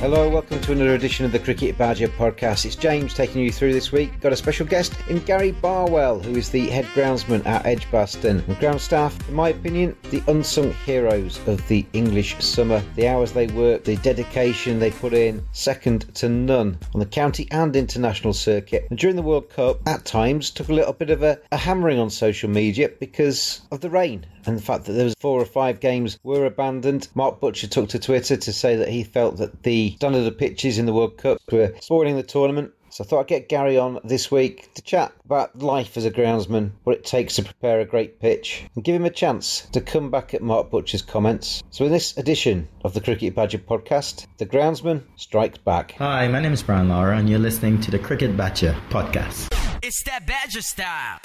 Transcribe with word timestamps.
Hello, 0.00 0.28
welcome 0.28 0.60
to 0.60 0.70
another 0.70 0.94
edition 0.94 1.26
of 1.26 1.32
the 1.32 1.40
Cricket 1.40 1.76
Badger 1.76 2.06
podcast. 2.06 2.64
It's 2.64 2.76
James 2.76 3.12
taking 3.12 3.42
you 3.42 3.50
through 3.50 3.72
this 3.72 3.90
week. 3.90 4.20
Got 4.20 4.32
a 4.32 4.36
special 4.36 4.64
guest 4.64 4.94
in 5.08 5.18
Gary 5.18 5.50
Barwell, 5.50 6.20
who 6.20 6.36
is 6.36 6.50
the 6.50 6.68
head 6.68 6.84
groundsman 6.94 7.44
at 7.44 7.66
Edgbaston. 7.66 8.44
And 8.46 8.58
ground 8.60 8.80
staff, 8.80 9.28
in 9.28 9.34
my 9.34 9.48
opinion, 9.48 9.96
the 10.10 10.22
unsung 10.28 10.72
heroes 10.86 11.40
of 11.48 11.66
the 11.66 11.84
English 11.94 12.38
summer. 12.38 12.80
The 12.94 13.08
hours 13.08 13.32
they 13.32 13.48
work, 13.48 13.82
the 13.82 13.96
dedication 13.96 14.78
they 14.78 14.92
put 14.92 15.14
in, 15.14 15.44
second 15.50 16.14
to 16.14 16.28
none 16.28 16.78
on 16.94 17.00
the 17.00 17.06
county 17.06 17.48
and 17.50 17.74
international 17.74 18.34
circuit. 18.34 18.86
And 18.90 18.98
during 19.00 19.16
the 19.16 19.22
World 19.22 19.50
Cup, 19.50 19.80
at 19.88 20.04
times 20.04 20.52
took 20.52 20.68
a 20.68 20.74
little 20.74 20.92
bit 20.92 21.10
of 21.10 21.24
a, 21.24 21.40
a 21.50 21.56
hammering 21.56 21.98
on 21.98 22.08
social 22.08 22.48
media 22.48 22.88
because 23.00 23.62
of 23.72 23.80
the 23.80 23.90
rain 23.90 24.24
and 24.48 24.56
the 24.56 24.62
fact 24.62 24.86
that 24.86 24.92
there 24.92 25.04
was 25.04 25.14
four 25.18 25.40
or 25.40 25.44
five 25.44 25.78
games 25.78 26.18
were 26.22 26.46
abandoned. 26.46 27.08
Mark 27.14 27.38
Butcher 27.38 27.66
took 27.66 27.90
to 27.90 27.98
Twitter 27.98 28.36
to 28.36 28.52
say 28.52 28.76
that 28.76 28.88
he 28.88 29.04
felt 29.04 29.36
that 29.36 29.62
the 29.62 29.87
standard 29.92 30.20
of 30.20 30.24
the 30.24 30.32
pitches 30.32 30.78
in 30.78 30.86
the 30.86 30.92
World 30.92 31.18
Cup 31.18 31.38
were 31.50 31.74
spoiling 31.80 32.16
the 32.16 32.22
tournament. 32.22 32.72
So 32.90 33.04
I 33.04 33.06
thought 33.06 33.20
I'd 33.20 33.26
get 33.26 33.48
Gary 33.48 33.76
on 33.76 34.00
this 34.02 34.30
week 34.30 34.72
to 34.74 34.82
chat 34.82 35.12
about 35.24 35.58
life 35.58 35.96
as 35.96 36.04
a 36.04 36.10
groundsman, 36.10 36.70
what 36.84 36.96
it 36.96 37.04
takes 37.04 37.36
to 37.36 37.42
prepare 37.42 37.80
a 37.80 37.84
great 37.84 38.18
pitch, 38.18 38.64
and 38.74 38.82
give 38.82 38.94
him 38.94 39.04
a 39.04 39.10
chance 39.10 39.66
to 39.72 39.80
come 39.80 40.10
back 40.10 40.32
at 40.32 40.42
Mark 40.42 40.70
Butcher's 40.70 41.02
comments. 41.02 41.62
So 41.70 41.84
in 41.84 41.92
this 41.92 42.16
edition 42.16 42.66
of 42.84 42.94
the 42.94 43.00
Cricket 43.00 43.34
Badger 43.34 43.58
podcast, 43.58 44.26
the 44.38 44.46
groundsman 44.46 45.02
strikes 45.16 45.58
back. 45.58 45.92
Hi, 45.98 46.26
my 46.28 46.40
name 46.40 46.54
is 46.54 46.62
Brian 46.62 46.88
Lara, 46.88 47.18
and 47.18 47.28
you're 47.28 47.38
listening 47.38 47.80
to 47.82 47.90
the 47.90 47.98
Cricket 47.98 48.36
Badger 48.36 48.74
podcast. 48.88 49.48
It's 49.82 50.02
that 50.04 50.26
Badger 50.26 50.62
style. 50.62 51.18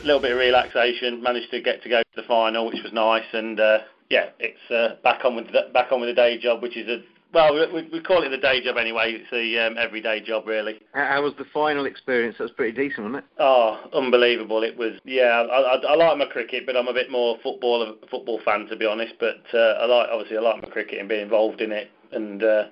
a 0.00 0.04
little 0.04 0.20
bit 0.20 0.32
of 0.32 0.38
relaxation. 0.38 1.22
Managed 1.22 1.50
to 1.50 1.60
get 1.60 1.82
to 1.82 1.88
go 1.88 2.00
to 2.00 2.16
the 2.16 2.22
final, 2.22 2.66
which 2.66 2.82
was 2.82 2.92
nice. 2.92 3.26
And 3.32 3.60
uh, 3.60 3.80
yeah, 4.10 4.30
it's 4.38 4.70
uh, 4.70 5.00
back 5.02 5.24
on 5.24 5.36
with 5.36 5.46
the, 5.46 5.70
back 5.72 5.92
on 5.92 6.00
with 6.00 6.10
the 6.10 6.14
day 6.14 6.38
job, 6.38 6.62
which 6.62 6.76
is 6.76 6.88
a 6.88 7.02
well, 7.32 7.54
we, 7.72 7.88
we 7.92 8.00
call 8.00 8.24
it 8.24 8.30
the 8.30 8.38
day 8.38 8.62
job 8.62 8.76
anyway. 8.76 9.12
It's 9.12 9.30
the 9.30 9.64
um, 9.64 9.78
everyday 9.78 10.20
job, 10.20 10.48
really. 10.48 10.80
How 10.94 11.22
was 11.22 11.32
the 11.38 11.44
final 11.54 11.86
experience? 11.86 12.36
That 12.38 12.44
was 12.44 12.52
pretty 12.52 12.72
decent, 12.72 13.06
wasn't 13.06 13.24
it? 13.24 13.30
Oh, 13.38 13.88
unbelievable! 13.94 14.64
It 14.64 14.76
was. 14.76 14.94
Yeah, 15.04 15.46
I, 15.50 15.76
I, 15.76 15.76
I 15.76 15.94
like 15.94 16.18
my 16.18 16.26
cricket, 16.26 16.66
but 16.66 16.76
I'm 16.76 16.88
a 16.88 16.92
bit 16.92 17.10
more 17.10 17.38
football 17.42 17.94
football 18.10 18.40
fan 18.44 18.66
to 18.66 18.76
be 18.76 18.84
honest. 18.84 19.14
But 19.20 19.42
uh, 19.54 19.78
I 19.80 19.86
like 19.86 20.08
obviously 20.10 20.38
I 20.38 20.40
like 20.40 20.62
my 20.62 20.68
cricket 20.68 20.98
and 20.98 21.08
being 21.08 21.22
involved 21.22 21.60
in 21.60 21.70
it. 21.70 21.90
And 22.10 22.42
uh, 22.42 22.64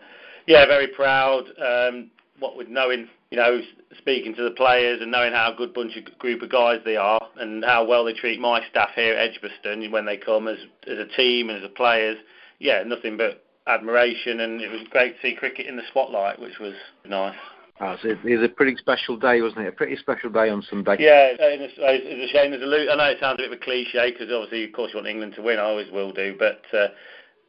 yeah, 0.48 0.66
very 0.66 0.88
proud. 0.88 1.44
Um, 1.64 2.10
what 2.38 2.56
with 2.56 2.68
knowing, 2.68 3.08
you 3.30 3.36
know, 3.36 3.60
speaking 3.98 4.34
to 4.34 4.42
the 4.42 4.50
players 4.50 5.00
and 5.00 5.10
knowing 5.10 5.32
how 5.32 5.52
good 5.56 5.74
bunch 5.74 5.96
of 5.96 6.18
group 6.18 6.42
of 6.42 6.50
guys 6.50 6.80
they 6.84 6.96
are 6.96 7.20
and 7.36 7.64
how 7.64 7.84
well 7.84 8.04
they 8.04 8.12
treat 8.12 8.40
my 8.40 8.62
staff 8.70 8.90
here 8.94 9.14
at 9.14 9.30
Edgbaston 9.30 9.90
when 9.90 10.06
they 10.06 10.16
come 10.16 10.48
as 10.48 10.58
as 10.86 10.98
a 10.98 11.06
team 11.16 11.50
and 11.50 11.58
as 11.58 11.64
a 11.64 11.72
players. 11.74 12.18
Yeah, 12.58 12.82
nothing 12.84 13.16
but 13.16 13.44
admiration, 13.66 14.40
and 14.40 14.60
it 14.60 14.70
was 14.70 14.80
great 14.90 15.14
to 15.16 15.22
see 15.22 15.34
cricket 15.34 15.66
in 15.66 15.76
the 15.76 15.82
spotlight, 15.90 16.40
which 16.40 16.58
was 16.58 16.74
nice. 17.06 17.36
Oh, 17.80 17.96
so 18.02 18.08
it 18.08 18.24
was 18.24 18.42
a 18.42 18.52
pretty 18.52 18.76
special 18.76 19.16
day, 19.16 19.40
wasn't 19.40 19.60
it? 19.60 19.68
A 19.68 19.72
pretty 19.72 19.96
special 19.96 20.30
day 20.30 20.48
on 20.48 20.62
Sunday. 20.68 20.96
Yeah, 20.98 21.36
it's, 21.38 21.74
it's 21.78 22.30
a 22.30 22.32
shame. 22.34 22.50
There's 22.50 22.62
a 22.62 22.66
lo- 22.66 22.92
I 22.92 22.96
know 22.96 23.04
it 23.04 23.18
sounds 23.20 23.34
a 23.34 23.42
bit 23.42 23.52
of 23.52 23.58
a 23.58 23.64
cliche 23.64 24.10
because 24.10 24.32
obviously, 24.32 24.64
of 24.64 24.72
course, 24.72 24.90
you 24.92 24.98
want 24.98 25.06
England 25.06 25.34
to 25.36 25.42
win. 25.42 25.58
I 25.60 25.62
always 25.62 25.90
will 25.92 26.10
do, 26.10 26.34
but 26.36 26.62
uh, 26.76 26.88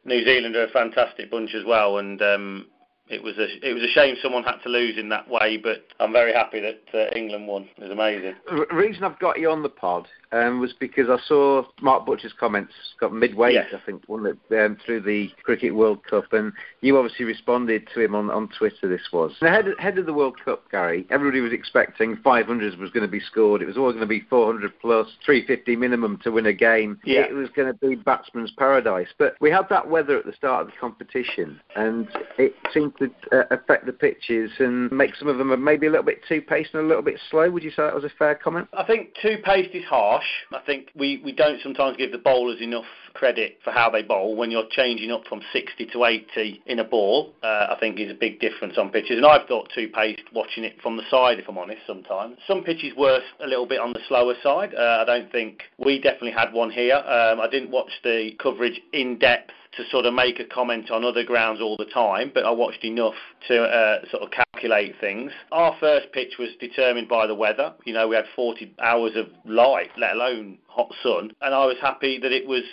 New 0.04 0.24
Zealand 0.24 0.54
are 0.54 0.64
a 0.64 0.70
fantastic 0.70 1.32
bunch 1.32 1.54
as 1.54 1.64
well, 1.64 1.98
and 1.98 2.22
um, 2.22 2.66
it 3.10 3.22
was 3.22 3.36
a 3.38 3.68
it 3.68 3.74
was 3.74 3.82
a 3.82 3.88
shame 3.88 4.16
someone 4.22 4.44
had 4.44 4.58
to 4.62 4.68
lose 4.68 4.96
in 4.96 5.08
that 5.08 5.28
way, 5.28 5.56
but 5.56 5.84
I'm 5.98 6.12
very 6.12 6.32
happy 6.32 6.60
that 6.60 6.80
uh, 6.94 7.10
England 7.16 7.48
won. 7.48 7.68
It 7.76 7.82
was 7.82 7.90
amazing. 7.90 8.34
The 8.48 8.66
reason 8.74 9.04
I've 9.04 9.18
got 9.18 9.38
you 9.38 9.50
on 9.50 9.62
the 9.62 9.68
pod 9.68 10.06
um, 10.32 10.60
was 10.60 10.72
because 10.78 11.08
I 11.08 11.18
saw 11.26 11.64
Mark 11.80 12.06
Butcher's 12.06 12.32
comments 12.38 12.72
got 12.98 13.12
midway, 13.12 13.54
yes. 13.54 13.66
I 13.74 13.80
think, 13.84 14.02
one 14.06 14.26
um, 14.26 14.76
through 14.84 15.00
the 15.02 15.30
Cricket 15.42 15.74
World 15.74 16.04
Cup, 16.04 16.32
and 16.32 16.52
you 16.80 16.96
obviously 16.96 17.24
responded 17.24 17.88
to 17.94 18.00
him 18.00 18.14
on, 18.14 18.30
on 18.30 18.48
Twitter. 18.56 18.88
This 18.88 19.08
was 19.12 19.32
ahead, 19.42 19.66
ahead 19.78 19.98
of 19.98 20.06
the 20.06 20.12
World 20.12 20.36
Cup, 20.44 20.70
Gary. 20.70 21.06
Everybody 21.10 21.40
was 21.40 21.52
expecting 21.52 22.16
500 22.16 22.78
was 22.78 22.90
going 22.90 23.06
to 23.06 23.10
be 23.10 23.20
scored. 23.20 23.62
It 23.62 23.66
was 23.66 23.76
always 23.76 23.94
going 23.94 24.06
to 24.06 24.06
be 24.06 24.20
400 24.20 24.72
plus, 24.80 25.08
350 25.24 25.76
minimum 25.76 26.18
to 26.22 26.30
win 26.30 26.46
a 26.46 26.52
game. 26.52 26.98
Yeah. 27.04 27.22
It 27.22 27.34
was 27.34 27.48
going 27.50 27.72
to 27.72 27.78
be 27.78 27.96
batsman's 27.96 28.52
paradise. 28.52 29.08
But 29.18 29.34
we 29.40 29.50
had 29.50 29.68
that 29.70 29.88
weather 29.88 30.18
at 30.18 30.26
the 30.26 30.32
start 30.32 30.62
of 30.62 30.66
the 30.68 30.78
competition, 30.78 31.60
and 31.76 32.08
it 32.38 32.54
seemed 32.72 32.92
to 32.98 33.10
uh, 33.32 33.44
affect 33.50 33.86
the 33.86 33.92
pitches 33.92 34.50
and 34.58 34.90
make 34.92 35.14
some 35.16 35.28
of 35.28 35.38
them 35.38 35.64
maybe 35.64 35.86
a 35.86 35.90
little 35.90 36.04
bit 36.04 36.20
too 36.28 36.40
paced 36.40 36.74
and 36.74 36.84
a 36.84 36.86
little 36.86 37.02
bit 37.02 37.20
slow. 37.30 37.50
Would 37.50 37.62
you 37.62 37.70
say 37.70 37.82
that 37.82 37.94
was 37.94 38.04
a 38.04 38.12
fair 38.18 38.34
comment? 38.34 38.68
I 38.72 38.84
think 38.84 39.10
too 39.20 39.38
paced 39.44 39.74
is 39.74 39.84
harsh. 40.20 40.62
I 40.62 40.64
think 40.64 40.90
we, 40.94 41.20
we 41.24 41.32
don't 41.32 41.60
sometimes 41.62 41.96
give 41.96 42.12
the 42.12 42.18
bowlers 42.18 42.60
enough 42.60 42.84
credit 43.14 43.58
for 43.64 43.72
how 43.72 43.90
they 43.90 44.02
bowl 44.02 44.36
when 44.36 44.50
you're 44.50 44.68
changing 44.70 45.10
up 45.10 45.26
from 45.28 45.40
60 45.52 45.86
to 45.86 46.04
80 46.04 46.62
in 46.66 46.78
a 46.78 46.84
ball. 46.84 47.32
Uh, 47.42 47.66
I 47.70 47.76
think 47.80 47.98
is 47.98 48.10
a 48.10 48.14
big 48.14 48.40
difference 48.40 48.78
on 48.78 48.90
pitches, 48.90 49.16
and 49.16 49.26
I've 49.26 49.46
thought 49.46 49.70
too 49.74 49.88
paced 49.88 50.22
watching 50.32 50.64
it 50.64 50.80
from 50.82 50.96
the 50.96 51.02
side. 51.10 51.38
If 51.38 51.48
I'm 51.48 51.58
honest, 51.58 51.80
sometimes 51.86 52.36
some 52.46 52.62
pitches 52.62 52.92
were 52.96 53.20
a 53.40 53.46
little 53.46 53.66
bit 53.66 53.80
on 53.80 53.92
the 53.92 54.00
slower 54.08 54.34
side. 54.42 54.74
Uh, 54.74 54.98
I 55.00 55.04
don't 55.04 55.30
think 55.32 55.62
we 55.78 56.00
definitely 56.00 56.32
had 56.32 56.52
one 56.52 56.70
here. 56.70 56.96
Um, 56.96 57.40
I 57.40 57.48
didn't 57.50 57.70
watch 57.70 57.90
the 58.04 58.32
coverage 58.40 58.80
in 58.92 59.18
depth 59.18 59.52
to 59.76 59.84
sort 59.90 60.06
of 60.06 60.14
make 60.14 60.40
a 60.40 60.44
comment 60.44 60.90
on 60.90 61.04
other 61.04 61.24
grounds 61.24 61.60
all 61.60 61.76
the 61.76 61.84
time, 61.86 62.30
but 62.34 62.44
I 62.44 62.50
watched 62.50 62.84
enough 62.84 63.14
to 63.48 63.62
uh, 63.62 64.00
sort 64.10 64.22
of 64.22 64.30
calculate 64.30 64.94
things. 65.00 65.32
Our 65.52 65.76
first 65.78 66.12
pitch 66.12 66.34
was 66.38 66.50
determined 66.58 67.08
by 67.08 67.26
the 67.26 67.34
weather. 67.34 67.74
You 67.84 67.94
know, 67.94 68.08
we 68.08 68.16
had 68.16 68.24
40 68.34 68.74
hours 68.82 69.12
of 69.14 69.28
light, 69.44 69.90
let 69.96 70.14
alone 70.14 70.58
hot 70.66 70.92
sun, 71.02 71.32
and 71.40 71.54
I 71.54 71.66
was 71.66 71.76
happy 71.80 72.18
that 72.18 72.32
it 72.32 72.46
was 72.46 72.64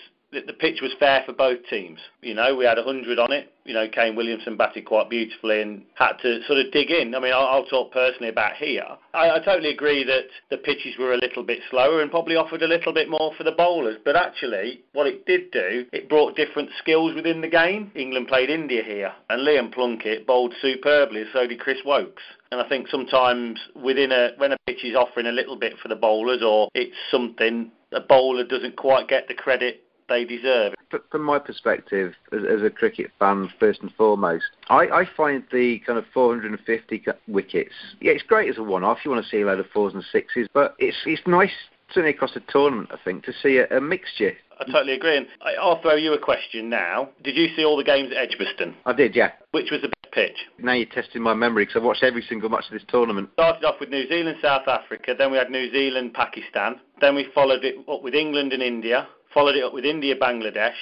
the, 0.46 0.53
pitch 0.53 0.80
was 0.81 0.92
fair 1.00 1.24
for 1.25 1.34
both 1.34 1.59
teams. 1.70 2.00
You 2.22 2.34
know, 2.34 2.56
we 2.56 2.66
had 2.66 2.78
100 2.78 3.20
on 3.20 3.31
it. 3.31 3.52
You 3.66 3.74
know, 3.74 3.88
Kane 3.88 4.16
Williamson 4.16 4.56
batted 4.56 4.86
quite 4.86 5.09
beautifully 5.09 5.62
and 5.62 5.84
had 5.96 6.14
to 6.22 6.42
sort 6.48 6.59
of 6.59 6.72
dig 6.72 6.90
in. 6.90 7.14
I 7.16 7.20
mean, 7.20 7.34
I'll, 7.34 7.48
I'll 7.48 7.66
talk 7.66 7.92
personally 7.92 8.30
about 8.30 8.56
here. 8.56 8.86
I, 9.14 9.31
I 9.31 9.40
totally 9.40 9.72
agree 9.72 10.03
that 10.06 10.25
the 10.50 10.58
pitches 10.58 10.96
were 10.98 11.14
a 11.14 11.18
little 11.18 11.44
bit 11.44 11.59
slower 11.70 12.02
and 12.02 12.09
probably 12.12 12.36
offered 12.36 12.62
a 12.62 12.68
little 12.68 12.94
bit 12.94 13.09
more 13.09 13.34
for 13.38 13.44
the 13.44 13.52
bowlers. 13.52 13.98
But 14.03 14.16
actually, 14.16 14.81
what 14.94 15.08
it 15.08 15.25
did 15.25 15.52
do, 15.52 15.86
it 15.92 16.09
brought 16.09 16.36
different 16.36 16.69
skills 16.80 17.14
within 17.16 17.42
the 17.42 17.50
game. 17.50 17.92
England 17.96 18.28
played 18.28 18.50
India 18.50 18.84
here, 18.84 19.12
and 19.30 19.46
Liam 19.46 19.74
Plunkett 19.74 20.25
bowled 20.25 20.54
superbly, 20.62 21.25
so 21.34 21.48
did 21.48 21.60
Chris 21.60 21.80
Woakes. 21.86 22.24
And 22.51 22.62
I 22.62 22.69
think 22.69 22.88
sometimes 22.88 23.60
within 23.75 24.12
a 24.12 24.30
when 24.38 24.54
a 24.54 24.57
pitch 24.66 24.83
is 24.83 24.95
offering 24.95 25.28
a 25.28 25.31
little 25.31 25.57
bit 25.57 25.74
for 25.81 25.90
the 25.90 25.95
bowlers 25.95 26.42
or 26.42 26.69
it's 26.74 26.95
something 27.12 27.72
a 27.92 28.00
bowler 28.00 28.44
doesn't 28.44 28.75
quite 28.75 29.07
get 29.07 29.28
the 29.28 29.33
credit 29.33 29.83
they 30.09 30.25
deserve. 30.25 30.74
It. 30.92 31.01
From 31.12 31.24
my 31.24 31.39
perspective, 31.39 32.13
as, 32.31 32.39
as 32.50 32.62
a 32.62 32.69
cricket 32.69 33.12
fan, 33.19 33.50
first 33.59 33.81
and 33.81 33.92
foremost, 33.94 34.45
I, 34.69 34.88
I, 34.88 35.09
find 35.15 35.44
the 35.51 35.80
kind 35.86 36.00
of 36.00 36.06
450 36.13 37.06
wickets, 37.27 37.74
yeah, 38.00 38.13
it's 38.13 38.24
great 38.24 38.50
as 38.50 38.57
a 38.57 38.63
one-off. 38.63 39.00
You 39.04 39.12
want 39.12 39.24
to 39.24 39.30
see 39.30 39.42
a 39.42 39.45
load 39.45 39.59
of 39.59 39.68
fours 39.74 39.94
and 39.94 40.04
sixes, 40.12 40.48
but 40.54 40.75
it's 40.80 40.98
it's 41.06 41.21
nice, 41.27 41.51
certainly 41.89 42.12
across 42.12 42.33
the 42.33 42.42
tournament, 42.50 42.89
I 42.92 42.98
think, 43.04 43.25
to 43.25 43.33
see 43.42 43.57
a, 43.57 43.77
a 43.77 43.81
mixture. 43.81 44.33
I 44.59 44.65
totally 44.65 44.94
agree. 44.94 45.18
And 45.18 45.27
I'll 45.59 45.81
throw 45.81 45.95
you 45.95 46.13
a 46.13 46.19
question 46.19 46.69
now. 46.69 47.09
Did 47.24 47.36
you 47.36 47.48
see 47.56 47.63
all 47.63 47.77
the 47.77 47.83
games 47.83 48.12
at 48.12 48.18
Edgbaston? 48.18 48.75
I 48.86 48.94
did, 48.94 49.15
yeah. 49.15 49.31
Which 49.51 49.69
was 49.71 49.81
the 49.81 49.89
best 49.89 50.13
pitch? 50.13 50.38
Now 50.57 50.74
you're 50.74 50.88
testing 50.88 51.21
my 51.21 51.33
memory 51.33 51.65
because 51.65 51.80
I've 51.80 51.83
watched 51.86 52.04
every 52.04 52.24
single 52.24 52.50
match 52.50 52.65
of 52.65 52.74
this 52.74 52.88
tournament. 52.88 53.30
Started 53.33 53.65
off 53.65 53.80
with 53.80 53.89
New 53.89 54.07
Zealand, 54.07 54.38
South 54.42 54.68
Africa, 54.68 55.13
then 55.18 55.31
we 55.31 55.38
had 55.38 55.51
New 55.51 55.71
Zealand, 55.71 56.13
Pakistan, 56.13 56.80
then 57.01 57.15
we 57.15 57.27
followed 57.36 57.63
it 57.63 57.75
up 57.88 58.01
with 58.01 58.15
England 58.15 58.54
and 58.54 58.63
India, 58.63 59.07
followed 59.38 59.56
it 59.56 59.63
up 59.63 59.72
with 59.72 59.86
India, 59.86 60.16
Bangladesh, 60.16 60.74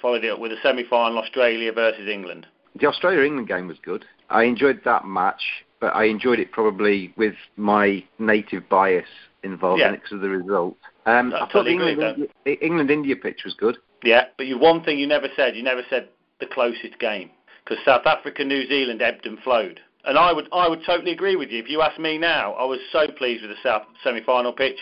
followed 0.00 0.24
it 0.24 0.30
up 0.32 0.40
with 0.40 0.50
a 0.50 0.56
semi-final 0.60 1.18
Australia 1.18 1.72
versus 1.72 2.08
England. 2.08 2.48
The 2.80 2.88
Australia 2.88 3.22
England 3.22 3.46
game 3.46 3.68
was 3.68 3.76
good. 3.80 4.04
I 4.28 4.42
enjoyed 4.42 4.80
that 4.84 5.04
match, 5.04 5.40
but 5.78 5.94
I 5.94 6.06
enjoyed 6.06 6.40
it 6.40 6.50
probably 6.50 7.14
with 7.16 7.34
my 7.56 8.02
native 8.18 8.68
bias 8.68 9.06
involved 9.44 9.78
Yeah. 9.80 9.90
in 9.90 9.94
it 9.94 9.98
because 10.02 10.16
of 10.16 10.20
the 10.20 10.30
result. 10.30 10.76
Um, 11.06 11.32
I 11.32 11.36
I 11.36 11.40
thought 11.42 11.50
totally 11.52 11.76
the 11.76 11.82
agree 11.82 11.92
England, 11.92 12.18
with 12.18 12.30
India, 12.44 12.66
England 12.66 12.90
India 12.90 13.14
pitch 13.14 13.44
was 13.44 13.54
good. 13.54 13.76
Yeah, 14.02 14.24
but 14.36 14.46
you 14.46 14.58
one 14.58 14.82
thing 14.82 14.98
you 14.98 15.06
never 15.06 15.28
said, 15.36 15.54
you 15.54 15.62
never 15.62 15.84
said 15.88 16.08
the 16.40 16.46
closest 16.46 16.98
game 16.98 17.30
because 17.64 17.78
South 17.84 18.04
Africa, 18.06 18.44
New 18.44 18.66
Zealand 18.66 19.00
ebbed 19.00 19.26
and 19.26 19.38
flowed. 19.38 19.78
And 20.04 20.18
I 20.18 20.32
would 20.32 20.48
I 20.52 20.68
would 20.68 20.82
totally 20.84 21.12
agree 21.12 21.36
with 21.36 21.50
you. 21.50 21.60
If 21.60 21.68
you 21.70 21.82
ask 21.82 22.00
me 22.00 22.18
now, 22.18 22.54
I 22.54 22.64
was 22.64 22.80
so 22.90 23.06
pleased 23.06 23.42
with 23.42 23.52
the 23.52 23.62
South 23.62 23.84
semi-final 24.02 24.52
pitch. 24.54 24.78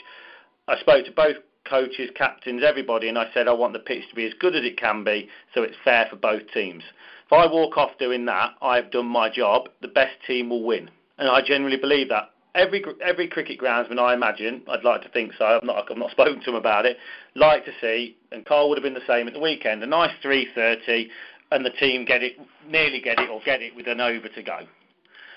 I 0.68 0.78
spoke 0.78 1.04
to 1.04 1.12
both 1.12 1.36
coaches, 1.70 2.10
captains, 2.16 2.62
everybody, 2.66 3.08
and 3.08 3.16
I 3.16 3.30
said 3.32 3.46
I 3.46 3.52
want 3.52 3.72
the 3.72 3.78
pitch 3.78 4.08
to 4.10 4.16
be 4.16 4.26
as 4.26 4.34
good 4.40 4.56
as 4.56 4.64
it 4.64 4.76
can 4.76 5.04
be, 5.04 5.28
so 5.54 5.62
it's 5.62 5.76
fair 5.84 6.06
for 6.10 6.16
both 6.16 6.42
teams. 6.52 6.82
If 7.26 7.32
I 7.32 7.46
walk 7.46 7.78
off 7.78 7.90
doing 7.98 8.24
that, 8.26 8.54
I've 8.60 8.90
done 8.90 9.06
my 9.06 9.30
job. 9.30 9.68
The 9.80 9.88
best 9.88 10.16
team 10.26 10.50
will 10.50 10.64
win, 10.64 10.90
and 11.16 11.28
I 11.28 11.40
generally 11.42 11.76
believe 11.76 12.08
that. 12.08 12.30
Every 12.56 12.84
every 13.00 13.28
cricket 13.28 13.60
groundsman, 13.60 14.00
I 14.00 14.12
imagine, 14.12 14.62
I'd 14.68 14.82
like 14.82 15.02
to 15.02 15.08
think 15.10 15.32
so. 15.38 15.44
I've 15.44 15.62
not 15.62 15.88
I've 15.88 15.96
not 15.96 16.10
spoken 16.18 16.40
to 16.40 16.50
him 16.50 16.56
about 16.56 16.86
it. 16.86 16.96
Like 17.36 17.64
to 17.66 17.72
see, 17.80 18.16
and 18.32 18.44
Karl 18.44 18.68
would 18.68 18.78
have 18.78 18.82
been 18.82 18.94
the 18.94 19.06
same 19.06 19.28
at 19.28 19.34
the 19.34 19.40
weekend. 19.40 19.84
A 19.84 19.86
nice 19.86 20.10
3:30, 20.24 21.06
and 21.52 21.64
the 21.64 21.70
team 21.70 22.04
get 22.04 22.24
it, 22.24 22.32
nearly 22.66 23.00
get 23.00 23.20
it, 23.20 23.30
or 23.30 23.40
get 23.44 23.62
it 23.62 23.76
with 23.76 23.86
an 23.86 24.00
over 24.00 24.28
to 24.28 24.42
go. 24.42 24.60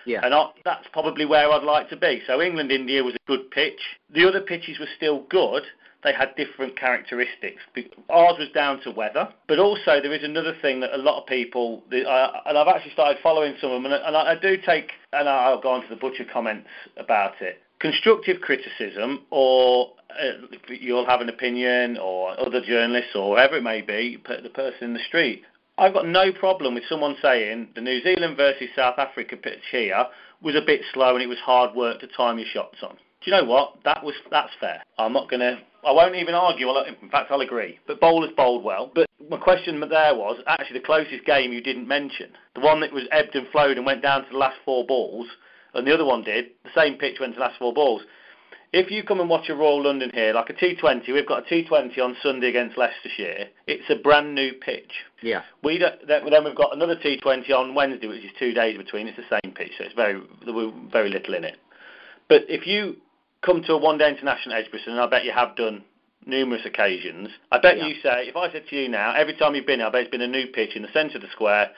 Yeah. 0.06 0.22
And 0.24 0.34
I, 0.34 0.50
that's 0.66 0.88
probably 0.92 1.26
where 1.26 1.50
I'd 1.52 1.64
like 1.64 1.90
to 1.90 1.96
be. 1.96 2.22
So 2.28 2.42
England 2.42 2.72
India 2.72 3.04
was 3.04 3.16
a 3.16 3.28
good 3.28 3.52
pitch. 3.52 3.80
The 4.14 4.28
other 4.28 4.42
pitches 4.42 4.80
were 4.80 4.88
still 4.98 5.26
good. 5.30 5.64
They 6.04 6.14
had 6.14 6.36
different 6.36 6.78
characteristics. 6.78 7.62
Ours 8.10 8.36
was 8.38 8.50
down 8.54 8.82
to 8.82 8.92
weather, 8.92 9.30
but 9.48 9.60
also 9.60 10.02
there 10.02 10.14
is 10.14 10.24
another 10.24 10.54
thing 10.62 10.80
that 10.82 10.94
a 10.94 10.98
lot 10.98 11.22
of 11.22 11.28
people, 11.28 11.84
and 11.92 12.58
I've 12.58 12.68
actually 12.68 12.92
started 12.92 13.22
following 13.24 13.56
some 13.62 13.72
of 13.72 13.82
them, 13.82 13.92
and, 13.92 14.18
I- 14.18 14.36
do 14.36 14.58
take, 14.58 14.92
and 15.14 15.30
I'll 15.30 15.62
go 15.62 15.70
on 15.70 15.82
to 15.84 15.88
the 15.90 15.96
butcher 15.96 16.26
comments 16.32 16.68
about 16.98 17.42
it. 17.42 17.62
Constructive 17.80 18.42
criticism, 18.42 19.22
or 19.30 19.92
uh, 20.10 20.48
you'll 20.70 21.06
have 21.06 21.22
an 21.22 21.30
opinion, 21.30 21.98
or 21.98 22.40
other 22.40 22.62
journalists, 22.62 23.16
or 23.16 23.32
whatever 23.32 23.58
it 23.58 23.64
may 23.64 23.82
be, 23.82 24.18
the 24.28 24.50
person 24.50 24.84
in 24.86 24.94
the 24.94 25.00
street. 25.08 25.44
I've 25.78 25.94
got 25.94 26.08
no 26.08 26.32
problem 26.32 26.76
with 26.76 26.84
someone 26.88 27.16
saying 27.22 27.70
the 27.76 27.82
New 27.82 28.02
Zealand 28.04 28.38
versus 28.38 28.68
South 28.76 29.00
Africa 29.00 29.36
pitch 29.38 29.64
here 29.72 30.06
was 30.42 30.56
a 30.56 30.62
bit 30.62 30.82
slow 30.94 31.16
and 31.16 31.24
it 31.24 31.28
was 31.28 31.40
hard 31.40 31.76
work 31.76 32.00
to 32.02 32.08
time 32.08 32.38
your 32.38 32.48
shots 32.48 32.78
on. 32.84 32.96
Do 32.96 33.32
you 33.32 33.32
know 33.32 33.46
what? 33.46 33.78
That 33.84 34.04
was 34.04 34.14
that's 34.30 34.52
fair. 34.60 34.84
I'm 35.00 35.14
not 35.14 35.30
gonna. 35.32 35.60
I 35.86 35.92
won't 35.92 36.16
even 36.16 36.36
argue. 36.36 36.70
In 36.70 37.10
fact, 37.10 37.32
I'll 37.32 37.42
agree. 37.42 37.80
But 37.88 38.00
bowlers 38.00 38.32
bowled 38.36 38.64
well. 38.64 38.92
But 38.94 39.08
my 39.30 39.38
question 39.38 39.80
there 39.80 40.16
was 40.16 40.40
actually 40.48 40.80
the 40.80 40.86
closest 40.86 41.26
game 41.26 41.52
you 41.52 41.62
didn't 41.62 41.88
mention, 41.88 42.32
the 42.56 42.62
one 42.62 42.82
that 42.82 42.94
was 42.94 43.04
ebbed 43.12 43.36
and 43.36 43.48
flowed 43.52 43.78
and 43.78 43.86
went 43.86 44.02
down 44.02 44.24
to 44.24 44.30
the 44.32 44.38
last 44.38 44.58
four 44.66 44.86
balls, 44.86 45.28
and 45.74 45.86
the 45.88 45.94
other 45.94 46.06
one 46.06 46.24
did. 46.24 46.46
The 46.64 46.70
same 46.76 46.96
pitch 46.96 47.20
went 47.20 47.34
to 47.34 47.40
the 47.40 47.46
last 47.46 47.60
four 47.60 47.74
balls. 47.74 48.02
If 48.72 48.90
you 48.90 49.04
come 49.04 49.20
and 49.20 49.30
watch 49.30 49.50
a 49.50 49.56
Royal 49.56 49.84
London 49.84 50.10
here, 50.14 50.34
like 50.34 50.50
a 50.50 50.54
T20, 50.54 51.08
we've 51.14 51.28
got 51.28 51.46
a 51.46 51.54
T20 51.54 52.00
on 52.00 52.18
Sunday 52.24 52.50
against 52.50 52.76
Leicestershire. 52.76 53.50
It's 53.68 53.88
a 53.90 53.96
brand 53.96 54.34
new 54.34 54.54
pitch. 54.54 54.92
Yeah. 55.22 55.44
We 55.64 55.78
don't, 55.78 56.08
then 56.08 56.28
then 56.30 56.44
we've 56.44 56.56
got 56.56 56.76
another 56.76 56.96
T20 56.96 57.52
on 57.52 57.76
Wednesday, 57.76 58.08
which 58.08 58.24
is 58.24 58.32
two 58.40 58.52
days 58.52 58.76
between. 58.78 59.08
It's 59.08 59.18
the 59.18 59.40
same 59.44 59.54
pitch, 59.54 59.74
so 59.78 59.84
it's 59.84 59.94
very 59.94 60.20
there 60.44 60.56
were 60.56 60.72
very 60.92 61.12
little 61.12 61.36
in 61.36 61.44
it. 61.44 61.58
But 62.28 62.46
if 62.50 62.66
you 62.66 62.98
come 63.44 63.62
to 63.64 63.74
a 63.74 63.78
one-day 63.78 64.10
international 64.10 64.56
at 64.56 64.88
and 64.88 65.00
I 65.00 65.08
bet 65.08 65.26
you 65.26 65.32
have 65.32 65.56
done 65.56 65.84
numerous 66.26 66.66
occasions, 66.66 67.30
I 67.52 67.60
bet 67.60 67.78
Yeah. 67.78 67.88
you 67.88 67.96
say, 68.02 68.28
if 68.28 68.36
I 68.36 68.52
said 68.52 68.68
to 68.70 68.76
you 68.76 68.88
now, 68.88 69.14
every 69.14 69.34
time 69.34 69.56
you've 69.56 69.66
been 69.66 69.80
here, 69.80 69.88
I 69.88 69.92
bet 69.92 70.02
it's 70.04 70.12
been 70.12 70.22
a 70.22 70.28
new 70.28 70.48
pitch 70.48 70.76
in 70.76 70.82
the 70.82 70.92
centre 70.92 71.18
of 71.18 71.22
the 71.22 71.30
square, 71.30 71.70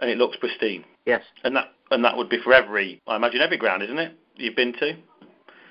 and 0.00 0.08
it 0.08 0.16
looks 0.16 0.36
pristine. 0.36 0.84
Yes. 1.04 1.24
And 1.44 1.56
that 1.56 1.72
and 1.90 2.04
that 2.04 2.16
would 2.16 2.28
be 2.28 2.38
for 2.38 2.52
every, 2.52 3.00
I 3.06 3.16
imagine, 3.16 3.40
every 3.40 3.56
ground, 3.56 3.82
isn't 3.82 3.98
it? 3.98 4.12
You've 4.36 4.54
been 4.54 4.74
to 4.74 4.94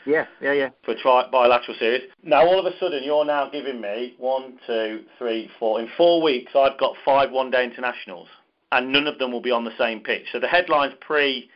Yeah. 0.06 0.26
Yeah. 0.42 0.54
Yeah. 0.54 0.70
for 0.84 0.92
a 0.92 0.96
tri- 0.96 1.28
bilateral 1.32 1.78
series. 1.78 2.10
Now, 2.24 2.46
all 2.46 2.60
of 2.60 2.66
a 2.66 2.76
sudden, 2.80 3.04
you're 3.04 3.24
now 3.24 3.48
giving 3.50 3.80
me 3.80 4.16
one, 4.18 4.60
two, 4.66 5.06
three, 5.18 5.48
four. 5.60 5.80
In 5.80 5.88
four 5.90 6.22
weeks, 6.22 6.56
I've 6.56 6.78
got 6.78 6.96
five 7.06 7.32
one-day 7.32 7.64
internationals, 7.64 8.28
and 8.72 8.92
none 8.92 9.06
of 9.06 9.20
them 9.20 9.32
will 9.32 9.42
be 9.42 9.52
on 9.52 9.64
the 9.64 9.78
same 9.78 10.00
pitch. 10.00 10.26
So 10.32 10.40
the 10.40 10.48
headlines 10.48 10.96
pre, 11.00 11.50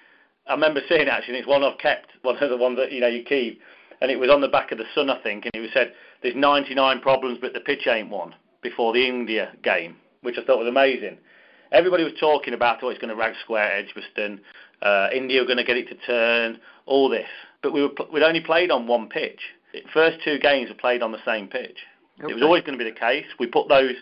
I 0.47 0.53
remember 0.53 0.81
seeing 0.88 1.07
actually, 1.07 1.35
and 1.35 1.39
it's 1.39 1.47
one 1.47 1.63
I've 1.63 1.79
kept, 1.79 2.11
one 2.21 2.38
of 2.38 2.49
the 2.49 2.57
ones 2.57 2.77
that 2.77 2.91
you 2.91 3.01
know 3.01 3.07
you 3.07 3.23
keep, 3.23 3.59
and 4.01 4.12
it 4.12 4.19
was 4.19 4.30
on 4.30 4.42
the 4.42 4.48
back 4.48 4.71
of 4.71 4.77
the 4.77 4.86
Sun, 4.95 5.09
I 5.09 5.21
think, 5.21 5.45
and 5.45 5.51
it 5.53 5.59
was 5.59 5.69
said 5.74 5.94
there's 6.21 6.36
99 6.36 7.00
problems, 7.01 7.38
but 7.39 7.53
the 7.53 7.59
pitch 7.59 7.88
ain't 7.88 8.09
one 8.09 8.36
before 8.62 8.94
the 8.94 9.07
India 9.07 9.53
game, 9.63 9.95
which 10.21 10.38
I 10.38 10.44
thought 10.44 10.59
was 10.59 10.68
amazing. 10.68 11.18
Everybody 11.71 12.03
was 12.03 12.13
talking 12.19 12.53
about, 12.53 12.83
oh, 12.83 12.89
it's 12.89 13.00
going 13.00 13.09
to 13.09 13.15
rag 13.15 13.33
square 13.44 13.71
Edgbaston, 13.71 14.42
uh, 14.81 15.07
India 15.13 15.42
are 15.42 15.45
going 15.45 15.57
to 15.57 15.63
get 15.63 15.77
it 15.77 15.88
to 15.89 15.95
turn, 16.06 16.59
all 16.86 17.09
this. 17.09 17.30
But 17.62 17.74
we 17.74 17.81
were 17.81 17.89
pl- 17.89 18.09
we'd 18.12 18.24
only 18.24 18.42
played 18.42 18.71
on 18.71 18.88
one 18.88 19.07
pitch. 19.07 19.39
The 19.74 19.81
first 19.94 20.18
two 20.24 20.38
games 20.39 20.69
were 20.69 20.75
played 20.75 21.01
on 21.01 21.12
the 21.12 21.24
same 21.25 21.48
pitch. 21.48 21.77
It 22.19 22.33
was 22.33 22.44
always 22.44 22.63
going 22.63 22.77
to 22.77 22.83
be 22.83 22.89
the 22.89 23.00
case. 23.00 23.25
We 23.39 23.48
put 23.48 23.68
those 23.68 23.95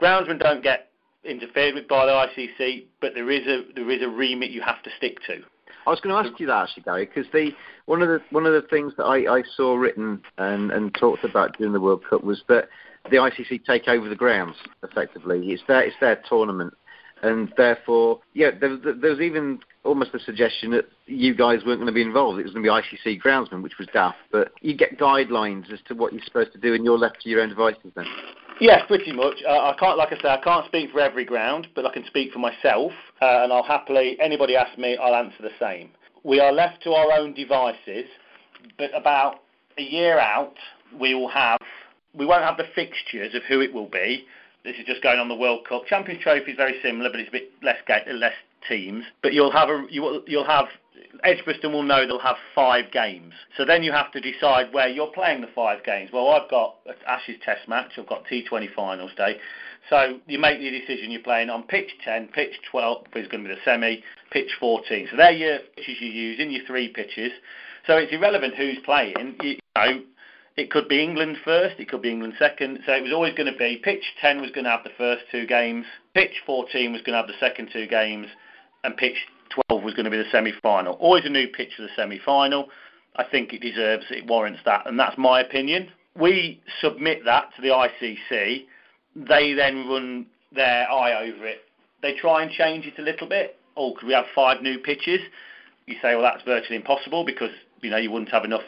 groundsmen 0.00 0.38
don't 0.38 0.62
get 0.62 0.90
interfered 1.24 1.74
with 1.74 1.88
by 1.88 2.06
the 2.06 2.12
ICC, 2.12 2.84
but 3.00 3.14
there 3.14 3.30
is 3.30 3.46
a 3.46 3.64
there 3.74 3.90
is 3.90 4.02
a 4.02 4.08
remit 4.08 4.50
you 4.50 4.62
have 4.62 4.82
to 4.82 4.90
stick 4.96 5.18
to. 5.26 5.42
I 5.86 5.90
was 5.90 6.00
going 6.00 6.14
to 6.14 6.28
ask 6.28 6.38
you 6.40 6.46
that 6.48 6.64
actually, 6.64 6.82
Gary, 6.82 7.06
because 7.06 7.30
the 7.32 7.52
one 7.86 8.02
of 8.02 8.08
the 8.08 8.20
one 8.30 8.44
of 8.44 8.52
the 8.52 8.66
things 8.68 8.92
that 8.96 9.04
I, 9.04 9.38
I 9.38 9.42
saw 9.56 9.76
written 9.76 10.20
and, 10.36 10.72
and 10.72 10.92
talked 10.94 11.24
about 11.24 11.56
during 11.56 11.72
the 11.72 11.80
World 11.80 12.02
Cup 12.08 12.24
was 12.24 12.42
that 12.48 12.68
the 13.10 13.16
ICC 13.16 13.64
take 13.64 13.86
over 13.86 14.08
the 14.08 14.16
grounds 14.16 14.56
effectively. 14.82 15.52
It's 15.52 15.62
their 15.68 15.82
it's 15.82 15.96
their 16.00 16.20
tournament, 16.28 16.74
and 17.22 17.52
therefore, 17.56 18.20
yeah, 18.34 18.50
there, 18.60 18.76
there 18.76 18.94
there 18.94 19.10
was 19.10 19.20
even 19.20 19.60
almost 19.84 20.12
a 20.14 20.18
suggestion 20.18 20.72
that 20.72 20.86
you 21.06 21.34
guys 21.34 21.60
weren't 21.64 21.78
going 21.78 21.86
to 21.86 21.92
be 21.92 22.02
involved. 22.02 22.40
It 22.40 22.42
was 22.42 22.52
going 22.52 22.64
to 22.64 22.68
be 22.68 23.10
ICC 23.12 23.22
groundsmen, 23.22 23.62
which 23.62 23.78
was 23.78 23.86
daft. 23.92 24.18
But 24.32 24.52
you 24.60 24.76
get 24.76 24.98
guidelines 24.98 25.72
as 25.72 25.78
to 25.86 25.94
what 25.94 26.12
you're 26.12 26.24
supposed 26.24 26.52
to 26.52 26.58
do, 26.58 26.74
and 26.74 26.84
you're 26.84 26.98
left 26.98 27.20
to 27.22 27.28
your 27.28 27.40
own 27.40 27.50
devices 27.50 27.92
then. 27.94 28.06
Yes, 28.60 28.82
pretty 28.86 29.12
much. 29.12 29.42
Uh, 29.46 29.70
I 29.70 29.76
can't, 29.78 29.98
like 29.98 30.12
I 30.12 30.22
say, 30.22 30.28
I 30.28 30.40
can't 30.42 30.66
speak 30.66 30.90
for 30.90 31.00
every 31.00 31.24
ground, 31.24 31.68
but 31.74 31.84
I 31.84 31.92
can 31.92 32.06
speak 32.06 32.32
for 32.32 32.38
myself, 32.38 32.92
uh, 33.20 33.42
and 33.42 33.52
I'll 33.52 33.62
happily. 33.62 34.16
Anybody 34.20 34.56
ask 34.56 34.78
me, 34.78 34.96
I'll 34.96 35.14
answer 35.14 35.42
the 35.42 35.50
same. 35.60 35.90
We 36.24 36.40
are 36.40 36.52
left 36.52 36.82
to 36.84 36.92
our 36.92 37.12
own 37.12 37.34
devices, 37.34 38.06
but 38.78 38.90
about 38.94 39.40
a 39.78 39.82
year 39.82 40.18
out, 40.18 40.54
we 40.98 41.14
will 41.14 41.28
have. 41.28 41.60
We 42.14 42.24
won't 42.24 42.44
have 42.44 42.56
the 42.56 42.66
fixtures 42.74 43.34
of 43.34 43.42
who 43.44 43.60
it 43.60 43.72
will 43.74 43.88
be. 43.88 44.24
This 44.64 44.76
is 44.78 44.86
just 44.86 45.02
going 45.02 45.18
on 45.18 45.28
the 45.28 45.34
World 45.34 45.66
Cup. 45.68 45.86
Champions 45.86 46.22
Trophy 46.22 46.52
is 46.52 46.56
very 46.56 46.80
similar, 46.82 47.10
but 47.10 47.20
it's 47.20 47.28
a 47.28 47.32
bit 47.32 47.50
less 47.62 47.76
less 48.12 48.32
teams. 48.68 49.04
But 49.22 49.34
you'll 49.34 49.52
have 49.52 49.68
a 49.68 49.86
you 49.90 50.02
will, 50.02 50.22
you'll 50.26 50.46
have 50.46 50.66
Edgbaston 51.24 51.72
will 51.72 51.82
know 51.82 52.06
they'll 52.06 52.18
have 52.18 52.36
five 52.54 52.90
games. 52.92 53.32
So 53.56 53.64
then 53.64 53.82
you 53.82 53.92
have 53.92 54.12
to 54.12 54.20
decide 54.20 54.72
where 54.72 54.88
you're 54.88 55.12
playing 55.12 55.40
the 55.40 55.48
five 55.54 55.84
games. 55.84 56.10
Well, 56.12 56.28
I've 56.28 56.50
got 56.50 56.76
Ashes 57.06 57.36
Test 57.44 57.68
match. 57.68 57.92
I've 57.98 58.06
got 58.06 58.24
T20 58.26 58.74
finals 58.74 59.10
day. 59.16 59.38
So 59.88 60.18
you 60.26 60.38
make 60.38 60.58
the 60.58 60.70
decision 60.70 61.10
you're 61.10 61.22
playing 61.22 61.50
on 61.50 61.62
pitch 61.62 61.90
10, 62.04 62.28
pitch 62.28 62.54
12 62.70 63.06
is 63.14 63.28
going 63.28 63.44
to 63.44 63.48
be 63.48 63.54
the 63.54 63.60
semi, 63.64 64.02
pitch 64.30 64.50
14. 64.58 65.08
So 65.10 65.16
they're 65.16 65.30
your 65.30 65.58
pitches 65.76 65.96
you're 66.00 66.10
using, 66.10 66.50
your 66.50 66.66
three 66.66 66.88
pitches. 66.88 67.32
So 67.86 67.96
it's 67.96 68.12
irrelevant 68.12 68.54
who's 68.54 68.78
playing. 68.84 69.36
You, 69.42 69.50
you 69.50 69.58
know, 69.76 70.02
it 70.56 70.70
could 70.70 70.88
be 70.88 71.02
England 71.02 71.36
first, 71.44 71.78
it 71.78 71.88
could 71.88 72.02
be 72.02 72.10
England 72.10 72.34
second. 72.38 72.80
So 72.86 72.92
it 72.92 73.02
was 73.02 73.12
always 73.12 73.34
going 73.34 73.52
to 73.52 73.58
be 73.58 73.80
pitch 73.82 74.02
10 74.20 74.40
was 74.40 74.50
going 74.50 74.64
to 74.64 74.70
have 74.70 74.84
the 74.84 74.90
first 74.96 75.24
two 75.30 75.46
games, 75.46 75.84
pitch 76.14 76.42
14 76.46 76.92
was 76.92 77.02
going 77.02 77.12
to 77.12 77.18
have 77.18 77.28
the 77.28 77.38
second 77.38 77.68
two 77.72 77.86
games, 77.86 78.26
and 78.82 78.96
pitch 78.96 79.16
12 79.68 79.82
was 79.82 79.94
going 79.94 80.04
to 80.04 80.10
be 80.10 80.16
the 80.16 80.30
semi-final. 80.30 80.94
Always 80.94 81.24
a 81.24 81.30
new 81.30 81.48
pitch 81.48 81.70
for 81.76 81.82
the 81.82 81.88
semi-final. 81.96 82.68
I 83.16 83.24
think 83.24 83.52
it 83.52 83.60
deserves, 83.60 84.04
it 84.10 84.26
warrants 84.26 84.60
that, 84.64 84.86
and 84.86 84.98
that's 84.98 85.16
my 85.16 85.40
opinion. 85.40 85.88
We 86.18 86.60
submit 86.80 87.24
that 87.24 87.50
to 87.56 87.62
the 87.62 87.68
ICC. 87.68 88.64
They 89.16 89.54
then 89.54 89.88
run 89.88 90.26
their 90.54 90.90
eye 90.90 91.28
over 91.28 91.46
it. 91.46 91.60
They 92.02 92.14
try 92.14 92.42
and 92.42 92.50
change 92.50 92.86
it 92.86 92.98
a 92.98 93.02
little 93.02 93.28
bit. 93.28 93.58
Oh, 93.76 93.94
could 93.98 94.06
we 94.06 94.14
have 94.14 94.26
five 94.34 94.62
new 94.62 94.78
pitches? 94.78 95.20
You 95.86 95.94
say, 96.02 96.14
well, 96.14 96.22
that's 96.22 96.42
virtually 96.44 96.76
impossible 96.76 97.24
because 97.24 97.50
you 97.80 97.90
know 97.90 97.96
you 97.96 98.10
wouldn't 98.10 98.30
have 98.30 98.44
enough 98.44 98.62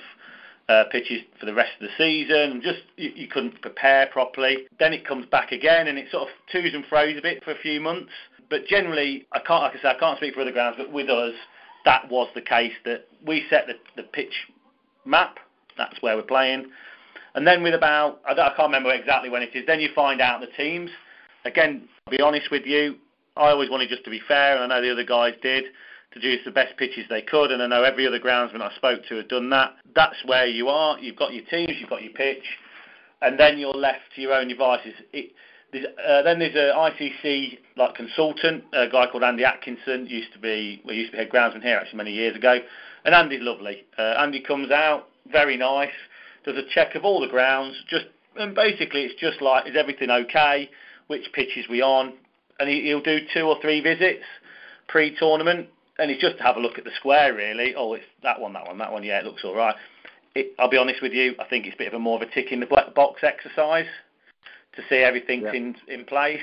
uh, 0.69 0.85
pitches 0.91 1.23
for 1.41 1.47
the 1.47 1.55
rest 1.55 1.73
of 1.81 1.89
the 1.89 1.95
season. 1.97 2.61
Just 2.63 2.83
you, 2.97 3.11
you 3.15 3.29
couldn't 3.29 3.61
prepare 3.61 4.07
properly. 4.07 4.67
Then 4.79 4.93
it 4.93 5.07
comes 5.07 5.27
back 5.27 5.53
again, 5.53 5.89
and 5.89 5.99
it 5.99 6.11
sort 6.11 6.25
of 6.25 6.29
twos 6.53 6.75
and 6.75 6.85
fro's 6.87 7.17
a 7.19 7.23
bit 7.23 7.43
for 7.43 7.53
a 7.53 7.59
few 7.59 7.81
months. 7.81 8.13
But 8.51 8.67
generally, 8.67 9.27
I 9.33 9.41
can't, 9.41 9.63
like 9.63 9.77
I 9.77 9.83
say, 9.83 9.89
I 9.89 9.99
can't 9.99 10.17
speak 10.17 10.35
for 10.35 10.41
other 10.41 10.53
grounds, 10.53 10.77
but 10.79 10.93
with 10.93 11.09
us, 11.09 11.35
that 11.85 12.11
was 12.11 12.29
the 12.35 12.41
case. 12.41 12.73
That 12.85 13.07
we 13.27 13.45
set 13.51 13.67
the, 13.67 13.75
the 13.97 14.09
pitch 14.09 14.33
map. 15.05 15.39
That's 15.77 16.01
where 16.03 16.17
we're 16.17 16.23
playing. 16.23 16.71
And 17.35 17.47
then 17.47 17.63
with 17.63 17.75
about, 17.75 18.21
I, 18.27 18.33
I 18.33 18.53
can't 18.57 18.69
remember 18.69 18.91
exactly 18.91 19.31
when 19.31 19.43
it 19.43 19.55
is. 19.55 19.65
Then 19.67 19.81
you 19.81 19.91
find 19.95 20.21
out 20.21 20.41
the 20.41 20.49
teams. 20.57 20.91
Again, 21.45 21.89
to 22.07 22.17
be 22.17 22.23
honest 22.23 22.51
with 22.51 22.67
you, 22.67 22.97
I 23.37 23.51
always 23.51 23.71
wanted 23.71 23.89
just 23.89 24.05
to 24.05 24.11
be 24.11 24.21
fair, 24.27 24.61
and 24.61 24.73
I 24.73 24.77
know 24.77 24.83
the 24.83 24.93
other 24.93 25.05
guys 25.05 25.35
did 25.41 25.65
to 26.13 26.21
choose 26.21 26.41
the 26.45 26.51
best 26.51 26.77
pitches 26.77 27.05
they 27.09 27.23
could, 27.23 27.51
and 27.51 27.63
I 27.63 27.67
know 27.67 27.85
every 27.85 28.07
other 28.07 28.19
groundsman 28.19 28.63
I 28.63 28.75
spoke 28.75 29.03
to 29.09 29.17
had 29.17 29.29
done 29.29 29.51
that. 29.51 29.77
That's 29.95 30.17
where 30.25 30.47
you 30.47 30.69
are. 30.69 30.99
You've 30.99 31.17
got 31.17 31.33
your 31.33 31.45
teams, 31.45 31.73
you've 31.79 31.91
got 31.91 32.03
your 32.03 32.13
pitch, 32.13 32.45
and 33.23 33.39
then 33.39 33.59
you're 33.59 33.73
left 33.73 34.01
to 34.17 34.21
your 34.21 34.33
own 34.33 34.49
devices. 34.49 34.95
It, 35.13 35.33
uh, 35.75 36.23
then 36.23 36.39
there's 36.39 36.55
an 36.55 36.75
ICC 36.75 37.59
like 37.77 37.95
consultant, 37.95 38.65
a 38.73 38.89
guy 38.89 39.07
called 39.11 39.23
Andy 39.23 39.45
Atkinson. 39.45 40.07
Used 40.07 40.33
to 40.33 40.39
be, 40.39 40.81
well, 40.85 40.95
used 40.95 41.13
to 41.13 41.19
be 41.19 41.25
head 41.25 41.31
groundsman 41.31 41.63
here 41.63 41.77
actually 41.77 41.99
many 41.99 42.13
years 42.13 42.37
ago. 42.37 42.59
And 43.05 43.15
Andy's 43.15 43.43
lovely. 43.43 43.85
Uh, 43.99 44.15
Andy 44.19 44.41
comes 44.41 44.71
out, 44.71 45.09
very 45.31 45.57
nice, 45.57 45.93
does 46.45 46.57
a 46.57 46.63
check 46.75 46.95
of 46.95 47.05
all 47.05 47.21
the 47.21 47.29
grounds. 47.29 47.77
Just 47.89 48.07
and 48.37 48.55
basically, 48.55 49.03
it's 49.03 49.21
just 49.21 49.43
like, 49.43 49.69
is 49.69 49.77
everything 49.77 50.11
okay? 50.11 50.71
Which 51.09 51.33
pitches 51.33 51.67
we 51.69 51.83
on? 51.83 52.15
And 52.61 52.69
he, 52.69 52.83
he'll 52.83 53.03
do 53.03 53.19
two 53.35 53.43
or 53.43 53.61
three 53.61 53.81
visits 53.81 54.25
pre-tournament, 54.89 55.69
and 55.99 56.11
it's 56.11 56.21
just 56.21 56.39
to 56.39 56.43
have 56.43 56.57
a 56.57 56.61
look 56.61 56.79
at 56.79 56.85
the 56.85 56.91
square 56.97 57.35
really. 57.35 57.75
Oh, 57.77 57.93
it's 57.93 58.05
that 58.23 58.41
one, 58.41 58.55
that 58.55 58.67
one, 58.67 58.79
that 58.79 58.91
one. 58.91 59.03
Yeah, 59.05 59.19
it 59.19 59.25
looks 59.27 59.45
all 59.45 59.55
right. 59.55 59.75
It, 60.35 60.55
I'll 60.59 60.71
be 60.71 60.79
honest 60.79 61.03
with 61.03 61.13
you. 61.13 61.35
I 61.39 61.45
think 61.45 61.67
it's 61.67 61.75
a 61.75 61.79
bit 61.79 61.89
of 61.89 61.95
a 61.95 61.99
more 61.99 62.17
of 62.17 62.23
a 62.23 62.33
tick 62.33 62.53
in 62.53 62.61
the 62.61 62.67
black 62.67 62.95
box 62.95 63.23
exercise 63.23 63.87
to 64.79 64.85
see 64.89 65.03
everything's 65.03 65.45
yeah. 65.45 65.53
in 65.53 65.77
in 65.89 66.05
place. 66.05 66.41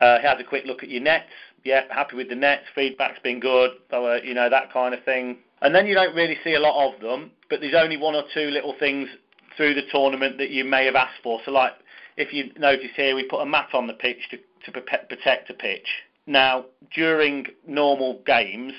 Uh, 0.00 0.18
he 0.18 0.26
has 0.26 0.40
a 0.40 0.44
quick 0.44 0.64
look 0.64 0.82
at 0.82 0.88
your 0.88 1.02
nets. 1.02 1.30
Yeah, 1.64 1.82
happy 1.90 2.16
with 2.16 2.28
the 2.28 2.34
nets. 2.34 2.64
Feedback's 2.74 3.18
been 3.22 3.40
good. 3.40 3.72
Uh, 3.92 4.16
you 4.22 4.34
know 4.34 4.48
that 4.48 4.72
kind 4.72 4.94
of 4.94 5.04
thing. 5.04 5.38
And 5.60 5.74
then 5.74 5.86
you 5.86 5.94
don't 5.94 6.14
really 6.14 6.38
see 6.44 6.54
a 6.54 6.60
lot 6.60 6.92
of 6.92 7.00
them, 7.00 7.32
but 7.50 7.60
there's 7.60 7.74
only 7.74 7.96
one 7.96 8.14
or 8.14 8.22
two 8.32 8.48
little 8.50 8.74
things 8.78 9.08
through 9.56 9.74
the 9.74 9.82
tournament 9.90 10.38
that 10.38 10.50
you 10.50 10.64
may 10.64 10.84
have 10.86 10.94
asked 10.94 11.20
for. 11.22 11.40
So, 11.44 11.50
like 11.50 11.72
if 12.16 12.32
you 12.32 12.52
notice 12.58 12.90
here, 12.96 13.14
we 13.14 13.24
put 13.24 13.40
a 13.40 13.46
mat 13.46 13.68
on 13.74 13.86
the 13.86 13.92
pitch 13.92 14.28
to, 14.30 14.38
to 14.64 14.80
protect 14.80 15.48
the 15.48 15.54
pitch. 15.54 15.86
Now, 16.26 16.66
during 16.94 17.46
normal 17.66 18.22
games, 18.24 18.72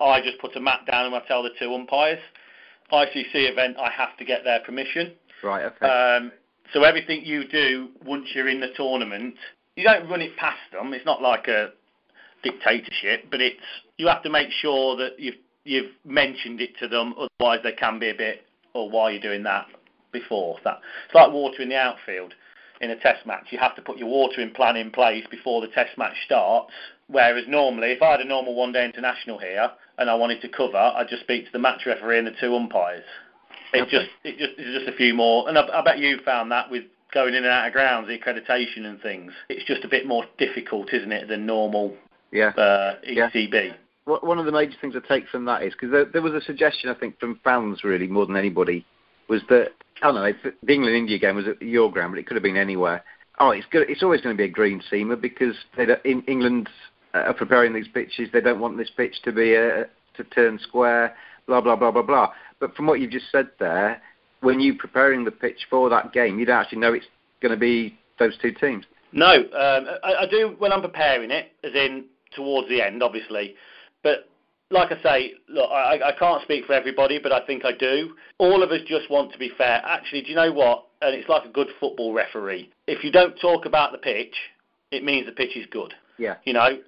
I 0.00 0.20
just 0.20 0.38
put 0.38 0.56
a 0.56 0.60
mat 0.60 0.80
down 0.90 1.06
and 1.06 1.14
I 1.14 1.20
tell 1.26 1.42
the 1.42 1.50
two 1.58 1.74
umpires. 1.74 2.20
ICC 2.92 3.34
event, 3.34 3.76
I 3.78 3.90
have 3.90 4.16
to 4.18 4.24
get 4.24 4.44
their 4.44 4.60
permission. 4.60 5.12
Right. 5.42 5.64
Okay. 5.64 5.86
Um, 5.86 6.32
so 6.72 6.82
everything 6.84 7.24
you 7.24 7.46
do 7.48 7.88
once 8.04 8.28
you're 8.34 8.48
in 8.48 8.60
the 8.60 8.72
tournament, 8.76 9.34
you 9.76 9.84
don't 9.84 10.08
run 10.08 10.20
it 10.20 10.36
past 10.36 10.60
them. 10.72 10.92
It's 10.92 11.06
not 11.06 11.22
like 11.22 11.48
a 11.48 11.70
dictatorship, 12.42 13.26
but 13.30 13.40
it's 13.40 13.60
you 13.96 14.06
have 14.08 14.22
to 14.22 14.30
make 14.30 14.50
sure 14.50 14.96
that 14.96 15.18
you've 15.18 15.36
you've 15.64 15.92
mentioned 16.04 16.60
it 16.60 16.70
to 16.80 16.88
them. 16.88 17.14
Otherwise, 17.14 17.60
they 17.62 17.72
can 17.72 17.98
be 17.98 18.10
a 18.10 18.14
bit, 18.14 18.44
or 18.74 18.84
oh, 18.84 18.90
why 18.90 19.04
are 19.04 19.12
you 19.12 19.20
doing 19.20 19.42
that 19.44 19.66
before 20.12 20.58
that? 20.64 20.80
It's 21.06 21.14
like 21.14 21.32
water 21.32 21.62
in 21.62 21.68
the 21.68 21.76
outfield 21.76 22.34
in 22.80 22.90
a 22.90 22.96
test 22.96 23.26
match. 23.26 23.46
You 23.50 23.58
have 23.58 23.76
to 23.76 23.82
put 23.82 23.98
your 23.98 24.08
watering 24.08 24.52
plan 24.52 24.76
in 24.76 24.90
place 24.90 25.24
before 25.30 25.60
the 25.60 25.68
test 25.68 25.98
match 25.98 26.14
starts. 26.24 26.72
Whereas 27.08 27.44
normally, 27.48 27.88
if 27.88 28.02
I 28.02 28.12
had 28.12 28.20
a 28.20 28.24
normal 28.24 28.54
one-day 28.54 28.84
international 28.84 29.38
here 29.38 29.70
and 29.98 30.08
I 30.08 30.14
wanted 30.14 30.40
to 30.42 30.48
cover, 30.48 30.78
I'd 30.78 31.08
just 31.08 31.22
speak 31.22 31.46
to 31.46 31.52
the 31.52 31.58
match 31.58 31.82
referee 31.84 32.18
and 32.18 32.26
the 32.26 32.34
two 32.40 32.54
umpires. 32.54 33.04
It 33.72 33.82
okay. 33.82 33.90
just 33.90 34.10
it 34.24 34.38
just 34.38 34.52
it's 34.58 34.84
just 34.84 34.94
a 34.94 34.96
few 34.96 35.14
more, 35.14 35.48
and 35.48 35.58
I, 35.58 35.66
I 35.66 35.82
bet 35.82 35.98
you 35.98 36.18
found 36.24 36.50
that 36.52 36.70
with 36.70 36.84
going 37.12 37.34
in 37.34 37.44
and 37.44 37.46
out 37.46 37.66
of 37.66 37.72
grounds, 37.72 38.08
the 38.08 38.18
accreditation 38.18 38.84
and 38.84 39.00
things. 39.00 39.32
It's 39.48 39.64
just 39.64 39.84
a 39.84 39.88
bit 39.88 40.06
more 40.06 40.24
difficult, 40.38 40.92
isn't 40.92 41.12
it, 41.12 41.28
than 41.28 41.46
normal 41.46 41.96
yeah. 42.30 42.50
Uh, 42.50 42.94
ECB. 43.08 43.68
Yeah 43.68 43.74
one 44.04 44.38
of 44.38 44.46
the 44.46 44.52
major 44.52 44.76
things 44.80 44.94
I 44.96 45.06
take 45.06 45.28
from 45.28 45.44
that 45.44 45.62
is 45.62 45.72
because 45.72 45.90
there, 45.90 46.04
there, 46.04 46.22
was 46.22 46.34
a 46.34 46.40
suggestion 46.40 46.90
I 46.90 46.94
think 46.94 47.18
from 47.20 47.38
fans 47.44 47.84
really 47.84 48.06
more 48.06 48.26
than 48.26 48.36
anybody 48.36 48.84
was 49.28 49.42
that 49.48 49.72
I 50.02 50.06
don't 50.06 50.14
know 50.14 50.32
the 50.62 50.72
England 50.72 50.96
India 50.96 51.18
game 51.18 51.36
was 51.36 51.46
at 51.46 51.62
your 51.62 51.90
ground, 51.90 52.12
but 52.12 52.18
it 52.18 52.26
could 52.26 52.34
have 52.34 52.42
been 52.42 52.56
anywhere. 52.56 53.04
Oh, 53.38 53.50
it's 53.50 53.66
good. 53.70 53.88
It's 53.88 54.02
always 54.02 54.20
going 54.20 54.36
to 54.36 54.40
be 54.40 54.48
a 54.48 54.52
green 54.52 54.82
seamer 54.90 55.20
because 55.20 55.54
they 55.76 55.86
in 56.04 56.22
England 56.22 56.68
uh, 57.14 57.18
are 57.18 57.34
preparing 57.34 57.72
these 57.72 57.88
pitches. 57.88 58.28
They 58.32 58.40
don't 58.40 58.60
want 58.60 58.76
this 58.76 58.90
pitch 58.94 59.22
to 59.24 59.32
be 59.32 59.54
a, 59.54 59.86
to 60.16 60.24
turn 60.24 60.58
square. 60.58 61.14
Blah 61.50 61.60
blah 61.60 61.74
blah 61.74 61.90
blah 61.90 62.02
blah. 62.02 62.32
But 62.60 62.76
from 62.76 62.86
what 62.86 63.00
you've 63.00 63.10
just 63.10 63.32
said 63.32 63.48
there, 63.58 64.00
when 64.40 64.60
you're 64.60 64.76
preparing 64.76 65.24
the 65.24 65.32
pitch 65.32 65.66
for 65.68 65.90
that 65.90 66.12
game, 66.12 66.38
you 66.38 66.46
don't 66.46 66.60
actually 66.60 66.78
know 66.78 66.92
it's 66.92 67.06
going 67.42 67.50
to 67.50 67.58
be 67.58 67.98
those 68.20 68.38
two 68.40 68.52
teams. 68.52 68.84
No, 69.10 69.34
um, 69.34 69.86
I, 70.04 70.14
I 70.20 70.26
do 70.30 70.54
when 70.58 70.72
I'm 70.72 70.80
preparing 70.80 71.32
it, 71.32 71.50
as 71.64 71.72
in 71.74 72.04
towards 72.36 72.68
the 72.68 72.80
end, 72.80 73.02
obviously. 73.02 73.56
But 74.04 74.28
like 74.70 74.92
I 74.92 75.02
say, 75.02 75.32
look, 75.48 75.68
I, 75.72 75.98
I 76.04 76.12
can't 76.16 76.40
speak 76.44 76.66
for 76.66 76.72
everybody, 76.74 77.18
but 77.18 77.32
I 77.32 77.44
think 77.44 77.64
I 77.64 77.72
do. 77.72 78.14
All 78.38 78.62
of 78.62 78.70
us 78.70 78.82
just 78.86 79.10
want 79.10 79.32
to 79.32 79.38
be 79.38 79.50
fair. 79.58 79.82
Actually, 79.84 80.22
do 80.22 80.28
you 80.28 80.36
know 80.36 80.52
what? 80.52 80.86
And 81.02 81.16
it's 81.16 81.28
like 81.28 81.46
a 81.46 81.48
good 81.48 81.66
football 81.80 82.12
referee. 82.12 82.70
If 82.86 83.02
you 83.02 83.10
don't 83.10 83.34
talk 83.40 83.66
about 83.66 83.90
the 83.90 83.98
pitch, 83.98 84.36
it 84.92 85.02
means 85.02 85.26
the 85.26 85.32
pitch 85.32 85.56
is 85.56 85.66
good. 85.72 85.94
Yeah. 86.16 86.36
You 86.44 86.52
know, 86.52 86.78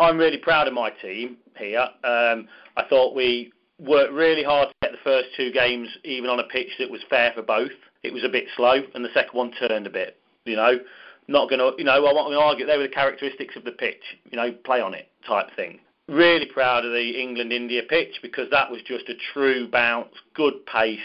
I'm 0.00 0.18
really 0.18 0.38
proud 0.38 0.66
of 0.66 0.74
my 0.74 0.90
team 0.90 1.36
here. 1.56 1.86
Um, 2.02 2.48
I 2.76 2.84
thought 2.88 3.14
we 3.14 3.52
worked 3.78 4.12
really 4.12 4.42
hard 4.42 4.68
to 4.68 4.74
get 4.82 4.92
the 4.92 5.04
first 5.04 5.28
two 5.36 5.52
games 5.52 5.88
even 6.04 6.30
on 6.30 6.40
a 6.40 6.44
pitch 6.44 6.70
that 6.78 6.90
was 6.90 7.00
fair 7.08 7.32
for 7.34 7.42
both. 7.42 7.72
It 8.02 8.12
was 8.12 8.24
a 8.24 8.28
bit 8.28 8.44
slow, 8.56 8.82
and 8.94 9.04
the 9.04 9.12
second 9.14 9.36
one 9.36 9.52
turned 9.52 9.86
a 9.86 9.90
bit. 9.90 10.16
You 10.44 10.56
know, 10.56 10.78
not 11.26 11.50
going 11.50 11.58
to, 11.58 11.72
you 11.78 11.84
know, 11.84 11.92
I 11.92 12.12
want 12.12 12.32
to 12.32 12.38
argue 12.38 12.66
they 12.66 12.76
were 12.76 12.84
the 12.84 12.88
characteristics 12.88 13.56
of 13.56 13.64
the 13.64 13.72
pitch. 13.72 14.02
You 14.30 14.36
know, 14.36 14.52
play 14.64 14.80
on 14.80 14.94
it 14.94 15.08
type 15.26 15.54
thing 15.56 15.80
really 16.08 16.46
proud 16.46 16.84
of 16.84 16.92
the 16.92 17.20
England 17.20 17.52
India 17.52 17.82
pitch 17.88 18.18
because 18.22 18.50
that 18.50 18.70
was 18.70 18.80
just 18.82 19.08
a 19.08 19.14
true 19.32 19.68
bounce, 19.70 20.14
good 20.34 20.64
paced 20.66 21.02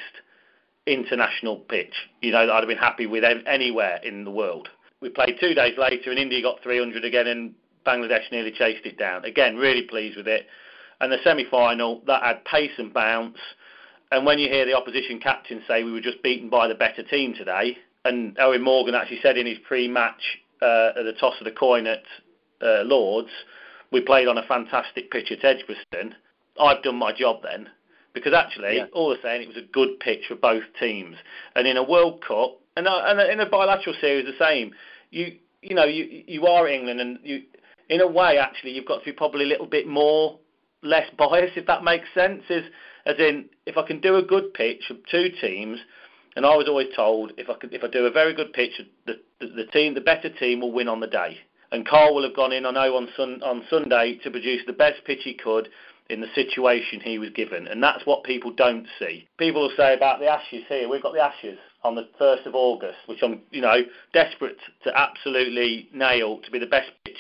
international 0.88 1.58
pitch. 1.58 1.94
You 2.22 2.32
know, 2.32 2.52
I'd 2.52 2.60
have 2.60 2.68
been 2.68 2.78
happy 2.78 3.06
with 3.06 3.24
anywhere 3.46 4.00
in 4.04 4.24
the 4.24 4.32
world. 4.32 4.70
We 5.02 5.10
played 5.10 5.38
two 5.40 5.54
days 5.54 5.78
later 5.78 6.10
and 6.10 6.20
India 6.20 6.42
got 6.42 6.64
300 6.64 7.04
again 7.04 7.28
and 7.28 7.54
Bangladesh 7.86 8.32
nearly 8.32 8.52
chased 8.52 8.86
it 8.86 8.98
down. 8.98 9.26
Again, 9.26 9.58
really 9.58 9.84
pleased 9.84 10.16
with 10.16 10.28
it. 10.28 10.48
And 11.04 11.12
the 11.12 11.18
semi 11.22 11.44
final, 11.52 12.02
that 12.08 12.24
had 12.24 12.46
pace 12.46 12.72
and 12.78 12.94
bounce. 12.94 13.38
And 14.10 14.26
when 14.26 14.40
you 14.40 14.48
hear 14.48 14.66
the 14.66 14.72
opposition 14.72 15.20
captain 15.20 15.62
say 15.68 15.84
we 15.84 15.92
were 15.92 16.00
just 16.00 16.24
beaten 16.24 16.50
by 16.50 16.70
the 16.70 16.76
better 16.76 17.04
team 17.04 17.34
today, 17.34 17.78
and 18.06 18.38
Eoin 18.38 18.62
Morgan 18.64 18.96
actually 18.96 19.20
said 19.22 19.38
in 19.38 19.46
his 19.46 19.58
pre 19.68 19.90
match 19.90 20.40
uh, 20.62 20.92
at 20.96 21.04
the 21.04 21.12
toss 21.20 21.34
of 21.42 21.44
the 21.44 21.52
coin 21.52 21.88
at 21.88 22.04
uh, 22.62 22.84
Lords, 22.86 23.32
we 23.92 24.00
played 24.00 24.30
on 24.30 24.38
a 24.38 24.44
fantastic 24.44 25.12
pitch 25.12 25.30
at 25.30 25.44
Edgbaston. 25.44 26.16
I've 26.58 26.82
done 26.84 26.96
my 26.96 27.12
job 27.12 27.42
then. 27.44 27.68
Because 28.14 28.34
actually, 28.34 28.78
yeah. 28.78 28.86
all 28.94 29.10
the 29.10 29.18
saying, 29.22 29.42
it 29.42 29.48
was 29.50 29.58
a 29.58 29.74
good 29.74 30.00
pitch 30.00 30.22
for 30.30 30.36
both 30.36 30.64
teams. 30.80 31.18
And 31.58 31.68
in 31.68 31.76
a 31.76 31.84
World 31.84 32.24
Cup, 32.26 32.62
and, 32.78 32.88
uh, 32.88 33.02
and 33.08 33.20
in 33.20 33.42
a 33.42 33.50
bilateral 33.50 33.96
series, 34.00 34.26
the 34.26 34.42
same. 34.42 34.72
You 35.12 35.36
you 35.62 35.76
know 35.76 35.84
you 35.84 36.24
you 36.28 36.48
are 36.48 36.66
England, 36.70 37.02
and 37.02 37.20
you 37.24 37.42
in 37.90 38.00
a 38.00 38.08
way 38.08 38.38
actually 38.38 38.72
you've 38.72 38.86
got 38.86 39.00
to 39.00 39.06
be 39.06 39.12
probably 39.12 39.44
a 39.44 39.48
little 39.48 39.68
bit 39.68 39.86
more 39.86 40.40
less 40.84 41.10
biased, 41.18 41.58
if 41.58 41.66
that 41.68 41.84
makes 41.84 42.08
sense. 42.14 42.44
Is 42.50 42.66
as 43.06 43.16
in 43.20 43.46
if 43.66 43.78
I 43.78 43.84
can 43.84 44.00
do 44.00 44.18
a 44.18 44.24
good 44.24 44.54
pitch 44.54 44.90
of 44.90 44.98
two 45.10 45.30
teams, 45.42 45.80
and 46.36 46.46
I 46.46 46.56
was 46.56 46.68
always 46.68 46.88
told 46.96 47.34
if 47.38 47.50
I 47.50 47.56
could 47.56 47.74
if 47.74 47.84
I 47.84 47.88
do 47.88 48.06
a 48.06 48.12
very 48.12 48.34
good 48.34 48.54
pitch, 48.54 48.82
the 49.06 49.20
the, 49.40 49.48
the 49.48 49.66
team 49.66 49.94
the 49.94 50.02
better 50.02 50.30
team 50.30 50.62
will 50.62 50.72
win 50.72 50.88
on 50.88 51.00
the 51.00 51.08
day. 51.08 51.38
And 51.72 51.88
Karl 51.88 52.14
will 52.14 52.22
have 52.22 52.36
gone 52.36 52.52
in, 52.52 52.68
I 52.68 52.72
know, 52.72 52.96
on, 52.96 53.08
sun, 53.18 53.42
on 53.42 53.64
Sunday 53.68 54.20
to 54.24 54.30
produce 54.30 54.62
the 54.68 54.74
best 54.74 55.04
pitch 55.06 55.22
he 55.24 55.34
could 55.34 55.70
in 56.08 56.22
the 56.22 56.28
situation 56.36 57.00
he 57.00 57.18
was 57.18 57.32
given. 57.32 57.68
And 57.68 57.82
that's 57.82 58.06
what 58.06 58.24
people 58.24 58.52
don't 58.52 58.86
see. 59.00 59.28
People 59.40 59.64
will 59.64 59.76
say 59.76 59.96
about 59.96 60.20
the 60.20 60.28
Ashes 60.28 60.64
here, 60.70 60.88
we've 60.88 61.02
got 61.02 61.14
the 61.14 61.24
Ashes 61.24 61.58
on 61.84 61.96
the 61.96 62.08
1st 62.22 62.46
of 62.46 62.54
August, 62.54 63.00
which 63.08 63.24
I'm, 63.24 63.42
you 63.50 63.62
know, 63.62 63.82
desperate 64.14 64.58
to 64.84 64.96
absolutely 64.96 65.90
nail 65.94 66.40
to 66.46 66.52
be 66.52 66.60
the 66.60 66.68
best 66.68 66.92
pitch 67.06 67.18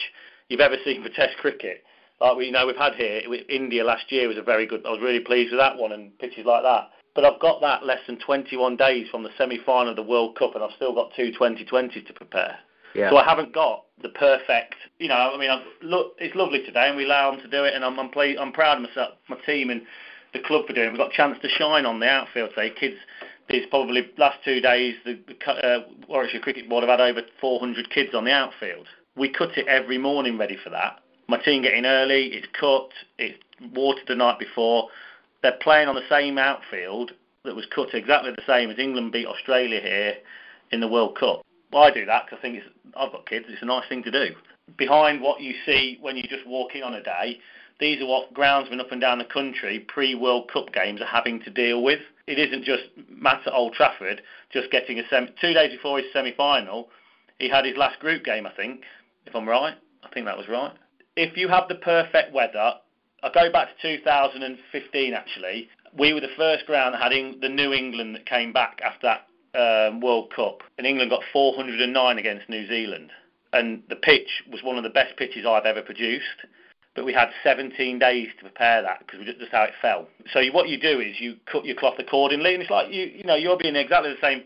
you've 0.50 0.60
ever 0.60 0.78
seen 0.86 1.02
for 1.02 1.10
Test 1.10 1.36
cricket. 1.38 1.84
Like 2.24 2.38
we 2.38 2.46
you 2.46 2.52
know 2.54 2.66
we've 2.66 2.78
had 2.78 2.96
here, 2.96 3.22
India 3.50 3.84
last 3.84 4.10
year 4.10 4.30
was 4.30 4.38
a 4.38 4.42
very 4.42 4.66
good. 4.66 4.86
I 4.86 4.92
was 4.92 5.02
really 5.02 5.20
pleased 5.20 5.52
with 5.52 5.60
that 5.60 5.78
one 5.78 5.92
and 5.92 6.18
pitches 6.20 6.46
like 6.46 6.64
that. 6.64 6.90
But 7.16 7.26
I've 7.26 7.40
got 7.40 7.62
that 7.62 7.86
less 7.86 8.00
than 8.08 8.18
21 8.18 8.78
days 8.78 9.08
from 9.12 9.22
the 9.24 9.30
semi-final 9.38 9.90
of 9.90 9.96
the 9.98 10.04
World 10.04 10.36
Cup, 10.36 10.56
and 10.56 10.64
I've 10.64 10.72
still 10.76 10.96
got 10.96 11.12
two 11.16 11.32
T20s 11.32 12.08
to 12.08 12.14
prepare. 12.14 12.58
Yeah. 12.96 13.10
So 13.10 13.18
I 13.18 13.26
haven't 13.26 13.54
got 13.54 13.84
the 14.02 14.10
perfect. 14.10 14.76
You 15.00 15.10
know, 15.10 15.32
I 15.34 15.38
mean, 15.38 15.50
I've, 15.50 15.66
look, 15.82 16.14
it's 16.18 16.36
lovely 16.36 16.64
today, 16.64 16.88
and 16.88 16.98
we 16.98 17.06
allow 17.06 17.32
them 17.32 17.42
to 17.42 17.50
do 17.50 17.66
it, 17.66 17.74
and 17.76 17.84
I'm 17.84 18.00
I'm, 18.00 18.10
play, 18.10 18.38
I'm 18.38 18.54
proud 18.54 18.78
of 18.78 18.84
myself, 18.84 19.16
my 19.28 19.38
team, 19.46 19.70
and 19.70 19.82
the 20.34 20.40
club 20.40 20.66
for 20.66 20.74
doing. 20.74 20.88
it. 20.88 20.90
We've 20.92 21.00
got 21.00 21.14
a 21.14 21.16
chance 21.16 21.38
to 21.42 21.50
shine 21.50 21.86
on 21.86 22.00
the 22.00 22.08
outfield 22.08 22.52
today. 22.56 22.72
Kids, 22.80 22.96
there's 23.50 23.68
probably 23.70 24.10
last 24.18 24.38
two 24.46 24.62
days 24.62 24.96
the, 25.06 25.20
the 25.28 25.52
uh, 25.52 25.80
Warwickshire 26.08 26.40
Cricket 26.40 26.70
Board 26.70 26.84
have 26.84 27.00
had 27.00 27.02
over 27.02 27.22
400 27.42 27.90
kids 27.90 28.16
on 28.16 28.24
the 28.24 28.32
outfield. 28.32 28.88
We 29.16 29.30
cut 29.30 29.58
it 29.58 29.68
every 29.68 29.98
morning 29.98 30.38
ready 30.38 30.58
for 30.64 30.70
that. 30.72 31.03
My 31.28 31.38
team 31.38 31.64
get 31.64 31.74
in 31.74 31.86
early. 31.86 32.28
It's 32.28 32.48
cut. 32.60 32.90
It's 33.18 33.38
watered 33.74 34.08
the 34.08 34.16
night 34.16 34.40
before. 34.40 34.90
They're 35.42 35.58
playing 35.62 35.88
on 35.88 35.96
the 35.96 36.08
same 36.10 36.38
outfield 36.38 37.12
that 37.44 37.56
was 37.56 37.66
cut 37.74 37.94
exactly 37.94 38.32
the 38.32 38.44
same 38.48 38.70
as 38.70 38.80
England 38.80 39.12
beat 39.12 39.28
Australia 39.28 39.82
here 39.82 40.16
in 40.72 40.80
the 40.80 40.88
World 40.88 41.18
Cup. 41.18 41.44
Well, 41.72 41.84
I 41.84 41.92
do 41.92 42.06
that 42.06 42.26
because 42.26 42.40
I 42.40 42.42
think 42.42 42.58
it's, 42.58 42.68
I've 42.96 43.12
got 43.12 43.26
kids. 43.26 43.46
It's 43.50 43.62
a 43.62 43.66
nice 43.66 43.88
thing 43.90 44.04
to 44.04 44.12
do. 44.12 44.36
Behind 44.78 45.22
what 45.22 45.42
you 45.42 45.54
see 45.66 45.98
when 46.02 46.16
you 46.16 46.24
just 46.24 46.48
walk 46.48 46.76
in 46.76 46.84
on 46.84 46.94
a 46.94 47.04
day, 47.04 47.40
these 47.80 48.02
are 48.02 48.06
what 48.06 48.34
groundsmen 48.34 48.80
up 48.80 48.92
and 48.92 49.02
down 49.02 49.18
the 49.18 49.26
country 49.26 49.80
pre-World 49.80 50.50
Cup 50.52 50.72
games 50.72 51.02
are 51.02 51.06
having 51.06 51.42
to 51.42 51.50
deal 51.50 51.84
with. 51.84 52.00
It 52.28 52.40
isn't 52.40 52.64
just 52.64 52.84
Matt 53.10 53.46
at 53.46 53.54
Old 53.54 53.74
Trafford 53.74 54.22
just 54.52 54.72
getting 54.72 55.00
a 55.00 55.04
semi. 55.10 55.28
Two 55.42 55.54
days 55.54 55.72
before 55.72 55.98
his 55.98 56.08
semi-final, 56.14 56.90
he 57.40 57.50
had 57.50 57.66
his 57.66 57.76
last 57.76 58.00
group 58.00 58.24
game, 58.24 58.46
I 58.46 58.52
think, 58.52 58.84
if 59.26 59.36
I'm 59.36 59.50
right. 59.50 59.76
I 60.04 60.10
think 60.14 60.26
that 60.28 60.38
was 60.38 60.48
right. 60.48 60.74
If 61.16 61.38
you 61.38 61.48
have 61.48 61.68
the 61.68 61.76
perfect 61.76 62.34
weather, 62.34 62.74
I 63.22 63.30
go 63.34 63.52
back 63.52 63.70
to 63.82 63.98
2015 63.98 65.14
actually. 65.14 65.70
We 65.98 66.14
were 66.14 66.22
the 66.22 66.36
first 66.36 66.66
ground 66.66 66.96
that 66.96 67.02
had 67.02 67.12
the 67.40 67.50
New 67.50 67.72
England 67.72 68.16
that 68.16 68.26
came 68.26 68.52
back 68.52 68.82
after 68.84 69.14
that 69.14 69.28
um, 69.56 70.02
World 70.02 70.34
Cup, 70.36 70.62
and 70.78 70.88
England 70.88 71.12
got 71.12 71.22
409 71.32 72.18
against 72.18 72.50
New 72.50 72.68
Zealand. 72.68 73.12
and 73.54 73.84
the 73.88 73.96
pitch 73.96 74.42
was 74.52 74.64
one 74.64 74.78
of 74.78 74.84
the 74.84 74.90
best 74.90 75.16
pitches 75.16 75.46
I've 75.46 75.66
ever 75.66 75.84
produced. 75.84 76.48
But 76.96 77.06
we 77.06 77.14
had 77.14 77.30
17 77.44 78.00
days 78.00 78.30
to 78.38 78.44
prepare 78.44 78.82
that 78.82 79.00
because 79.00 79.26
just 79.26 79.52
how 79.52 79.64
it 79.64 79.74
fell. 79.82 80.08
So 80.32 80.40
you, 80.40 80.54
what 80.54 80.70
you 80.70 80.80
do 80.80 81.00
is 81.00 81.20
you 81.20 81.38
cut 81.52 81.66
your 81.66 81.76
cloth 81.76 81.96
accordingly, 82.00 82.54
and 82.54 82.62
it's 82.62 82.72
like 82.72 82.92
you 82.92 83.06
you 83.06 83.24
know 83.24 83.36
you're 83.36 83.58
being 83.58 83.76
exactly 83.76 84.12
the 84.12 84.22
same 84.22 84.44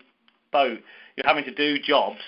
boat. 0.52 0.80
You're 1.16 1.26
having 1.28 1.44
to 1.46 1.54
do 1.54 1.78
jobs 1.80 2.22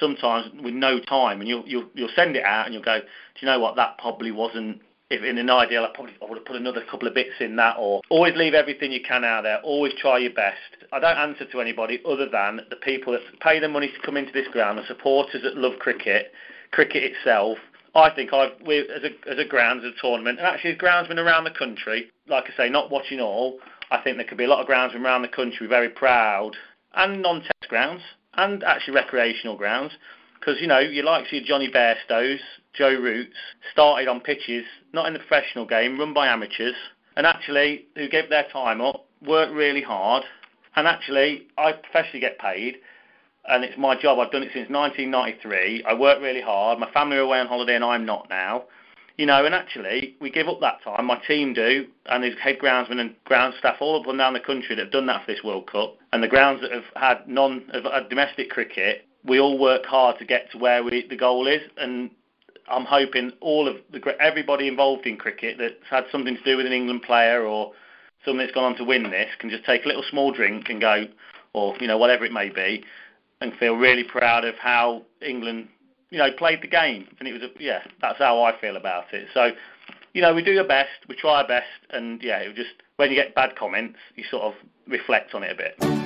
sometimes 0.00 0.50
with 0.62 0.74
no 0.74 1.00
time, 1.00 1.40
and 1.40 1.48
you'll 1.48 1.66
you'll 1.66 1.88
you'll 1.94 2.08
send 2.14 2.36
it 2.36 2.44
out, 2.44 2.66
and 2.66 2.74
you'll 2.74 2.82
go, 2.82 3.00
do 3.00 3.06
you 3.40 3.46
know 3.46 3.60
what? 3.60 3.76
That 3.76 3.98
probably 3.98 4.30
wasn't 4.30 4.80
if 5.10 5.22
in 5.22 5.38
an 5.38 5.50
ideal, 5.50 5.84
I 5.84 5.94
probably 5.94 6.14
I 6.22 6.28
would 6.28 6.38
have 6.38 6.46
put 6.46 6.56
another 6.56 6.82
couple 6.90 7.06
of 7.08 7.14
bits 7.14 7.34
in 7.40 7.56
that, 7.56 7.76
or 7.78 8.00
always 8.08 8.34
leave 8.36 8.54
everything 8.54 8.90
you 8.90 9.02
can 9.06 9.24
out 9.24 9.42
there. 9.42 9.60
Always 9.62 9.92
try 9.94 10.18
your 10.18 10.32
best. 10.32 10.58
I 10.92 10.98
don't 10.98 11.16
answer 11.16 11.44
to 11.44 11.60
anybody 11.60 12.00
other 12.08 12.28
than 12.28 12.60
the 12.70 12.76
people 12.76 13.12
that 13.12 13.20
pay 13.40 13.60
the 13.60 13.68
money 13.68 13.88
to 13.88 14.06
come 14.06 14.16
into 14.16 14.32
this 14.32 14.48
ground, 14.48 14.78
the 14.78 14.86
supporters 14.86 15.42
that 15.42 15.56
love 15.56 15.78
cricket, 15.78 16.32
cricket 16.70 17.02
itself. 17.02 17.58
I 17.94 18.10
think 18.10 18.32
I've 18.32 18.52
as 18.62 19.04
a 19.04 19.30
as 19.30 19.38
a 19.38 19.44
grounds, 19.44 19.84
as 19.84 19.92
a 19.96 20.00
tournament, 20.00 20.38
and 20.38 20.46
actually 20.46 20.76
groundsmen 20.76 21.18
around 21.18 21.44
the 21.44 21.50
country. 21.50 22.10
Like 22.26 22.44
I 22.52 22.56
say, 22.56 22.70
not 22.70 22.90
watching 22.90 23.20
all. 23.20 23.58
I 23.90 24.00
think 24.00 24.16
there 24.16 24.26
could 24.26 24.38
be 24.38 24.44
a 24.44 24.48
lot 24.48 24.60
of 24.60 24.66
groundsmen 24.66 25.04
around 25.04 25.22
the 25.22 25.28
country 25.28 25.66
very 25.66 25.90
proud, 25.90 26.56
and 26.94 27.20
non-test 27.20 27.68
grounds, 27.68 28.02
and 28.36 28.62
actually 28.64 28.94
recreational 28.94 29.56
grounds, 29.56 29.92
because 30.38 30.60
you 30.60 30.66
know 30.66 30.78
you 30.78 31.02
like 31.02 31.24
to 31.24 31.30
see 31.30 31.44
Jonny 31.44 31.70
Bairstows, 31.70 32.38
Joe 32.72 32.94
Roots 32.94 33.36
started 33.72 34.08
on 34.08 34.20
pitches 34.20 34.64
not 34.92 35.06
in 35.06 35.12
the 35.12 35.18
professional 35.18 35.66
game, 35.66 35.98
run 35.98 36.14
by 36.14 36.28
amateurs, 36.28 36.74
and 37.16 37.26
actually 37.26 37.86
who 37.96 38.08
gave 38.08 38.28
their 38.30 38.46
time 38.52 38.80
up, 38.80 39.06
worked 39.26 39.52
really 39.52 39.82
hard, 39.82 40.24
and 40.76 40.86
actually 40.86 41.48
I 41.56 41.72
professionally 41.72 42.20
get 42.20 42.38
paid, 42.38 42.76
and 43.46 43.64
it's 43.64 43.78
my 43.78 44.00
job. 44.00 44.18
I've 44.18 44.32
done 44.32 44.42
it 44.42 44.50
since 44.54 44.70
1993. 44.70 45.84
I 45.84 45.94
work 45.94 46.20
really 46.20 46.40
hard. 46.40 46.78
My 46.78 46.90
family 46.92 47.16
are 47.16 47.20
away 47.20 47.40
on 47.40 47.46
holiday, 47.46 47.74
and 47.74 47.84
I'm 47.84 48.06
not 48.06 48.28
now. 48.30 48.64
You 49.16 49.26
know, 49.26 49.44
and 49.44 49.54
actually, 49.54 50.16
we 50.20 50.30
give 50.30 50.48
up 50.48 50.60
that 50.60 50.82
time. 50.82 51.06
My 51.06 51.20
team 51.26 51.54
do, 51.54 51.86
and 52.06 52.24
there's 52.24 52.38
head 52.40 52.58
groundsmen 52.58 52.98
and 52.98 53.14
ground 53.24 53.54
staff 53.58 53.76
all 53.80 54.00
up 54.00 54.08
and 54.08 54.18
down 54.18 54.32
the 54.32 54.40
country 54.40 54.74
that 54.74 54.82
have 54.82 54.92
done 54.92 55.06
that 55.06 55.24
for 55.24 55.32
this 55.32 55.44
World 55.44 55.70
Cup. 55.70 55.96
And 56.12 56.20
the 56.22 56.28
grounds 56.28 56.62
that 56.62 56.72
have 56.72 56.84
had 56.96 57.28
non, 57.28 57.64
have 57.72 57.84
had 57.84 58.08
domestic 58.08 58.50
cricket, 58.50 59.06
we 59.24 59.38
all 59.38 59.56
work 59.56 59.84
hard 59.86 60.18
to 60.18 60.24
get 60.24 60.50
to 60.50 60.58
where 60.58 60.82
we, 60.82 61.06
the 61.08 61.16
goal 61.16 61.46
is. 61.46 61.62
And 61.76 62.10
I'm 62.68 62.84
hoping 62.84 63.32
all 63.40 63.68
of 63.68 63.76
the 63.92 64.00
everybody 64.20 64.66
involved 64.66 65.06
in 65.06 65.16
cricket 65.16 65.58
that's 65.58 65.74
had 65.88 66.04
something 66.10 66.36
to 66.36 66.42
do 66.42 66.56
with 66.56 66.66
an 66.66 66.72
England 66.72 67.02
player 67.02 67.44
or 67.44 67.72
someone 68.24 68.44
that's 68.44 68.54
gone 68.54 68.64
on 68.64 68.76
to 68.76 68.84
win 68.84 69.10
this 69.10 69.28
can 69.38 69.50
just 69.50 69.64
take 69.64 69.84
a 69.84 69.88
little 69.88 70.04
small 70.10 70.32
drink 70.32 70.68
and 70.70 70.80
go, 70.80 71.06
or 71.52 71.76
you 71.78 71.86
know 71.86 71.98
whatever 71.98 72.24
it 72.24 72.32
may 72.32 72.48
be, 72.48 72.82
and 73.40 73.52
feel 73.54 73.74
really 73.76 74.04
proud 74.04 74.44
of 74.44 74.56
how 74.56 75.02
England 75.20 75.68
you 76.14 76.20
know 76.20 76.30
played 76.30 76.62
the 76.62 76.68
game. 76.68 77.08
And 77.18 77.28
it 77.28 77.32
was 77.32 77.42
a, 77.42 77.48
yeah, 77.58 77.82
that's 78.00 78.18
how 78.18 78.40
I 78.44 78.58
feel 78.60 78.76
about 78.76 79.12
it. 79.12 79.26
So 79.34 79.50
you 80.12 80.22
know 80.22 80.32
we 80.32 80.44
do 80.44 80.56
our 80.58 80.66
best, 80.66 80.90
we 81.08 81.16
try 81.16 81.42
our 81.42 81.48
best, 81.48 81.66
and 81.90 82.22
yeah, 82.22 82.38
it 82.38 82.54
just 82.54 82.70
when 82.96 83.10
you 83.10 83.16
get 83.16 83.34
bad 83.34 83.56
comments, 83.56 83.98
you 84.14 84.22
sort 84.30 84.44
of 84.44 84.54
reflect 84.86 85.34
on 85.34 85.42
it 85.42 85.50
a 85.50 85.56
bit. 85.56 86.03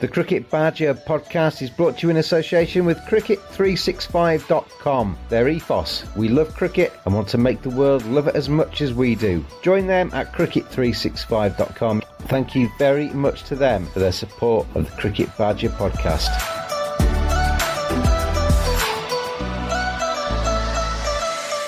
The 0.00 0.06
Cricket 0.06 0.48
Badger 0.48 0.94
podcast 0.94 1.60
is 1.60 1.70
brought 1.70 1.98
to 1.98 2.06
you 2.06 2.10
in 2.10 2.18
association 2.18 2.84
with 2.84 2.98
Cricket365.com. 2.98 5.18
Their 5.28 5.48
ethos 5.48 6.04
we 6.14 6.28
love 6.28 6.54
cricket 6.54 6.92
and 7.04 7.12
want 7.12 7.26
to 7.30 7.38
make 7.38 7.62
the 7.62 7.70
world 7.70 8.06
love 8.06 8.28
it 8.28 8.36
as 8.36 8.48
much 8.48 8.80
as 8.80 8.94
we 8.94 9.16
do. 9.16 9.44
Join 9.60 9.88
them 9.88 10.12
at 10.14 10.32
Cricket365.com. 10.32 12.04
Thank 12.28 12.54
you 12.54 12.70
very 12.78 13.08
much 13.08 13.42
to 13.44 13.56
them 13.56 13.86
for 13.86 13.98
their 13.98 14.12
support 14.12 14.68
of 14.76 14.88
the 14.88 14.96
Cricket 15.00 15.36
Badger 15.36 15.70
podcast. 15.70 16.28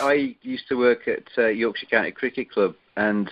I 0.02 0.36
used 0.42 0.68
to 0.68 0.76
work 0.76 1.08
at 1.08 1.24
uh, 1.36 1.48
Yorkshire 1.48 1.86
County 1.86 2.12
Cricket 2.12 2.48
Club, 2.52 2.76
and 2.96 3.28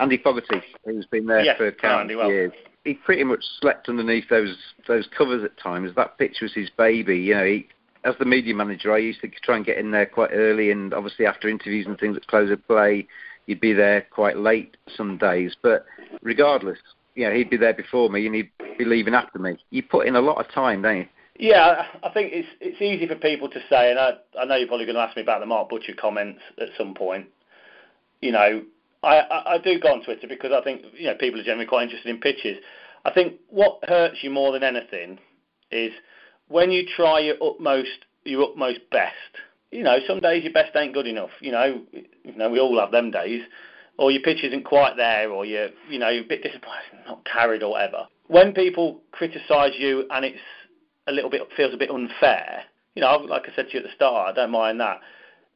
Andy 0.00 0.18
Fogarty, 0.18 0.62
who's 0.84 1.06
been 1.06 1.26
there 1.26 1.44
yes, 1.44 1.58
for 1.58 1.70
countless 1.70 2.16
well. 2.16 2.28
years, 2.28 2.50
he 2.84 2.94
pretty 2.94 3.24
much 3.24 3.44
slept 3.60 3.88
underneath 3.88 4.28
those 4.28 4.56
those 4.88 5.08
covers 5.16 5.44
at 5.44 5.58
times. 5.58 5.94
That 5.94 6.18
pitch 6.18 6.38
was 6.42 6.52
his 6.52 6.70
baby. 6.70 7.18
You 7.18 7.34
know, 7.34 7.44
he, 7.44 7.68
as 8.04 8.14
the 8.18 8.24
media 8.24 8.54
manager, 8.54 8.92
I 8.92 8.98
used 8.98 9.20
to 9.20 9.28
try 9.42 9.56
and 9.56 9.66
get 9.66 9.78
in 9.78 9.90
there 9.90 10.06
quite 10.06 10.30
early, 10.32 10.70
and 10.70 10.92
obviously 10.92 11.26
after 11.26 11.48
interviews 11.48 11.86
and 11.86 11.98
things 11.98 12.16
at 12.16 12.26
close 12.26 12.50
of 12.50 12.66
play, 12.66 13.06
you'd 13.46 13.60
be 13.60 13.72
there 13.72 14.06
quite 14.10 14.36
late 14.36 14.76
some 14.96 15.16
days. 15.18 15.56
But 15.62 15.86
regardless, 16.22 16.78
you 17.14 17.28
know, 17.28 17.34
he'd 17.34 17.50
be 17.50 17.56
there 17.56 17.74
before 17.74 18.10
me, 18.10 18.26
and 18.26 18.34
he'd 18.34 18.50
be 18.78 18.84
leaving 18.84 19.14
after 19.14 19.38
me. 19.38 19.58
You 19.70 19.82
put 19.82 20.06
in 20.06 20.16
a 20.16 20.20
lot 20.20 20.44
of 20.44 20.52
time, 20.52 20.82
don't 20.82 20.98
you? 20.98 21.06
Yeah, 21.38 21.86
I 22.02 22.10
think 22.10 22.32
it's 22.32 22.48
it's 22.60 22.82
easy 22.82 23.06
for 23.06 23.14
people 23.16 23.48
to 23.48 23.60
say, 23.70 23.90
and 23.90 23.98
I, 23.98 24.12
I 24.38 24.44
know 24.44 24.56
you're 24.56 24.68
probably 24.68 24.86
going 24.86 24.96
to 24.96 25.02
ask 25.02 25.16
me 25.16 25.22
about 25.22 25.40
the 25.40 25.46
Mark 25.46 25.70
Butcher 25.70 25.94
comments 25.98 26.40
at 26.60 26.68
some 26.76 26.94
point. 26.94 27.26
You 28.20 28.32
know, 28.32 28.62
I, 29.02 29.18
I, 29.18 29.54
I 29.54 29.58
do 29.58 29.78
go 29.78 29.92
on 29.92 30.04
Twitter 30.04 30.26
because 30.28 30.52
I 30.52 30.62
think 30.62 30.82
you 30.94 31.06
know 31.06 31.14
people 31.14 31.40
are 31.40 31.44
generally 31.44 31.66
quite 31.66 31.84
interested 31.84 32.08
in 32.08 32.20
pitches. 32.20 32.58
I 33.04 33.12
think 33.12 33.40
what 33.48 33.78
hurts 33.88 34.18
you 34.22 34.30
more 34.30 34.52
than 34.52 34.62
anything 34.62 35.18
is 35.70 35.92
when 36.48 36.70
you 36.70 36.84
try 36.96 37.20
your 37.20 37.36
utmost, 37.42 38.06
your 38.24 38.50
utmost 38.50 38.80
best. 38.90 39.14
You 39.70 39.82
know, 39.82 39.98
some 40.06 40.20
days 40.20 40.44
your 40.44 40.52
best 40.52 40.76
ain't 40.76 40.92
good 40.92 41.06
enough. 41.06 41.30
You 41.40 41.52
know, 41.52 41.80
you 41.92 42.36
know 42.36 42.50
we 42.50 42.60
all 42.60 42.78
have 42.78 42.92
them 42.92 43.10
days, 43.10 43.42
or 43.98 44.10
your 44.10 44.22
pitch 44.22 44.44
isn't 44.44 44.64
quite 44.64 44.96
there, 44.96 45.30
or 45.30 45.44
you're, 45.44 45.68
you 45.88 45.98
know, 45.98 46.08
you're 46.10 46.24
a 46.24 46.28
bit 46.28 46.42
disappointed, 46.42 46.92
not 47.06 47.24
carried 47.24 47.62
or 47.62 47.70
whatever. 47.72 48.06
When 48.28 48.52
people 48.52 49.00
criticise 49.12 49.72
you 49.78 50.06
and 50.10 50.24
it's 50.24 50.38
a 51.06 51.12
little 51.12 51.30
bit 51.30 51.42
feels 51.56 51.74
a 51.74 51.76
bit 51.76 51.90
unfair, 51.90 52.64
you 52.94 53.02
know, 53.02 53.16
like 53.16 53.44
I 53.50 53.56
said 53.56 53.68
to 53.68 53.72
you 53.72 53.78
at 53.80 53.84
the 53.84 53.94
start, 53.94 54.30
I 54.30 54.34
don't 54.34 54.50
mind 54.50 54.80
that. 54.80 55.00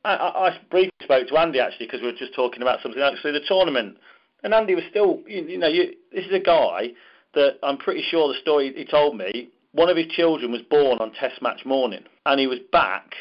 I, 0.06 0.14
I, 0.14 0.48
I 0.48 0.58
briefly 0.70 0.92
spoke 1.02 1.26
to 1.28 1.36
Andy 1.38 1.58
actually 1.58 1.86
because 1.86 2.00
we 2.00 2.06
were 2.06 2.18
just 2.18 2.34
talking 2.34 2.62
about 2.62 2.80
something 2.82 3.02
actually 3.02 3.32
the 3.32 3.40
tournament, 3.46 3.96
and 4.44 4.54
Andy 4.54 4.74
was 4.74 4.84
still, 4.90 5.20
you, 5.26 5.42
you 5.42 5.58
know, 5.58 5.66
you, 5.68 5.94
this 6.12 6.24
is 6.26 6.32
a 6.32 6.40
guy 6.40 6.90
that 7.34 7.58
I'm 7.62 7.76
pretty 7.76 8.04
sure 8.08 8.28
the 8.28 8.38
story 8.40 8.72
he 8.74 8.84
told 8.84 9.16
me. 9.16 9.50
One 9.72 9.90
of 9.90 9.96
his 9.96 10.06
children 10.06 10.52
was 10.52 10.62
born 10.62 10.98
on 11.00 11.12
Test 11.12 11.42
match 11.42 11.66
morning, 11.66 12.04
and 12.24 12.40
he 12.40 12.46
was 12.46 12.60
back 12.72 13.14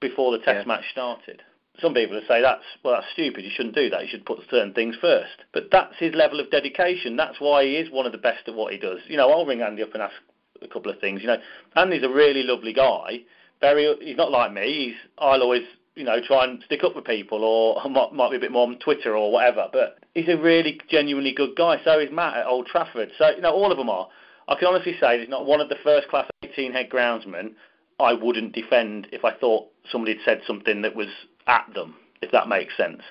before 0.00 0.30
the 0.32 0.44
Test 0.44 0.66
yeah. 0.66 0.74
match 0.74 0.84
started. 0.92 1.42
Some 1.80 1.94
people 1.94 2.16
would 2.16 2.28
say 2.28 2.40
that's 2.40 2.62
well, 2.84 2.94
that's 2.94 3.12
stupid. 3.12 3.44
You 3.44 3.50
shouldn't 3.54 3.74
do 3.74 3.90
that. 3.90 4.02
You 4.02 4.08
should 4.08 4.24
put 4.24 4.38
certain 4.50 4.72
things 4.72 4.94
first. 5.00 5.42
But 5.52 5.64
that's 5.72 5.94
his 5.98 6.14
level 6.14 6.38
of 6.38 6.50
dedication. 6.50 7.16
That's 7.16 7.40
why 7.40 7.64
he 7.64 7.76
is 7.76 7.90
one 7.90 8.06
of 8.06 8.12
the 8.12 8.18
best 8.18 8.46
at 8.46 8.54
what 8.54 8.72
he 8.72 8.78
does. 8.78 9.00
You 9.08 9.16
know, 9.16 9.30
I'll 9.30 9.44
ring 9.44 9.62
Andy 9.62 9.82
up 9.82 9.92
and 9.94 10.02
ask 10.02 10.14
a 10.62 10.68
couple 10.68 10.92
of 10.92 11.00
things. 11.00 11.22
You 11.22 11.28
know, 11.28 11.38
Andy's 11.74 12.04
a 12.04 12.08
really 12.08 12.44
lovely 12.44 12.72
guy. 12.72 13.20
Very, 13.60 13.94
he's 14.00 14.16
not 14.16 14.30
like 14.30 14.52
me. 14.52 14.86
He's 14.86 14.96
I'll 15.18 15.42
always 15.42 15.64
you 15.96 16.04
know, 16.04 16.18
try 16.24 16.44
and 16.44 16.62
stick 16.64 16.84
up 16.84 16.92
for 16.92 17.02
people, 17.02 17.42
or 17.42 17.82
might, 17.90 18.12
might 18.12 18.30
be 18.30 18.36
a 18.36 18.40
bit 18.40 18.52
more 18.52 18.66
on 18.68 18.78
Twitter 18.78 19.16
or 19.16 19.32
whatever. 19.32 19.68
But 19.72 19.98
he's 20.14 20.28
a 20.28 20.36
really 20.36 20.80
genuinely 20.88 21.32
good 21.32 21.56
guy. 21.56 21.80
So 21.84 21.98
is 21.98 22.10
Matt 22.12 22.36
at 22.36 22.46
Old 22.46 22.66
Trafford. 22.66 23.10
So 23.18 23.30
you 23.30 23.40
know, 23.40 23.52
all 23.52 23.72
of 23.72 23.78
them 23.78 23.90
are. 23.90 24.08
I 24.48 24.54
can 24.54 24.68
honestly 24.68 24.92
say 25.00 25.16
there's 25.16 25.28
not 25.28 25.46
one 25.46 25.60
of 25.60 25.68
the 25.68 25.76
first 25.82 26.08
class 26.08 26.28
18 26.44 26.72
head 26.72 26.88
groundsmen 26.88 27.54
I 27.98 28.12
wouldn't 28.12 28.52
defend 28.52 29.08
if 29.12 29.24
I 29.24 29.32
thought 29.34 29.68
somebody 29.90 30.14
had 30.16 30.24
said 30.24 30.40
something 30.46 30.82
that 30.82 30.94
was 30.94 31.08
at 31.46 31.66
them, 31.74 31.96
if 32.20 32.30
that 32.32 32.48
makes 32.48 32.76
sense. 32.76 33.02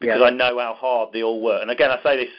Because 0.00 0.18
yeah. 0.20 0.26
I 0.26 0.30
know 0.30 0.58
how 0.58 0.74
hard 0.74 1.10
they 1.12 1.22
all 1.22 1.40
work. 1.40 1.62
And 1.62 1.70
again, 1.70 1.90
I 1.90 2.02
say 2.02 2.16
this 2.16 2.32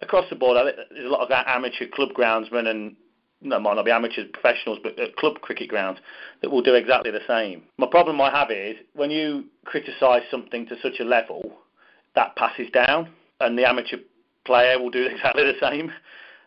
across 0.00 0.28
the 0.28 0.36
board. 0.36 0.58
There's 0.90 1.06
a 1.06 1.08
lot 1.08 1.20
of 1.20 1.30
amateur 1.30 1.86
club 1.86 2.10
groundsmen 2.10 2.66
and 2.66 2.96
no, 3.44 3.60
might 3.60 3.74
not 3.74 3.84
be 3.84 3.90
amateurs, 3.90 4.28
professionals, 4.32 4.78
but 4.82 4.98
at 4.98 5.14
club 5.16 5.40
cricket 5.40 5.68
grounds 5.68 5.98
that 6.42 6.50
will 6.50 6.62
do 6.62 6.74
exactly 6.74 7.10
the 7.10 7.20
same. 7.28 7.62
My 7.78 7.86
problem 7.86 8.20
I 8.20 8.30
have 8.30 8.50
is 8.50 8.76
when 8.94 9.10
you 9.10 9.44
criticise 9.64 10.22
something 10.30 10.66
to 10.66 10.76
such 10.82 11.00
a 11.00 11.04
level, 11.04 11.52
that 12.14 12.36
passes 12.36 12.70
down, 12.72 13.10
and 13.40 13.58
the 13.58 13.68
amateur 13.68 13.98
player 14.44 14.78
will 14.78 14.90
do 14.90 15.06
exactly 15.10 15.44
the 15.44 15.58
same. 15.60 15.92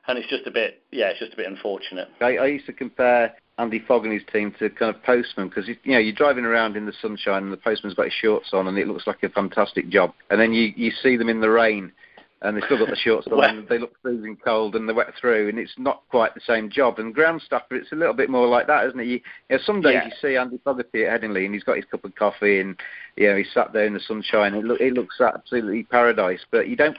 And 0.07 0.17
it's 0.17 0.29
just 0.29 0.47
a 0.47 0.51
bit, 0.51 0.81
yeah, 0.91 1.07
it's 1.07 1.19
just 1.19 1.33
a 1.33 1.35
bit 1.35 1.47
unfortunate. 1.47 2.07
I, 2.21 2.37
I 2.37 2.45
used 2.45 2.65
to 2.67 2.73
compare 2.73 3.35
Andy 3.57 3.83
Fogg 3.85 4.05
and 4.05 4.13
his 4.13 4.21
team 4.31 4.53
to 4.57 4.69
kind 4.69 4.95
of 4.95 5.03
postmen 5.03 5.49
because 5.49 5.67
you 5.67 5.75
know 5.91 5.97
you're 5.99 6.15
driving 6.15 6.45
around 6.45 6.77
in 6.77 6.85
the 6.85 6.93
sunshine 7.01 7.43
and 7.43 7.51
the 7.51 7.57
postman's 7.57 7.93
got 7.93 8.05
his 8.05 8.13
shorts 8.13 8.49
on 8.53 8.67
and 8.67 8.77
it 8.77 8.87
looks 8.87 9.05
like 9.05 9.21
a 9.23 9.29
fantastic 9.29 9.89
job, 9.89 10.13
and 10.29 10.39
then 10.39 10.53
you 10.53 10.71
you 10.77 10.91
see 11.03 11.17
them 11.17 11.27
in 11.27 11.41
the 11.41 11.49
rain 11.49 11.91
and 12.41 12.55
they've 12.55 12.63
still 12.65 12.77
got 12.77 12.89
the 12.89 12.95
shorts 12.95 13.27
on 13.27 13.43
and 13.43 13.67
they 13.67 13.79
look 13.79 13.93
freezing 14.01 14.37
cold 14.37 14.75
and 14.75 14.87
they're 14.87 14.95
wet 14.95 15.13
through 15.19 15.49
and 15.49 15.57
it's 15.57 15.73
not 15.77 16.03
quite 16.09 16.35
the 16.35 16.41
same 16.45 16.69
job. 16.69 16.99
And 16.99 17.13
ground 17.13 17.41
stuff, 17.41 17.63
it's 17.71 17.91
a 17.91 17.95
little 17.95 18.13
bit 18.13 18.29
more 18.29 18.47
like 18.47 18.67
that, 18.67 18.85
isn't 18.85 18.99
it? 18.99 19.07
You, 19.07 19.19
you 19.49 19.57
know, 19.57 19.59
some 19.65 19.81
days 19.81 19.93
yeah. 19.95 20.05
you 20.05 20.11
see 20.21 20.37
Andy 20.37 20.59
Fogarty 20.63 21.05
at 21.05 21.21
Headingley 21.21 21.45
and 21.45 21.53
he's 21.53 21.63
got 21.63 21.77
his 21.77 21.85
cup 21.85 22.05
of 22.05 22.13
coffee 22.15 22.59
and 22.59 22.79
you 23.15 23.27
know 23.27 23.37
he's 23.37 23.51
sat 23.53 23.73
there 23.73 23.85
in 23.85 23.93
the 23.93 23.99
sunshine. 23.99 24.53
It, 24.53 24.63
look, 24.63 24.79
it 24.79 24.93
looks 24.93 25.19
absolutely 25.19 25.83
paradise. 25.83 26.45
But 26.51 26.67
you 26.67 26.75
don't. 26.75 26.97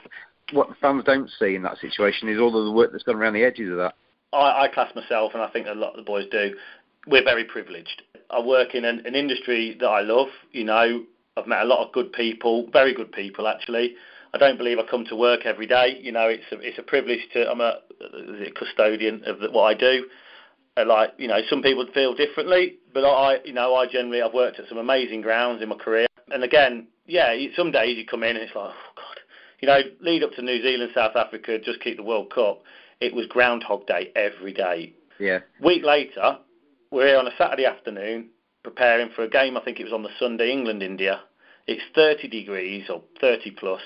What 0.51 0.69
fans 0.81 1.03
don't 1.05 1.29
see 1.39 1.55
in 1.55 1.61
that 1.61 1.77
situation 1.77 2.27
is 2.27 2.39
all 2.39 2.57
of 2.57 2.65
the 2.65 2.71
work 2.71 2.91
that's 2.91 3.03
gone 3.03 3.15
around 3.15 3.33
the 3.33 3.43
edges 3.43 3.71
of 3.71 3.77
that. 3.77 3.93
I, 4.33 4.63
I 4.63 4.67
class 4.67 4.93
myself, 4.95 5.33
and 5.35 5.43
I 5.43 5.49
think 5.49 5.67
a 5.67 5.73
lot 5.73 5.91
of 5.91 5.97
the 5.97 6.01
boys 6.01 6.25
do. 6.31 6.55
We're 7.07 7.23
very 7.23 7.45
privileged. 7.45 8.01
I 8.31 8.41
work 8.41 8.73
in 8.73 8.83
an, 8.83 9.03
an 9.05 9.15
industry 9.15 9.77
that 9.79 9.87
I 9.87 10.01
love. 10.01 10.27
You 10.51 10.63
know, 10.63 11.03
I've 11.37 11.47
met 11.47 11.61
a 11.61 11.65
lot 11.65 11.85
of 11.85 11.93
good 11.93 12.11
people, 12.11 12.67
very 12.73 12.93
good 12.93 13.11
people 13.11 13.47
actually. 13.47 13.95
I 14.33 14.37
don't 14.37 14.57
believe 14.57 14.77
I 14.77 14.83
come 14.89 15.05
to 15.05 15.15
work 15.15 15.45
every 15.45 15.67
day. 15.67 15.97
You 16.01 16.11
know, 16.11 16.27
it's 16.27 16.43
a, 16.51 16.59
it's 16.59 16.77
a 16.77 16.83
privilege 16.83 17.21
to. 17.33 17.49
I'm 17.49 17.61
a, 17.61 17.79
a 18.01 18.51
custodian 18.51 19.23
of 19.25 19.39
the, 19.39 19.51
what 19.51 19.63
I 19.63 19.73
do. 19.73 20.05
Uh, 20.77 20.85
like 20.85 21.13
you 21.17 21.27
know, 21.27 21.39
some 21.49 21.61
people 21.61 21.85
feel 21.93 22.13
differently, 22.13 22.77
but 22.93 23.03
I, 23.03 23.39
you 23.43 23.53
know, 23.53 23.75
I 23.75 23.87
generally 23.87 24.21
I've 24.21 24.33
worked 24.33 24.59
at 24.59 24.69
some 24.69 24.77
amazing 24.77 25.21
grounds 25.21 25.61
in 25.61 25.69
my 25.69 25.75
career. 25.75 26.07
And 26.31 26.43
again, 26.43 26.87
yeah, 27.07 27.33
some 27.55 27.71
days 27.71 27.97
you 27.97 28.05
come 28.05 28.23
in 28.23 28.35
and 28.35 28.45
it's 28.45 28.55
like, 28.55 28.71
oh 28.71 28.91
god, 28.95 29.19
you 29.61 29.67
know, 29.67 29.79
lead 30.01 30.23
up 30.23 30.31
to 30.33 30.41
New 30.41 30.61
Zealand, 30.61 30.91
South 30.93 31.15
Africa, 31.15 31.57
just 31.59 31.81
keep 31.81 31.97
the 31.97 32.03
World 32.03 32.31
Cup. 32.33 32.61
It 33.01 33.15
was 33.15 33.25
Groundhog 33.27 33.87
Day 33.87 34.11
every 34.15 34.53
day. 34.53 34.93
Yeah. 35.19 35.39
Week 35.63 35.83
later, 35.83 36.37
we're 36.91 37.07
here 37.07 37.17
on 37.17 37.27
a 37.27 37.35
Saturday 37.37 37.65
afternoon 37.65 38.29
preparing 38.63 39.09
for 39.15 39.23
a 39.23 39.29
game. 39.29 39.57
I 39.57 39.61
think 39.61 39.79
it 39.79 39.85
was 39.85 39.93
on 39.93 40.03
the 40.03 40.09
Sunday, 40.19 40.51
England 40.51 40.83
India. 40.83 41.21
It's 41.67 41.83
30 41.95 42.27
degrees 42.27 42.89
or 42.89 43.03
30 43.21 43.51
plus, 43.51 43.81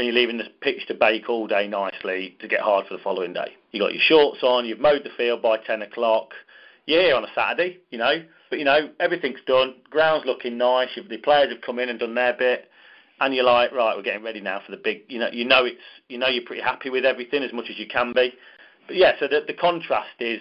and 0.00 0.06
you're 0.06 0.16
leaving 0.16 0.38
the 0.38 0.44
pitch 0.62 0.86
to 0.88 0.94
bake 0.94 1.28
all 1.28 1.46
day 1.46 1.68
nicely 1.68 2.34
to 2.40 2.48
get 2.48 2.60
hard 2.60 2.86
for 2.86 2.96
the 2.96 3.02
following 3.02 3.34
day. 3.34 3.52
You 3.70 3.80
got 3.80 3.92
your 3.92 4.02
shorts 4.02 4.42
on, 4.42 4.64
you've 4.64 4.80
mowed 4.80 5.04
the 5.04 5.10
field 5.14 5.42
by 5.42 5.58
10 5.58 5.82
o'clock. 5.82 6.30
You're 6.86 7.14
on 7.14 7.24
a 7.24 7.28
Saturday, 7.34 7.80
you 7.90 7.98
know, 7.98 8.24
but 8.48 8.58
you 8.58 8.64
know 8.64 8.88
everything's 8.98 9.40
done. 9.46 9.74
Ground's 9.90 10.24
looking 10.24 10.56
nice. 10.56 10.88
The 10.96 11.18
players 11.18 11.52
have 11.52 11.60
come 11.60 11.78
in 11.78 11.90
and 11.90 12.00
done 12.00 12.14
their 12.14 12.32
bit, 12.32 12.70
and 13.20 13.34
you're 13.34 13.44
like, 13.44 13.72
right, 13.72 13.94
we're 13.94 14.02
getting 14.02 14.24
ready 14.24 14.40
now 14.40 14.62
for 14.64 14.72
the 14.72 14.78
big. 14.82 15.02
You 15.08 15.18
know, 15.18 15.28
you 15.30 15.44
know 15.44 15.66
it's, 15.66 15.76
you 16.08 16.16
know, 16.16 16.28
you're 16.28 16.46
pretty 16.46 16.62
happy 16.62 16.88
with 16.88 17.04
everything 17.04 17.42
as 17.42 17.52
much 17.52 17.66
as 17.68 17.78
you 17.78 17.86
can 17.86 18.14
be. 18.14 18.32
But 18.86 18.96
yeah, 18.96 19.12
so 19.20 19.28
the, 19.28 19.42
the 19.46 19.52
contrast 19.52 20.18
is 20.18 20.40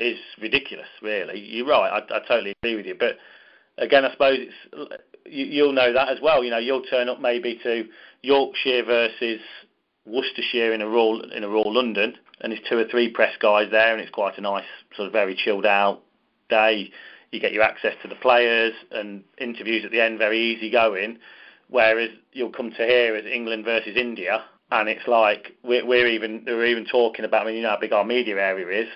is 0.00 0.18
ridiculous, 0.42 0.88
really. 1.00 1.38
You're 1.38 1.68
right. 1.68 1.88
I, 1.88 2.16
I 2.16 2.18
totally 2.26 2.54
agree 2.60 2.74
with 2.74 2.86
you. 2.86 2.96
But 2.98 3.18
again, 3.78 4.04
I 4.04 4.10
suppose 4.10 4.38
it's 4.40 5.02
you'll 5.28 5.72
know 5.72 5.92
that 5.92 6.08
as 6.08 6.18
well. 6.20 6.44
You 6.44 6.50
know, 6.50 6.58
you'll 6.58 6.82
turn 6.82 7.08
up 7.08 7.20
maybe 7.20 7.58
to 7.62 7.84
Yorkshire 8.22 8.84
versus 8.84 9.40
Worcestershire 10.06 10.72
in 10.72 10.82
a 10.82 10.88
Royal 10.88 11.30
in 11.30 11.44
a 11.44 11.48
Royal 11.48 11.72
London, 11.72 12.14
and 12.40 12.52
there's 12.52 12.62
two 12.68 12.78
or 12.78 12.86
three 12.88 13.10
press 13.10 13.34
guys 13.40 13.70
there, 13.70 13.92
and 13.92 14.00
it's 14.00 14.10
quite 14.10 14.38
a 14.38 14.40
nice 14.40 14.64
sort 14.94 15.06
of 15.06 15.12
very 15.12 15.34
chilled 15.34 15.66
out 15.66 16.02
day. 16.48 16.90
You 17.32 17.40
get 17.40 17.52
your 17.52 17.64
access 17.64 17.94
to 18.02 18.08
the 18.08 18.14
players 18.14 18.72
and 18.92 19.24
interviews 19.38 19.84
at 19.84 19.90
the 19.90 20.00
end, 20.00 20.18
very 20.18 20.38
easy 20.38 20.70
going. 20.70 21.18
Whereas 21.68 22.10
you'll 22.32 22.52
come 22.52 22.70
to 22.70 22.86
here 22.86 23.16
as 23.16 23.24
England 23.26 23.64
versus 23.64 23.96
India, 23.96 24.44
and 24.70 24.88
it's 24.88 25.08
like 25.08 25.56
we're, 25.64 25.84
we're 25.84 26.06
even 26.06 26.44
we're 26.46 26.66
even 26.66 26.86
talking 26.86 27.24
about. 27.24 27.42
I 27.42 27.46
mean, 27.46 27.56
you 27.56 27.62
know 27.62 27.70
how 27.70 27.80
big 27.80 27.92
our 27.92 28.04
media 28.04 28.36
area 28.36 28.82
is 28.82 28.88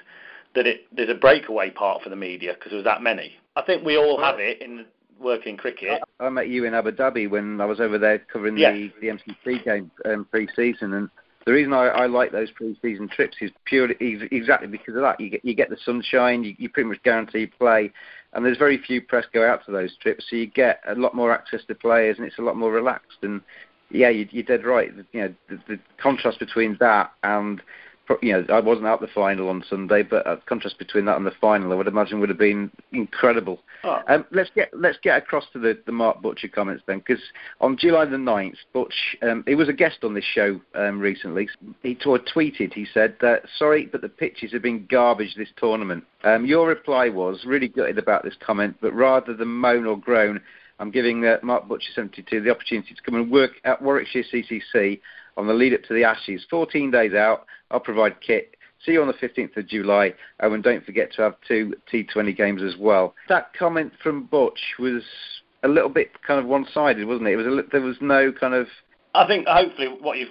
that 0.55 0.67
it 0.67 0.83
there's 0.93 1.11
a 1.11 1.15
breakaway 1.15 1.71
part 1.71 2.03
for 2.03 2.11
the 2.11 2.17
media 2.17 2.55
because 2.55 2.73
there's 2.73 2.85
that 2.85 3.03
many. 3.03 3.37
I 3.57 3.63
think 3.63 3.85
we 3.85 3.97
all 3.97 4.21
have 4.21 4.39
it 4.39 4.63
in 4.63 4.87
working 5.21 5.57
cricket. 5.57 6.01
I, 6.19 6.27
I 6.27 6.29
met 6.31 6.49
you 6.49 6.65
in 6.65 6.75
Abu 6.75 6.93
Dhabi 6.93 7.29
when 7.29 7.61
I 7.61 7.67
was 7.67 7.81
over 7.81 7.99
there 7.99 8.19
covering 8.19 8.57
yes. 8.57 8.75
the 8.75 8.93
the 9.01 9.07
MCC 9.09 9.65
game 9.65 9.91
um, 10.05 10.27
pre-season, 10.31 10.95
and 10.95 11.09
the 11.47 11.53
reason 11.53 11.73
I, 11.73 11.87
I 11.87 12.07
like 12.07 12.33
those 12.33 12.51
pre-season 12.51 13.09
trips 13.09 13.37
is 13.41 13.51
purely 13.65 13.97
exactly 14.01 14.69
because 14.69 14.95
of 14.97 15.03
that. 15.03 15.21
You 15.21 15.31
get 15.31 15.45
you 15.45 15.55
get 15.55 15.71
the 15.71 15.79
sunshine, 15.85 16.45
you, 16.45 16.55
you 16.59 16.69
pretty 16.69 16.89
much 16.89 17.03
guarantee 17.03 17.47
play, 17.47 17.93
and 18.33 18.45
there's 18.45 18.59
very 18.59 18.79
few 18.79 19.03
press 19.03 19.27
go 19.33 19.47
out 19.47 19.65
to 19.67 19.73
those 19.73 19.97
trips, 19.97 20.27
so 20.29 20.37
you 20.37 20.47
get 20.47 20.81
a 20.89 20.95
lot 20.95 21.15
more 21.15 21.33
access 21.33 21.61
to 21.69 21.75
players, 21.75 22.19
and 22.19 22.27
it's 22.27 22.39
a 22.39 22.43
lot 22.43 22.57
more 22.57 22.73
relaxed. 22.73 23.19
And 23.23 23.41
yeah, 23.91 24.09
you, 24.11 24.29
you're 24.31 24.45
dead 24.45 24.65
right. 24.65 24.91
You 25.13 25.21
know, 25.21 25.35
the, 25.49 25.59
the 25.69 25.81
contrast 26.01 26.39
between 26.39 26.77
that 26.81 27.13
and 27.23 27.61
you 28.23 28.33
know, 28.33 28.45
I 28.55 28.61
wasn't 28.61 28.87
at 28.87 29.01
the 29.01 29.07
final 29.09 29.49
on 29.49 29.65
Sunday, 29.69 30.03
but 30.03 30.27
a 30.27 30.39
contrast 30.47 30.79
between 30.79 31.05
that 31.07 31.17
and 31.17 31.27
the 31.27 31.33
final, 31.41 31.73
I 31.73 31.75
would 31.75 31.87
imagine 31.87 32.21
would 32.21 32.29
have 32.29 32.39
been 32.39 32.71
incredible. 32.93 33.61
Oh. 33.85 34.01
Um, 34.09 34.25
let's 34.33 34.51
get 34.55 34.71
let's 34.73 34.99
get 35.03 35.19
across 35.19 35.45
to 35.53 35.59
the, 35.59 35.79
the 35.87 35.93
Mark 35.93 36.21
Butcher 36.21 36.49
comments 36.49 36.83
then, 36.87 36.99
because 36.99 37.23
on 37.61 37.77
July 37.77 38.05
the 38.05 38.17
9th, 38.17 38.57
Butch, 38.73 39.17
um, 39.23 39.45
he 39.47 39.55
was 39.55 39.69
a 39.69 39.73
guest 39.73 39.99
on 40.03 40.15
this 40.15 40.25
show 40.25 40.61
um, 40.75 41.01
recently. 41.01 41.49
He 41.83 41.95
t- 41.95 42.05
tweeted, 42.05 42.73
he 42.73 42.87
said, 42.93 43.17
that, 43.21 43.43
sorry, 43.59 43.87
but 43.87 44.03
the 44.03 44.09
pitches 44.09 44.53
have 44.53 44.63
been 44.63 44.87
garbage 44.91 45.35
this 45.37 45.49
tournament. 45.57 46.05
Um, 46.25 46.45
your 46.45 46.69
reply 46.69 47.09
was, 47.09 47.45
really 47.45 47.69
gutted 47.69 47.99
about 47.99 48.25
this 48.25 48.35
comment, 48.45 48.77
but 48.81 48.93
rather 48.93 49.35
than 49.35 49.49
moan 49.49 49.87
or 49.87 49.99
groan, 49.99 50.41
I'm 50.79 50.91
giving 50.91 51.25
uh, 51.27 51.37
Mark 51.43 51.69
Butcher 51.69 51.93
72 51.95 52.41
the 52.41 52.51
opportunity 52.51 52.95
to 52.95 53.03
come 53.03 53.15
and 53.15 53.31
work 53.31 53.53
at 53.65 53.83
Warwickshire 53.83 54.25
CCC 54.33 55.01
on 55.37 55.47
the 55.47 55.53
lead 55.53 55.75
up 55.75 55.83
to 55.85 55.95
the 55.95 56.05
Ashes. 56.05 56.45
14 56.51 56.91
days 56.91 57.15
out, 57.15 57.47
I'll 57.71 57.81
provide 57.81 58.21
kit. 58.21 58.57
See 58.85 58.93
you 58.93 59.03
on 59.03 59.09
the 59.09 59.15
15th 59.15 59.57
of 59.57 59.67
July. 59.67 60.15
Oh, 60.41 60.53
and 60.53 60.63
don't 60.63 60.85
forget 60.85 61.13
to 61.15 61.23
have 61.23 61.35
two 61.47 61.75
T20 61.93 62.37
games 62.37 62.63
as 62.63 62.77
well. 62.79 63.15
That 63.29 63.53
comment 63.55 63.93
from 64.03 64.25
Butch 64.25 64.61
was 64.79 65.03
a 65.63 65.69
little 65.69 65.91
bit 65.91 66.11
kind 66.27 66.41
of 66.41 66.47
one-sided, 66.47 67.07
wasn't 67.07 67.29
it? 67.29 67.33
it 67.33 67.37
was 67.37 67.47
a, 67.47 67.63
there 67.71 67.83
was 67.83 67.97
no 68.01 68.33
kind 68.33 68.55
of. 68.55 68.67
I 69.15 69.27
think 69.27 69.47
hopefully 69.47 69.89
what 70.01 70.17
you've 70.17 70.31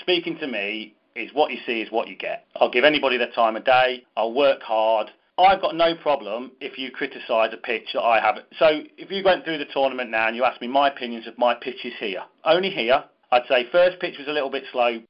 speaking 0.00 0.38
to 0.38 0.46
me 0.46 0.94
is 1.16 1.30
what 1.32 1.50
you 1.50 1.58
see 1.66 1.80
is 1.80 1.90
what 1.90 2.08
you 2.08 2.16
get. 2.16 2.46
I'll 2.56 2.70
give 2.70 2.84
anybody 2.84 3.18
their 3.18 3.30
time 3.32 3.56
of 3.56 3.64
day. 3.64 4.04
I'll 4.16 4.32
work 4.32 4.62
hard. 4.62 5.10
I've 5.38 5.60
got 5.60 5.74
no 5.74 5.94
problem 5.94 6.52
if 6.60 6.78
you 6.78 6.90
criticise 6.90 7.50
a 7.52 7.56
pitch 7.56 7.88
that 7.94 8.02
I 8.02 8.20
have. 8.20 8.36
So 8.58 8.82
if 8.98 9.10
you 9.10 9.24
went 9.24 9.44
through 9.44 9.58
the 9.58 9.64
tournament 9.72 10.10
now 10.10 10.28
and 10.28 10.36
you 10.36 10.44
asked 10.44 10.60
me 10.60 10.68
my 10.68 10.88
opinions 10.88 11.26
of 11.26 11.38
my 11.38 11.54
pitches 11.54 11.94
here, 11.98 12.22
only 12.44 12.70
here, 12.70 13.04
I'd 13.32 13.46
say 13.48 13.66
first 13.72 14.00
pitch 14.00 14.16
was 14.18 14.28
a 14.28 14.32
little 14.32 14.50
bit 14.50 14.64
slow, 14.70 15.00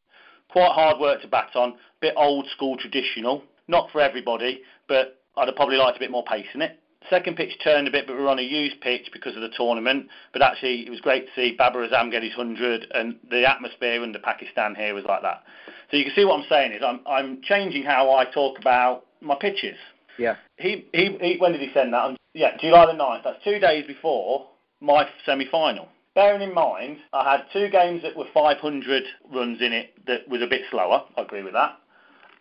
quite 0.51 0.73
hard 0.73 0.99
work 1.01 1.23
to 1.23 1.29
bat 1.29 1.51
on, 1.55 1.75
bit 2.01 2.15
old 2.17 2.47
school 2.55 2.77
traditional. 2.77 3.43
Not 3.69 3.91
for 3.91 4.01
everybody, 4.01 4.63
but 4.89 5.21
I'd 5.37 5.47
have 5.47 5.57
probably 5.57 5.77
liked 5.77 5.97
a 5.97 6.01
bit 6.01 6.11
more 6.11 6.25
pace 6.25 6.47
in 6.55 6.63
it. 6.63 6.79
Second 7.09 7.37
pitch 7.37 7.53
turned 7.65 7.89
a 7.89 7.91
bit, 7.91 8.07
but 8.07 8.17
we 8.17 8.23
were 8.23 8.29
on 8.29 8.39
a 8.39 8.43
used 8.43 8.81
pitch 8.81 9.09
because 9.13 9.35
of 9.35 9.43
the 9.43 9.49
tournament. 9.57 10.09
But 10.33 10.43
actually, 10.43 10.87
it 10.87 10.91
was 10.91 11.01
great 11.01 11.27
to 11.27 11.33
see 11.35 11.57
Babar 11.57 11.87
Azam 11.89 12.11
get 12.11 12.23
his 12.23 12.37
100, 12.37 12.89
and 12.93 13.17
the 13.31 13.49
atmosphere 13.49 14.03
under 14.03 14.19
Pakistan 14.19 14.75
here 14.75 14.95
was 14.95 15.05
like 15.05 15.23
that. 15.23 15.45
So 15.91 15.97
you 15.97 16.05
can 16.05 16.13
see 16.15 16.25
what 16.25 16.41
I'm 16.41 16.47
saying 16.49 16.73
is 16.73 16.83
I'm, 16.87 17.01
I'm 17.07 17.41
changing 17.43 17.85
how 17.85 18.15
I 18.15 18.27
talk 18.27 18.59
about 18.59 19.07
my 19.21 19.35
pitches. 19.35 19.77
Yeah. 20.19 20.37
He, 20.59 20.87
he, 20.93 21.17
he 21.21 21.37
when 21.39 21.53
did 21.53 21.63
he 21.63 21.71
send 21.73 21.95
that? 21.95 22.17
Yeah, 22.35 22.57
July 22.59 22.87
the 22.87 22.93
9th. 22.93 23.25
That's 23.25 23.43
two 23.43 23.59
days 23.59 23.87
before 23.87 24.47
my 24.81 25.09
semi-final 25.25 25.89
bearing 26.15 26.43
in 26.43 26.55
mind, 26.55 26.99
I 27.13 27.31
had 27.31 27.45
two 27.53 27.69
games 27.69 28.03
that 28.03 28.17
were 28.17 28.27
500 28.33 29.03
runs 29.33 29.61
in 29.61 29.73
it 29.73 29.95
that 30.07 30.29
was 30.29 30.43
a 30.43 30.47
bit 30.47 30.63
slower. 30.71 31.05
I 31.17 31.23
agree 31.23 31.43
with 31.43 31.55
that. 31.55 31.79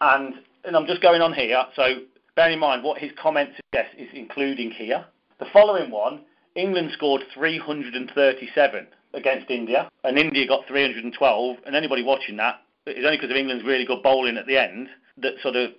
And, 0.02 0.36
and 0.64 0.76
I'm 0.76 0.88
just 0.88 1.02
going 1.02 1.22
on 1.22 1.34
here. 1.34 1.64
So 1.76 2.02
bearing 2.36 2.54
in 2.54 2.60
mind 2.60 2.84
what 2.84 2.98
his 2.98 3.12
comment 3.22 3.50
suggests 3.56 3.96
is 3.98 4.10
including 4.14 4.72
here. 4.72 5.06
The 5.40 5.48
following 5.54 5.92
one, 5.92 6.22
England 6.56 6.92
scored 6.94 7.22
337 7.34 8.88
against 9.14 9.50
India, 9.50 9.90
and 10.04 10.18
India 10.18 10.48
got 10.48 10.68
312. 10.68 11.58
And 11.66 11.76
anybody 11.76 12.04
watching 12.04 12.38
that, 12.38 12.62
it's 12.86 13.06
only 13.06 13.18
because 13.18 13.32
of 13.32 13.38
England's 13.38 13.64
really 13.64 13.86
good 13.86 14.04
bowling 14.04 14.38
at 14.38 14.48
the 14.48 14.58
end 14.58 14.90
that 15.18 15.34
sort 15.42 15.56
of, 15.56 15.72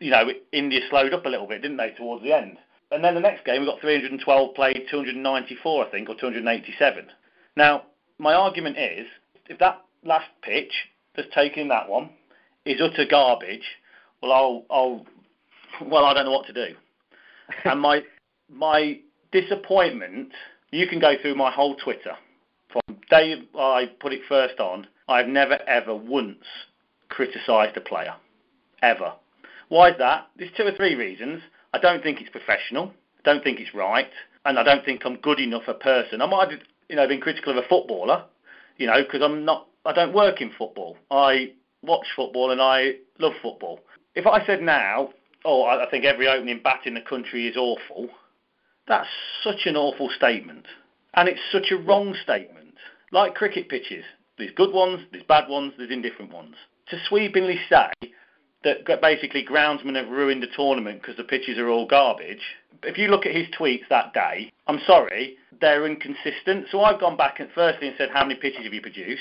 you 0.00 0.10
know, 0.10 0.28
India 0.52 0.80
slowed 0.88 1.14
up 1.14 1.26
a 1.26 1.28
little 1.28 1.46
bit, 1.46 1.62
didn't 1.62 1.76
they, 1.76 1.90
towards 1.90 2.22
the 2.22 2.32
end? 2.32 2.58
And 2.92 3.02
then 3.02 3.14
the 3.14 3.20
next 3.20 3.44
game 3.44 3.62
we 3.62 3.66
got 3.66 3.80
312 3.80 4.54
played, 4.54 4.86
294 4.90 5.86
I 5.86 5.90
think, 5.90 6.08
or 6.08 6.14
287. 6.14 7.06
Now, 7.56 7.84
my 8.18 8.34
argument 8.34 8.76
is, 8.78 9.06
if 9.48 9.58
that 9.58 9.82
last 10.04 10.28
pitch 10.42 10.72
that's 11.16 11.28
taking 11.34 11.68
that 11.68 11.88
one 11.88 12.10
is 12.64 12.80
utter 12.80 13.06
garbage, 13.08 13.64
well, 14.22 14.32
I'll, 14.32 14.66
I'll, 14.70 15.06
well, 15.88 16.04
I 16.04 16.14
don't 16.14 16.26
know 16.26 16.32
what 16.32 16.46
to 16.46 16.52
do. 16.52 16.74
and 17.64 17.80
my, 17.80 18.02
my 18.50 19.00
disappointment, 19.32 20.32
you 20.70 20.86
can 20.86 21.00
go 21.00 21.14
through 21.20 21.34
my 21.34 21.50
whole 21.50 21.74
Twitter. 21.76 22.12
From 22.68 22.98
day 23.10 23.42
I 23.58 23.90
put 24.00 24.12
it 24.12 24.20
first 24.28 24.60
on, 24.60 24.86
I've 25.08 25.28
never 25.28 25.58
ever 25.66 25.94
once 25.94 26.44
criticised 27.08 27.76
a 27.76 27.80
player, 27.80 28.14
ever. 28.82 29.12
Why 29.68 29.90
is 29.90 29.98
that? 29.98 30.28
There's 30.36 30.50
two 30.56 30.66
or 30.66 30.72
three 30.72 30.94
reasons. 30.94 31.42
I 31.72 31.78
don't 31.78 32.02
think 32.02 32.20
it's 32.20 32.30
professional. 32.30 32.92
I 33.18 33.22
don't 33.24 33.44
think 33.44 33.60
it's 33.60 33.74
right, 33.74 34.10
and 34.44 34.58
I 34.58 34.62
don't 34.62 34.84
think 34.84 35.02
I'm 35.04 35.16
good 35.16 35.40
enough 35.40 35.68
a 35.68 35.74
person. 35.74 36.20
I 36.20 36.26
might 36.26 36.50
have, 36.50 36.60
you 36.88 36.96
know, 36.96 37.06
been 37.08 37.20
critical 37.20 37.52
of 37.56 37.64
a 37.64 37.68
footballer, 37.68 38.24
you 38.76 38.86
know, 38.86 39.02
because 39.02 39.22
I'm 39.22 39.44
not. 39.44 39.68
I 39.84 39.92
don't 39.92 40.14
work 40.14 40.40
in 40.40 40.50
football. 40.56 40.96
I 41.10 41.52
watch 41.82 42.06
football 42.14 42.50
and 42.50 42.60
I 42.60 42.96
love 43.18 43.32
football. 43.42 43.80
If 44.14 44.26
I 44.26 44.44
said 44.46 44.62
now, 44.62 45.10
oh, 45.44 45.64
I 45.64 45.88
think 45.90 46.04
every 46.04 46.28
opening 46.28 46.60
bat 46.62 46.80
in 46.84 46.94
the 46.94 47.00
country 47.00 47.48
is 47.48 47.56
awful, 47.56 48.08
that's 48.86 49.08
such 49.42 49.66
an 49.66 49.76
awful 49.76 50.10
statement, 50.14 50.66
and 51.14 51.28
it's 51.28 51.40
such 51.50 51.70
a 51.70 51.76
wrong 51.76 52.14
statement. 52.22 52.74
Like 53.10 53.34
cricket 53.34 53.68
pitches, 53.68 54.04
there's 54.38 54.52
good 54.52 54.72
ones, 54.72 55.00
there's 55.12 55.24
bad 55.24 55.48
ones, 55.48 55.74
there's 55.76 55.90
indifferent 55.90 56.32
ones. 56.32 56.54
To 56.88 56.98
sweepingly 57.08 57.58
say 57.68 57.90
that 58.64 59.00
basically 59.00 59.44
groundsmen 59.44 59.96
have 59.96 60.08
ruined 60.08 60.42
the 60.42 60.48
tournament 60.56 61.00
because 61.00 61.16
the 61.16 61.24
pitches 61.24 61.58
are 61.58 61.68
all 61.68 61.86
garbage. 61.86 62.42
If 62.82 62.98
you 62.98 63.08
look 63.08 63.26
at 63.26 63.34
his 63.34 63.46
tweets 63.58 63.88
that 63.90 64.12
day, 64.12 64.52
I'm 64.66 64.80
sorry, 64.86 65.36
they're 65.60 65.86
inconsistent. 65.86 66.66
So 66.70 66.82
I've 66.82 67.00
gone 67.00 67.16
back 67.16 67.40
and 67.40 67.48
firstly 67.54 67.88
and 67.88 67.96
said, 67.96 68.10
how 68.12 68.24
many 68.24 68.38
pitches 68.38 68.64
have 68.64 68.74
you 68.74 68.80
produced? 68.80 69.20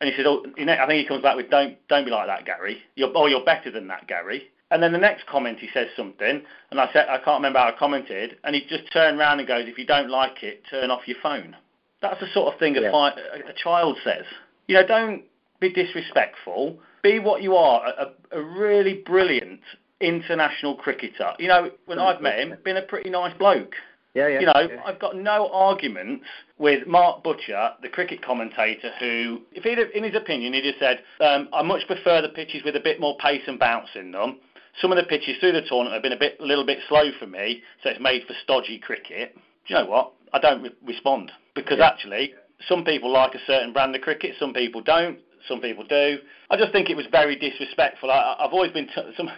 And 0.00 0.08
he 0.08 0.16
said, 0.16 0.26
oh, 0.26 0.44
you 0.56 0.64
know, 0.64 0.72
I 0.72 0.86
think 0.86 1.02
he 1.02 1.06
comes 1.06 1.22
back 1.22 1.36
with, 1.36 1.50
don't, 1.50 1.76
don't 1.88 2.04
be 2.04 2.10
like 2.10 2.26
that, 2.26 2.46
Gary. 2.46 2.78
You're, 2.94 3.12
oh, 3.14 3.26
you're 3.26 3.44
better 3.44 3.70
than 3.70 3.88
that, 3.88 4.06
Gary. 4.06 4.44
And 4.70 4.82
then 4.82 4.92
the 4.92 4.98
next 4.98 5.26
comment 5.26 5.58
he 5.58 5.68
says 5.74 5.88
something, 5.96 6.42
and 6.70 6.80
I 6.80 6.88
said, 6.92 7.08
I 7.08 7.18
can't 7.18 7.38
remember 7.38 7.58
how 7.58 7.68
I 7.68 7.72
commented, 7.76 8.36
and 8.44 8.54
he 8.54 8.62
just 8.68 8.90
turned 8.92 9.18
around 9.18 9.40
and 9.40 9.48
goes, 9.48 9.64
if 9.66 9.76
you 9.76 9.84
don't 9.84 10.08
like 10.08 10.42
it, 10.42 10.62
turn 10.70 10.90
off 10.90 11.06
your 11.06 11.16
phone. 11.20 11.56
That's 12.00 12.20
the 12.20 12.28
sort 12.32 12.54
of 12.54 12.60
thing 12.60 12.76
yeah. 12.76 12.90
a, 12.90 13.50
a 13.50 13.52
child 13.62 13.98
says. 14.04 14.24
You 14.68 14.76
know, 14.76 14.86
don't 14.86 15.24
be 15.60 15.72
disrespectful. 15.72 16.78
Be 17.02 17.18
what 17.18 17.42
you 17.42 17.56
are, 17.56 17.86
a, 17.86 18.12
a 18.38 18.42
really 18.42 19.02
brilliant 19.06 19.60
international 20.00 20.74
cricketer. 20.76 21.32
You 21.38 21.48
know, 21.48 21.70
when 21.86 21.98
I've 21.98 22.20
met 22.20 22.38
him, 22.38 22.54
been 22.64 22.76
a 22.76 22.82
pretty 22.82 23.10
nice 23.10 23.36
bloke. 23.38 23.74
Yeah, 24.14 24.26
yeah. 24.26 24.40
You 24.40 24.46
know, 24.46 24.68
yeah. 24.74 24.82
I've 24.84 24.98
got 24.98 25.16
no 25.16 25.48
arguments 25.52 26.24
with 26.58 26.86
Mark 26.86 27.22
Butcher, 27.22 27.70
the 27.80 27.88
cricket 27.88 28.22
commentator, 28.22 28.90
who, 28.98 29.42
if 29.52 29.62
he'd, 29.62 29.78
in 29.78 30.02
his 30.02 30.16
opinion, 30.16 30.52
he 30.52 30.62
just 30.62 30.80
said, 30.80 31.00
um, 31.20 31.48
I 31.52 31.62
much 31.62 31.86
prefer 31.86 32.20
the 32.20 32.28
pitches 32.28 32.62
with 32.64 32.74
a 32.74 32.80
bit 32.80 32.98
more 32.98 33.16
pace 33.18 33.42
and 33.46 33.58
bounce 33.58 33.88
in 33.94 34.10
them. 34.10 34.40
Some 34.80 34.90
of 34.90 34.96
the 34.96 35.04
pitches 35.04 35.36
through 35.38 35.52
the 35.52 35.62
tournament 35.62 35.94
have 35.94 36.02
been 36.02 36.12
a 36.12 36.18
bit, 36.18 36.38
a 36.40 36.44
little 36.44 36.66
bit 36.66 36.78
slow 36.88 37.10
for 37.18 37.26
me, 37.26 37.62
so 37.82 37.90
it's 37.90 38.00
made 38.00 38.22
for 38.26 38.34
stodgy 38.42 38.78
cricket. 38.78 39.34
Do 39.34 39.74
you 39.74 39.80
know 39.80 39.86
what? 39.86 40.12
I 40.32 40.38
don't 40.38 40.62
re- 40.62 40.74
respond 40.84 41.30
because 41.54 41.78
Yeah. 41.78 41.88
actually, 41.88 42.34
some 42.68 42.84
people 42.84 43.10
like 43.10 43.34
a 43.34 43.40
certain 43.46 43.72
brand 43.72 43.94
of 43.94 44.02
cricket, 44.02 44.36
some 44.38 44.52
people 44.52 44.80
don't, 44.80 45.18
some 45.50 45.60
people 45.60 45.84
do. 45.84 46.18
I 46.48 46.56
just 46.56 46.72
think 46.72 46.88
it 46.88 46.96
was 46.96 47.06
very 47.10 47.36
disrespectful. 47.36 48.10
I, 48.10 48.36
I've 48.38 48.52
always 48.52 48.72
been 48.72 48.86
t- 48.86 49.12
some. 49.16 49.28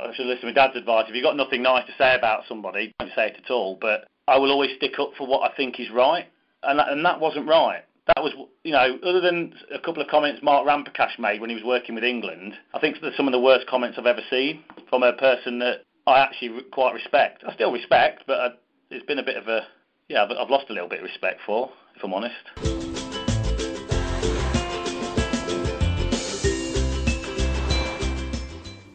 I 0.00 0.14
should 0.14 0.26
listen 0.26 0.42
to 0.42 0.46
my 0.46 0.52
dad's 0.52 0.76
advice. 0.76 1.04
If 1.08 1.14
you've 1.14 1.24
got 1.24 1.36
nothing 1.36 1.62
nice 1.62 1.86
to 1.86 1.92
say 1.98 2.14
about 2.16 2.44
somebody, 2.48 2.92
don't 2.98 3.10
say 3.14 3.28
it 3.28 3.36
at 3.44 3.50
all. 3.50 3.76
But 3.80 4.08
I 4.26 4.38
will 4.38 4.50
always 4.50 4.70
stick 4.76 4.98
up 4.98 5.10
for 5.18 5.26
what 5.26 5.48
I 5.48 5.54
think 5.54 5.78
is 5.78 5.90
right, 5.90 6.26
and 6.62 6.78
that, 6.78 6.88
and 6.88 7.04
that 7.04 7.20
wasn't 7.20 7.46
right. 7.48 7.82
That 8.16 8.22
was, 8.22 8.32
you 8.64 8.72
know, 8.72 8.98
other 9.04 9.20
than 9.20 9.54
a 9.72 9.78
couple 9.78 10.02
of 10.02 10.08
comments 10.08 10.40
Mark 10.42 10.66
Ramprakash 10.66 11.20
made 11.20 11.40
when 11.40 11.50
he 11.50 11.54
was 11.54 11.64
working 11.64 11.94
with 11.94 12.02
England, 12.02 12.54
I 12.74 12.80
think 12.80 12.96
they're 13.00 13.12
some 13.16 13.28
of 13.28 13.32
the 13.32 13.40
worst 13.40 13.68
comments 13.68 13.96
I've 13.96 14.06
ever 14.06 14.22
seen 14.28 14.64
from 14.88 15.04
a 15.04 15.12
person 15.12 15.60
that 15.60 15.84
I 16.08 16.18
actually 16.18 16.62
quite 16.72 16.94
respect. 16.94 17.44
I 17.46 17.54
still 17.54 17.70
respect, 17.70 18.24
but 18.26 18.40
I, 18.40 18.48
it's 18.90 19.06
been 19.06 19.20
a 19.20 19.22
bit 19.22 19.36
of 19.36 19.46
a, 19.46 19.66
yeah, 20.08 20.24
I've, 20.24 20.30
I've 20.30 20.50
lost 20.50 20.66
a 20.68 20.72
little 20.72 20.88
bit 20.88 20.98
of 20.98 21.04
respect 21.04 21.40
for, 21.46 21.70
if 21.94 22.02
I'm 22.02 22.12
honest. 22.12 22.71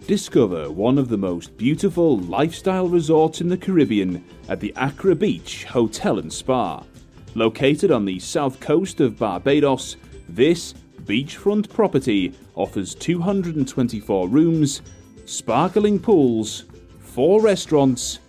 Discover 0.08 0.72
one 0.72 0.98
of 0.98 1.10
the 1.10 1.18
most 1.18 1.58
beautiful 1.58 2.18
lifestyle 2.18 2.88
resorts 2.88 3.42
in 3.42 3.50
the 3.50 3.58
Caribbean 3.58 4.24
at 4.48 4.62
the 4.62 4.72
Accra 4.78 5.14
Beach 5.16 5.66
Hotel 5.66 6.20
and 6.20 6.32
Spa. 6.32 6.82
Located 7.36 7.92
on 7.92 8.06
the 8.06 8.18
south 8.18 8.62
coast 8.62 9.02
of 9.02 9.20
Barbados, 9.20 9.98
this 10.30 10.74
beachfront 11.04 11.68
property 11.68 12.34
offers 12.56 12.96
224 12.96 14.30
rooms, 14.30 14.82
sparkling 15.26 16.00
pools, 16.00 16.64
four 17.00 17.42
restaurants, 17.42 18.20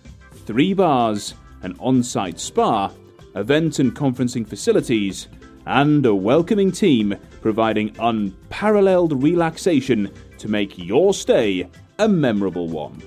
three 0.45 0.73
bars, 0.73 1.33
an 1.61 1.77
on 1.79 2.03
site 2.03 2.41
spa, 2.41 2.91
event 3.35 3.79
and 3.79 3.95
conferencing 3.95 4.45
facilities, 4.45 5.29
and 5.65 6.05
a 6.05 6.13
welcoming 6.13 6.73
team 6.73 7.15
providing 7.39 7.95
unparalleled 7.99 9.23
relaxation 9.23 10.11
to 10.39 10.47
make 10.47 10.77
your 10.77 11.13
stay 11.13 11.69
a 11.99 12.07
memorable 12.07 12.67
one. 12.67 13.01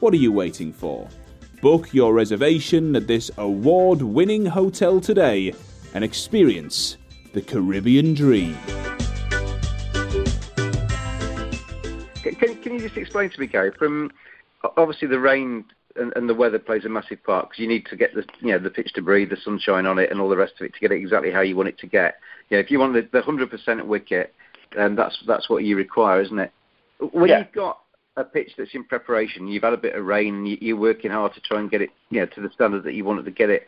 What 0.00 0.14
are 0.14 0.18
you 0.18 0.32
waiting 0.32 0.72
for? 0.72 1.08
Book 1.60 1.92
your 1.92 2.14
reservation 2.14 2.96
at 2.96 3.06
this 3.06 3.30
award 3.36 4.00
winning 4.00 4.46
hotel 4.46 5.00
today 5.00 5.52
and 5.94 6.04
experience 6.04 6.96
the 7.32 7.42
Caribbean 7.42 8.14
dream. 8.14 8.56
Can, 12.22 12.56
can, 12.62 12.72
you 12.74 12.80
just 12.80 12.96
explain 12.96 13.30
to 13.30 13.40
me, 13.40 13.46
Gary? 13.46 13.72
From 13.72 14.10
obviously 14.76 15.08
the 15.08 15.18
rain 15.18 15.64
and, 15.96 16.12
and 16.16 16.28
the 16.28 16.34
weather 16.34 16.58
plays 16.58 16.84
a 16.84 16.88
massive 16.88 17.22
part 17.24 17.48
because 17.48 17.58
you 17.58 17.68
need 17.68 17.86
to 17.86 17.96
get 17.96 18.14
the 18.14 18.24
you 18.40 18.52
know 18.52 18.58
the 18.58 18.70
pitch 18.70 18.92
to 18.94 19.02
breathe, 19.02 19.30
the 19.30 19.36
sunshine 19.36 19.86
on 19.86 19.98
it, 19.98 20.10
and 20.10 20.20
all 20.20 20.28
the 20.28 20.36
rest 20.36 20.54
of 20.60 20.66
it 20.66 20.74
to 20.74 20.80
get 20.80 20.92
it 20.92 20.96
exactly 20.96 21.30
how 21.30 21.40
you 21.40 21.56
want 21.56 21.68
it 21.68 21.78
to 21.78 21.86
get. 21.86 22.18
You 22.48 22.56
know, 22.56 22.60
if 22.60 22.70
you 22.70 22.78
want 22.78 22.94
the, 22.94 23.02
the 23.12 23.22
100% 23.22 23.86
wicket, 23.86 24.34
then 24.76 24.96
that's 24.96 25.18
that's 25.26 25.48
what 25.50 25.64
you 25.64 25.76
require, 25.76 26.20
isn't 26.20 26.38
it? 26.38 26.52
When 27.12 27.28
Yeah. 27.28 27.38
you've 27.40 27.52
got 27.52 27.80
a 28.16 28.24
pitch 28.24 28.52
that's 28.58 28.74
in 28.74 28.84
preparation, 28.84 29.46
you've 29.48 29.62
had 29.62 29.72
a 29.72 29.78
bit 29.78 29.94
of 29.94 30.04
rain, 30.04 30.44
you, 30.44 30.58
you're 30.60 30.76
working 30.76 31.10
hard 31.10 31.32
to 31.34 31.40
try 31.40 31.58
and 31.60 31.70
get 31.70 31.80
it, 31.80 31.90
you 32.10 32.20
know, 32.20 32.26
to 32.26 32.40
the 32.40 32.50
standard 32.50 32.84
that 32.84 32.94
you 32.94 33.04
wanted 33.04 33.24
to 33.24 33.30
get 33.30 33.50
it. 33.50 33.66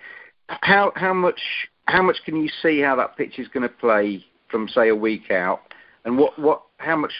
How 0.49 0.93
how 0.97 1.15
much 1.15 1.41
how 1.87 2.03
much 2.03 2.19
can 2.25 2.37
you 2.37 2.49
see 2.63 2.81
how 2.81 2.97
that 2.97 3.17
pitch 3.17 3.39
is 3.39 3.49
going 3.49 3.63
to 3.63 3.69
play 3.69 4.25
from 4.49 4.69
say 4.69 4.89
a 4.89 4.97
week 4.97 5.31
out, 5.31 5.61
and 6.05 6.19
what 6.19 6.39
what 6.39 6.63
how 6.79 6.97
much 6.97 7.13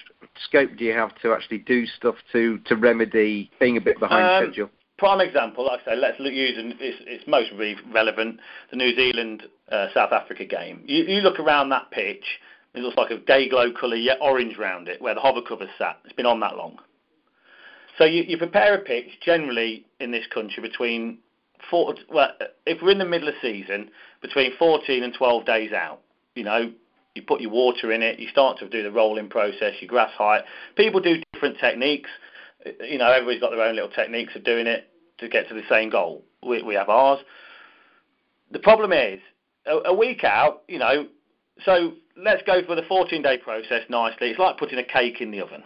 scope 0.45 0.71
do 0.77 0.85
you 0.85 0.93
have 0.93 1.15
to 1.23 1.33
actually 1.33 1.59
do 1.59 1.87
stuff 1.87 2.17
to 2.33 2.59
to 2.67 2.77
remedy 2.77 3.51
being 3.61 3.77
a 3.77 3.81
bit 3.81 3.99
behind 3.99 4.45
Um, 4.45 4.51
schedule? 4.51 4.71
Prime 4.99 5.21
example, 5.21 5.67
like 5.67 5.81
I 5.81 5.93
say, 5.93 5.97
let's 5.97 6.21
look, 6.21 6.33
use 6.33 6.57
an, 6.57 6.77
it's, 6.79 6.99
it's 7.07 7.27
most 7.27 7.51
re- 7.59 7.77
relevant 7.93 8.39
the 8.71 8.77
New 8.77 8.95
Zealand 8.95 9.43
uh, 9.71 9.87
South 9.93 10.13
Africa 10.13 10.45
game. 10.45 10.83
You, 10.87 11.05
you 11.05 11.21
look 11.23 11.41
around 11.41 11.71
that 11.71 11.91
pitch, 11.91 12.25
it 12.75 12.81
looks 12.81 12.97
like 12.97 13.11
a 13.11 13.19
day 13.19 13.49
glow 13.49 13.73
colour, 13.73 13.97
yet 13.97 14.19
orange 14.21 14.57
round 14.57 14.89
it, 14.89 15.01
where 15.01 15.15
the 15.15 15.21
hover 15.21 15.43
cover's 15.43 15.69
sat. 15.79 15.99
It's 16.05 16.15
been 16.15 16.27
on 16.27 16.41
that 16.41 16.57
long. 16.57 16.79
So 17.99 18.05
you, 18.05 18.23
you 18.23 18.39
prepare 18.39 18.75
a 18.75 18.79
pitch 18.79 19.21
generally 19.23 19.85
in 20.01 20.11
this 20.11 20.27
country 20.33 20.63
between 20.63 21.19
four, 21.71 21.95
well, 22.11 22.31
if 22.67 22.83
we're 22.83 22.91
in 22.91 22.99
the 22.99 23.05
middle 23.05 23.29
of 23.29 23.35
season, 23.43 23.91
between 24.21 24.57
14 24.59 25.03
and 25.03 25.15
12 25.15 25.45
days 25.45 25.73
out. 25.73 26.01
You 26.35 26.45
know, 26.45 26.73
you 27.15 27.23
put 27.23 27.43
your 27.43 27.51
water 27.51 27.93
in 27.93 28.03
it, 28.03 28.19
you 28.19 28.29
start 28.29 28.59
to 28.59 28.69
do 28.69 28.83
the 28.83 28.91
rolling 28.91 29.29
process, 29.29 29.75
your 29.81 29.89
grass 29.89 30.13
height. 30.17 30.45
People 30.77 31.01
do 31.01 31.23
different 31.33 31.59
techniques. 31.59 32.09
You 32.81 32.99
know, 32.99 33.11
everybody's 33.11 33.41
got 33.41 33.51
their 33.51 33.63
own 33.63 33.75
little 33.75 33.91
techniques 33.91 34.35
of 34.35 34.45
doing 34.45 34.67
it 34.67 34.89
to 35.19 35.29
get 35.29 35.49
to 35.49 35.55
the 35.55 35.63
same 35.69 35.91
goal. 35.91 36.25
We, 36.47 36.63
we 36.63 36.75
have 36.75 36.89
ours. 36.89 37.21
The 38.51 38.61
problem 38.61 38.93
is, 38.93 39.21
a, 39.67 39.91
a 39.91 39.95
week 39.95 40.25
out, 40.25 40.63
you 40.69 40.79
know, 40.79 41.07
so 41.65 41.93
let's 42.17 42.43
go 42.47 42.63
for 42.67 42.75
the 42.75 42.83
14 42.83 43.23
day 43.23 43.39
process 43.39 43.83
nicely. 43.89 44.31
It's 44.31 44.39
like 44.39 44.59
putting 44.59 44.79
a 44.79 44.85
cake 44.85 45.21
in 45.21 45.31
the 45.31 45.41
oven. 45.41 45.63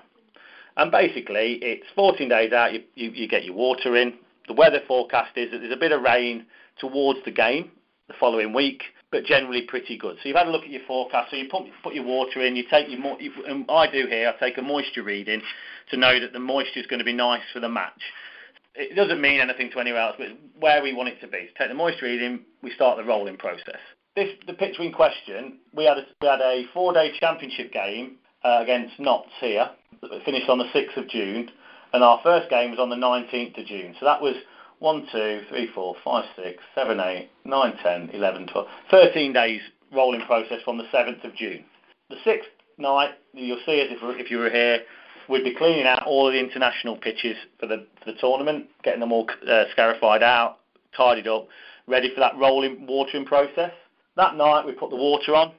And 0.77 0.91
basically, 0.91 1.59
it's 1.63 1.87
14 1.95 2.29
days 2.29 2.53
out, 2.53 2.75
you, 2.75 2.83
you, 2.95 3.11
you 3.11 3.29
get 3.29 3.45
your 3.45 3.55
water 3.55 3.97
in. 3.97 4.15
The 4.47 4.53
weather 4.53 4.81
forecast 4.87 5.37
is 5.37 5.51
that 5.51 5.59
there's 5.59 5.73
a 5.73 5.79
bit 5.79 5.93
of 5.93 6.03
rain 6.03 6.47
towards 6.79 7.21
the 7.25 7.31
game 7.31 7.71
the 8.09 8.15
following 8.21 8.53
week, 8.53 8.83
but 9.11 9.25
generally 9.25 9.63
pretty 9.63 9.97
good. 9.97 10.17
So 10.17 10.29
you've 10.29 10.37
had 10.37 10.47
a 10.47 10.51
look 10.51 10.63
at 10.63 10.71
your 10.71 10.85
forecast. 10.87 11.31
So 11.31 11.37
you 11.37 11.49
put, 11.51 11.65
put 11.83 11.95
your 11.95 12.05
water 12.05 12.45
in, 12.45 12.55
you 12.57 12.65
take 12.71 12.89
your, 12.89 13.01
and 13.49 13.65
I 13.69 13.91
do 13.91 14.07
here, 14.07 14.33
I 14.35 14.39
take 14.39 14.59
a 14.59 14.63
moisture 14.63 15.03
reading 15.03 15.43
to 15.91 15.97
know 15.97 16.21
that 16.21 16.33
the 16.33 16.39
moisture 16.39 16.81
is 16.81 16.87
going 16.87 16.99
to 16.99 17.05
be 17.05 17.13
nice 17.13 17.43
for 17.53 17.61
the 17.61 17.69
match. 17.69 18.01
It 18.75 18.95
doesn't 18.95 19.21
mean 19.21 19.41
anything 19.41 19.71
to 19.73 19.81
anyone 19.81 20.03
else, 20.03 20.17
but 20.19 20.29
where 20.61 20.83
we 20.83 20.93
want 20.93 21.09
it 21.09 21.21
to 21.23 21.29
be. 21.29 21.49
So 21.49 21.65
take 21.65 21.69
the 21.69 21.75
moisture 21.75 22.05
reading, 22.05 22.41
we 22.63 22.71
start 22.73 22.99
the 22.99 23.05
rolling 23.05 23.39
process. 23.39 23.81
This, 24.17 24.31
the 24.47 24.55
pitch 24.55 24.81
in 24.81 24.93
question, 24.93 25.59
we 25.75 25.85
had 25.85 25.99
a, 25.99 26.07
we 26.23 26.27
had 26.27 26.41
a 26.41 26.65
four-day 26.73 27.13
championship 27.21 27.71
game 27.71 28.17
uh, 28.43 28.61
against 28.63 28.99
Notts 28.99 29.29
here, 29.41 29.69
that 30.01 30.25
finished 30.25 30.49
on 30.49 30.57
the 30.57 30.65
6th 30.65 30.97
of 30.97 31.07
June, 31.07 31.51
and 31.93 32.03
our 32.03 32.19
first 32.23 32.49
game 32.49 32.71
was 32.71 32.81
on 32.81 32.89
the 32.89 32.97
19th 32.97 33.61
of 33.61 33.67
June. 33.67 33.95
So 34.01 34.07
that 34.07 34.23
was 34.23 34.35
1, 34.79 35.09
2, 35.13 35.43
3, 35.51 35.71
4, 35.75 35.97
5, 36.03 36.25
6, 36.35 36.63
7, 36.75 36.99
8, 36.99 37.31
9, 37.45 37.77
10, 37.83 38.11
11, 38.15 38.47
12, 38.47 38.69
13 38.91 39.33
days 39.35 39.61
rolling 39.93 40.23
process 40.23 40.63
from 40.65 40.79
the 40.79 40.85
7th 40.85 41.23
of 41.23 41.35
June. 41.35 41.63
The 42.09 42.17
sixth 42.25 42.49
night, 42.79 43.11
you'll 43.35 43.61
see 43.67 43.83
us 43.83 43.89
if, 43.91 43.99
if 44.19 44.31
you 44.31 44.39
were 44.39 44.51
here, 44.51 44.81
we'd 45.29 45.45
be 45.45 45.55
cleaning 45.55 45.87
out 45.87 46.05
all 46.07 46.27
of 46.27 46.33
the 46.33 46.41
international 46.41 46.97
pitches 46.97 47.37
for 47.61 47.67
the, 47.67 47.87
for 48.03 48.13
the 48.13 48.19
tournament, 48.19 48.67
getting 48.83 49.01
them 49.01 49.13
all 49.13 49.29
uh, 49.47 49.65
scarified 49.73 50.23
out, 50.23 50.61
tidied 50.97 51.29
up, 51.29 51.49
ready 51.87 52.15
for 52.15 52.21
that 52.21 52.37
rolling 52.39 52.87
watering 52.87 53.27
process. 53.27 53.73
That 54.17 54.37
night 54.37 54.65
we 54.65 54.73
put 54.73 54.89
the 54.89 54.97
water 54.97 55.35
on, 55.35 55.53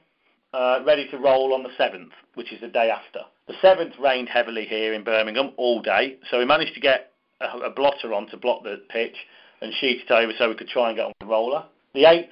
uh, 0.52 0.80
ready 0.84 1.08
to 1.10 1.18
roll 1.18 1.54
on 1.54 1.62
the 1.62 1.70
7th, 1.78 2.10
which 2.34 2.52
is 2.52 2.60
the 2.60 2.68
day 2.68 2.90
after. 2.90 3.20
The 3.46 3.54
7th 3.62 3.98
rained 4.00 4.28
heavily 4.28 4.64
here 4.64 4.94
in 4.94 5.04
Birmingham 5.04 5.52
all 5.56 5.80
day, 5.80 6.18
so 6.28 6.38
we 6.38 6.44
managed 6.44 6.74
to 6.74 6.80
get 6.80 7.12
a, 7.40 7.46
a 7.58 7.70
blotter 7.70 8.12
on 8.12 8.26
to 8.28 8.36
block 8.36 8.64
the 8.64 8.82
pitch 8.88 9.14
and 9.62 9.72
sheet 9.74 10.02
it 10.02 10.10
over 10.10 10.32
so 10.36 10.48
we 10.48 10.56
could 10.56 10.68
try 10.68 10.88
and 10.88 10.96
get 10.96 11.06
on 11.06 11.12
the 11.20 11.26
roller. 11.26 11.64
The 11.94 12.02
8th 12.02 12.28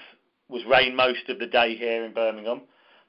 was 0.48 0.64
rain 0.64 0.96
most 0.96 1.28
of 1.28 1.38
the 1.38 1.46
day 1.46 1.76
here 1.76 2.04
in 2.04 2.12
Birmingham. 2.12 2.62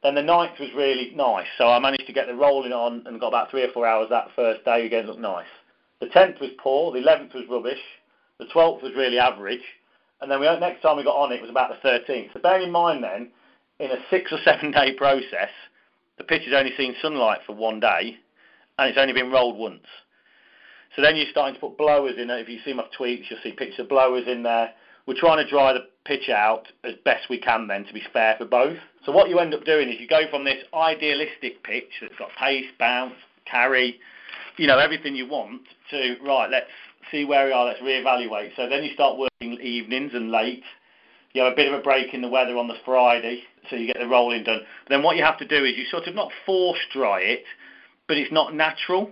Then 0.03 0.13
the 0.13 0.21
9th 0.21 0.59
was 0.59 0.69
really 0.75 1.11
nice, 1.15 1.47
so 1.57 1.69
I 1.69 1.79
managed 1.79 2.05
to 2.05 2.13
get 2.13 2.27
the 2.27 2.35
rolling 2.35 2.71
on 2.71 3.01
and 3.07 3.19
got 3.19 3.29
about 3.29 3.49
three 3.49 3.63
or 3.63 3.71
four 3.71 3.87
hours 3.87 4.09
that 4.11 4.29
first 4.35 4.63
day. 4.63 4.85
Again, 4.85 5.07
looked 5.07 5.19
nice. 5.19 5.47
The 5.99 6.05
10th 6.05 6.39
was 6.39 6.51
poor, 6.59 6.91
the 6.91 6.99
11th 6.99 7.33
was 7.33 7.45
rubbish, 7.49 7.81
the 8.37 8.45
12th 8.45 8.83
was 8.83 8.93
really 8.95 9.17
average, 9.17 9.63
and 10.21 10.31
then 10.31 10.39
we, 10.39 10.45
next 10.59 10.81
time 10.81 10.97
we 10.97 11.03
got 11.03 11.15
on 11.15 11.31
it 11.31 11.41
was 11.41 11.49
about 11.49 11.71
the 11.71 11.87
13th. 11.87 12.33
So 12.33 12.39
bear 12.39 12.59
in 12.61 12.71
mind 12.71 13.03
then, 13.03 13.29
in 13.79 13.91
a 13.91 13.97
six 14.09 14.31
or 14.31 14.39
seven 14.43 14.71
day 14.71 14.93
process, 14.93 15.49
the 16.17 16.23
pitch 16.23 16.43
has 16.45 16.53
only 16.53 16.71
seen 16.75 16.95
sunlight 17.01 17.39
for 17.45 17.53
one 17.53 17.79
day, 17.79 18.17
and 18.77 18.89
it's 18.89 18.97
only 18.97 19.13
been 19.13 19.31
rolled 19.31 19.57
once. 19.57 19.85
So 20.95 21.01
then 21.01 21.15
you're 21.15 21.27
starting 21.29 21.55
to 21.55 21.61
put 21.61 21.77
blowers 21.77 22.15
in 22.17 22.29
it. 22.29 22.41
If 22.41 22.49
you 22.49 22.59
see 22.65 22.73
my 22.73 22.85
tweets, 22.97 23.29
you'll 23.29 23.39
see 23.43 23.51
pictures 23.51 23.79
of 23.81 23.89
blowers 23.89 24.23
in 24.27 24.43
there. 24.43 24.71
We're 25.05 25.19
trying 25.19 25.43
to 25.43 25.49
dry 25.49 25.73
the 25.73 25.87
pitch 26.05 26.29
out 26.29 26.67
as 26.83 26.93
best 27.05 27.29
we 27.29 27.37
can 27.39 27.67
then 27.67 27.85
to 27.85 27.93
be 27.93 28.01
fair 28.11 28.35
for 28.37 28.45
both. 28.45 28.77
So 29.05 29.11
what 29.11 29.29
you 29.29 29.39
end 29.39 29.53
up 29.53 29.63
doing 29.63 29.89
is 29.89 29.99
you 29.99 30.07
go 30.07 30.23
from 30.29 30.43
this 30.43 30.63
idealistic 30.73 31.63
pitch 31.63 31.91
that's 32.01 32.15
got 32.17 32.29
pace, 32.37 32.65
bounce, 32.79 33.13
carry, 33.45 33.99
you 34.57 34.67
know, 34.67 34.79
everything 34.79 35.15
you 35.15 35.27
want 35.27 35.61
to, 35.91 36.17
right, 36.25 36.49
let's 36.49 36.67
see 37.11 37.25
where 37.25 37.45
we 37.45 37.51
are, 37.51 37.65
let's 37.65 37.79
reevaluate. 37.79 38.55
So 38.55 38.67
then 38.69 38.83
you 38.83 38.93
start 38.93 39.17
working 39.17 39.59
evenings 39.61 40.11
and 40.13 40.31
late, 40.31 40.63
You 41.33 41.43
have 41.43 41.53
a 41.53 41.55
bit 41.55 41.71
of 41.71 41.79
a 41.79 41.83
break 41.83 42.13
in 42.13 42.21
the 42.21 42.29
weather 42.29 42.57
on 42.57 42.67
the 42.67 42.77
Friday, 42.85 43.43
so 43.69 43.75
you 43.75 43.87
get 43.87 43.99
the 43.99 44.07
rolling 44.07 44.43
done. 44.43 44.61
But 44.83 44.89
then 44.89 45.03
what 45.03 45.17
you 45.17 45.23
have 45.23 45.37
to 45.39 45.47
do 45.47 45.63
is 45.65 45.77
you 45.77 45.85
sort 45.85 46.07
of 46.07 46.15
not 46.15 46.31
force 46.45 46.79
dry 46.91 47.19
it, 47.21 47.43
but 48.07 48.17
it's 48.17 48.31
not 48.31 48.55
natural. 48.55 49.11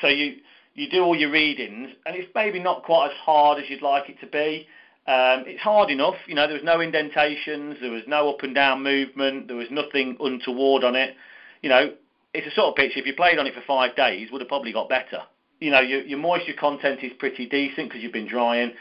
So 0.00 0.08
you 0.08 0.36
you 0.74 0.90
do 0.90 1.04
all 1.04 1.16
your 1.16 1.30
readings, 1.30 1.90
and 2.04 2.16
it's 2.16 2.28
maybe 2.34 2.58
not 2.58 2.82
quite 2.82 3.06
as 3.06 3.16
hard 3.16 3.62
as 3.62 3.70
you'd 3.70 3.80
like 3.82 4.10
it 4.10 4.18
to 4.20 4.26
be. 4.26 4.66
Um, 5.06 5.44
it's 5.46 5.60
hard 5.60 5.90
enough, 5.90 6.16
you 6.26 6.34
know. 6.34 6.46
There 6.46 6.56
was 6.56 6.64
no 6.64 6.80
indentations, 6.80 7.76
there 7.80 7.92
was 7.92 8.02
no 8.08 8.30
up 8.30 8.42
and 8.42 8.54
down 8.54 8.82
movement, 8.82 9.46
there 9.46 9.56
was 9.56 9.68
nothing 9.70 10.16
untoward 10.18 10.82
on 10.82 10.96
it. 10.96 11.14
You 11.62 11.68
know, 11.68 11.92
it's 12.32 12.46
a 12.46 12.50
sort 12.50 12.68
of 12.68 12.74
pitch. 12.74 12.92
If 12.96 13.06
you 13.06 13.14
played 13.14 13.38
on 13.38 13.46
it 13.46 13.54
for 13.54 13.62
five 13.66 13.94
days, 13.94 14.30
would 14.32 14.40
have 14.40 14.48
probably 14.48 14.72
got 14.72 14.88
better. 14.88 15.22
You 15.60 15.70
know, 15.70 15.80
your, 15.80 16.02
your 16.02 16.18
moisture 16.18 16.54
content 16.58 17.00
is 17.02 17.12
pretty 17.18 17.48
decent 17.48 17.88
because 17.88 18.02
you've 18.02 18.12
been 18.12 18.28
drying, 18.28 18.72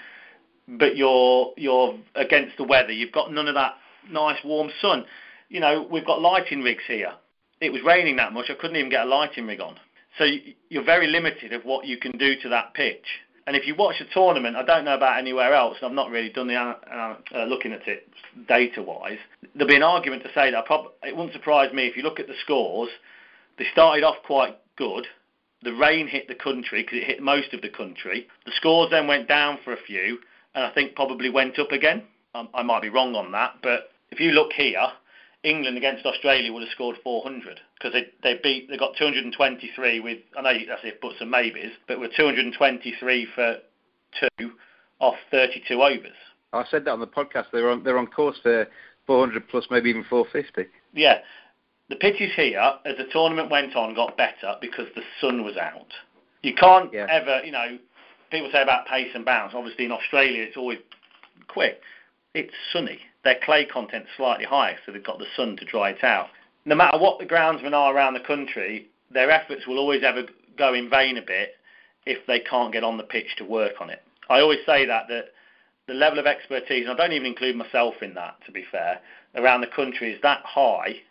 but 0.68 0.96
you're 0.98 1.54
you're 1.58 1.98
against 2.16 2.58
the 2.58 2.64
weather. 2.64 2.92
You've 2.92 3.12
got 3.12 3.32
none 3.32 3.48
of 3.48 3.56
that 3.56 3.76
nice 4.10 4.40
warm 4.44 4.70
sun. 4.82 5.06
You 5.50 5.60
know, 5.60 5.88
we've 5.90 6.06
got 6.06 6.22
lighting 6.22 6.62
rigs 6.62 6.84
here. 6.88 7.14
It 7.62 7.72
was 7.72 7.82
raining 7.86 8.18
that 8.18 8.34
much, 8.34 8.50
I 8.50 8.56
couldn't 8.56 8.76
even 8.76 8.90
get 8.90 9.06
a 9.06 9.10
lighting 9.10 9.48
rig 9.48 9.62
on. 9.62 9.78
So 10.18 10.26
you're 10.70 10.84
very 10.84 11.08
limited 11.08 11.54
of 11.54 11.64
what 11.64 11.86
you 11.86 11.98
can 11.98 12.12
do 12.18 12.36
to 12.42 12.50
that 12.50 12.74
pitch. 12.74 13.06
And 13.46 13.56
if 13.56 13.68
you 13.68 13.76
watch 13.76 13.96
a 14.00 14.14
tournament, 14.14 14.56
I 14.56 14.64
don't 14.64 14.86
know 14.86 14.96
about 14.96 15.18
anywhere 15.18 15.54
else, 15.54 15.78
and 15.82 15.90
I've 15.90 15.96
not 15.96 16.10
really 16.10 16.30
done 16.30 16.48
the 16.48 16.56
uh, 16.56 17.16
uh, 17.36 17.44
looking 17.46 17.74
at 17.74 17.88
it 17.88 18.10
data-wise. 18.48 19.18
There'll 19.54 19.68
be 19.68 19.76
an 19.76 19.84
argument 19.84 20.24
to 20.24 20.30
say 20.34 20.52
that 20.52 20.66
prob- 20.66 20.92
it 21.04 21.16
wouldn't 21.16 21.34
surprise 21.34 21.74
me 21.74 21.88
if 21.88 21.98
you 21.98 22.04
look 22.04 22.20
at 22.20 22.28
the 22.28 22.36
scores. 22.44 22.90
They 23.58 23.66
started 23.72 24.04
off 24.04 24.16
quite 24.26 24.58
good. 24.78 25.06
The 25.64 25.74
rain 25.74 26.08
hit 26.08 26.28
the 26.28 26.36
country 26.36 26.84
because 26.84 27.00
it 27.00 27.06
hit 27.06 27.22
most 27.22 27.54
of 27.54 27.62
the 27.62 27.70
country. 27.70 28.28
The 28.46 28.52
scores 28.56 28.90
then 28.92 29.08
went 29.08 29.28
down 29.28 29.60
for 29.64 29.74
a 29.74 29.82
few, 29.88 30.20
and 30.56 30.66
I 30.66 30.72
think 30.72 30.96
probably 30.96 31.30
went 31.30 31.58
up 31.60 31.72
again. 31.72 32.04
Um, 32.36 32.50
I 32.54 32.64
might 32.64 32.82
be 32.82 32.90
wrong 32.90 33.16
on 33.16 33.32
that, 33.32 33.56
but 33.62 33.92
if 34.12 34.20
you 34.20 34.32
look 34.32 34.52
here, 34.54 34.88
England 35.44 35.78
against 35.78 36.06
Australia 36.06 36.52
would 36.52 36.64
have 36.64 36.72
scored 36.72 36.96
400 37.04 37.60
because 37.78 37.94
they 37.94 38.08
they 38.24 38.40
beat 38.42 38.70
they 38.70 38.78
got 38.78 38.96
223 38.98 40.00
with 40.00 40.20
I 40.38 40.42
know 40.42 40.54
that's 40.68 40.82
if 40.84 41.00
buts 41.02 41.16
and 41.20 41.30
maybes, 41.30 41.74
but 41.88 42.00
with 42.00 42.12
223 42.16 43.28
for 43.36 43.58
two 44.20 44.52
off 45.00 45.16
32 45.32 45.82
overs. 45.82 46.12
I 46.54 46.64
said 46.70 46.86
that 46.86 46.92
on 46.92 47.00
the 47.00 47.08
podcast. 47.08 47.46
They're 47.52 47.70
on 47.70 47.84
they're 47.84 47.98
on 47.98 48.08
course 48.08 48.38
for 48.42 48.68
400 49.06 49.48
plus, 49.50 49.66
maybe 49.70 49.90
even 49.90 50.06
450. 50.10 50.70
Yeah, 50.94 51.20
the 51.90 51.96
pitches 51.96 52.32
here 52.36 52.74
as 52.86 52.98
the 52.98 53.06
tournament 53.12 53.50
went 53.50 53.76
on 53.76 53.94
got 53.94 54.18
better 54.18 54.56
because 54.62 54.88
the 54.96 55.04
sun 55.22 55.44
was 55.44 55.58
out. 55.58 55.94
You 56.42 56.54
can't 56.56 56.92
yeah. 56.94 57.08
ever, 57.10 57.42
you 57.44 57.52
know, 57.52 57.78
people 58.32 58.50
say 58.52 58.62
about 58.62 58.88
pace 58.88 59.12
and 59.14 59.26
bounce. 59.26 59.54
Obviously 59.56 59.86
in 59.86 59.92
Australia 59.92 60.44
it's 60.44 60.58
always 60.58 60.80
quick. 61.48 61.82
It's 62.34 62.54
sunny 62.72 63.00
their 63.24 63.40
clay 63.44 63.66
content's 63.66 64.10
slightly 64.18 64.46
higher, 64.46 64.78
so 64.86 64.92
they've 64.92 65.04
got 65.04 65.18
the 65.18 65.26
sun 65.36 65.58
to 65.58 65.66
dry 65.66 65.92
it 65.92 66.04
out. 66.04 66.28
No 66.66 66.76
matter 66.76 66.98
what 66.98 67.20
the 67.20 67.26
groundsmen 67.26 67.74
are 67.74 67.96
around 67.96 68.14
the 68.14 68.20
country, 68.20 68.88
their 69.12 69.32
efforts 69.32 69.66
will 69.68 69.80
always 69.80 70.04
ever 70.04 70.24
go 70.58 70.74
in 70.74 70.90
vain 70.90 71.18
a 71.18 71.22
bit 71.22 71.56
if 72.06 72.26
they 72.28 72.40
can't 72.40 72.74
get 72.74 72.84
on 72.84 72.98
the 72.98 73.04
pitch 73.04 73.36
to 73.38 73.46
work 73.46 73.80
on 73.80 73.90
it. 73.90 74.04
I 74.30 74.40
always 74.40 74.60
say 74.66 74.86
that 74.86 75.08
that 75.08 75.28
the 75.88 75.94
level 75.94 76.20
of 76.20 76.26
expertise, 76.26 76.86
and 76.88 76.92
I 76.92 76.96
don't 76.96 77.14
even 77.14 77.28
include 77.28 77.56
myself 77.56 77.96
in 78.02 78.14
that, 78.14 78.36
to 78.46 78.52
be 78.52 78.64
fair, 78.72 79.00
around 79.36 79.62
the 79.62 79.68
country 79.68 80.14
is 80.14 80.22
that 80.22 80.42
high 80.46 81.02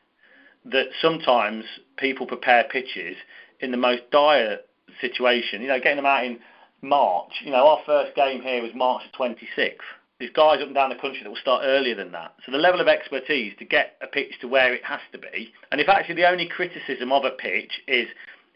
that 0.64 0.86
sometimes 1.00 1.64
people 1.96 2.26
prepare 2.26 2.64
pitches 2.64 3.16
in 3.60 3.70
the 3.70 3.76
most 3.76 4.02
dire 4.10 4.58
situation. 5.00 5.62
You 5.62 5.68
know, 5.68 5.78
getting 5.78 5.96
them 5.96 6.06
out 6.06 6.24
in 6.24 6.38
March. 6.82 7.32
You 7.44 7.50
know, 7.50 7.66
our 7.66 7.80
first 7.86 8.14
game 8.14 8.42
here 8.42 8.62
was 8.62 8.72
March 8.74 9.02
26th. 9.18 9.76
There's 10.18 10.32
guys 10.32 10.60
up 10.60 10.66
and 10.66 10.74
down 10.74 10.90
the 10.90 10.96
country 10.96 11.20
that 11.22 11.28
will 11.28 11.36
start 11.36 11.62
earlier 11.64 11.96
than 11.96 12.12
that. 12.12 12.34
So 12.46 12.52
the 12.52 12.58
level 12.58 12.80
of 12.80 12.86
expertise 12.86 13.54
to 13.58 13.64
get 13.64 13.96
a 14.00 14.06
pitch 14.06 14.38
to 14.40 14.46
where 14.46 14.72
it 14.72 14.84
has 14.84 15.00
to 15.10 15.18
be, 15.18 15.52
and 15.72 15.80
if 15.80 15.88
actually 15.88 16.14
the 16.14 16.28
only 16.28 16.46
criticism 16.48 17.10
of 17.10 17.24
a 17.24 17.30
pitch 17.30 17.80
is 17.88 18.06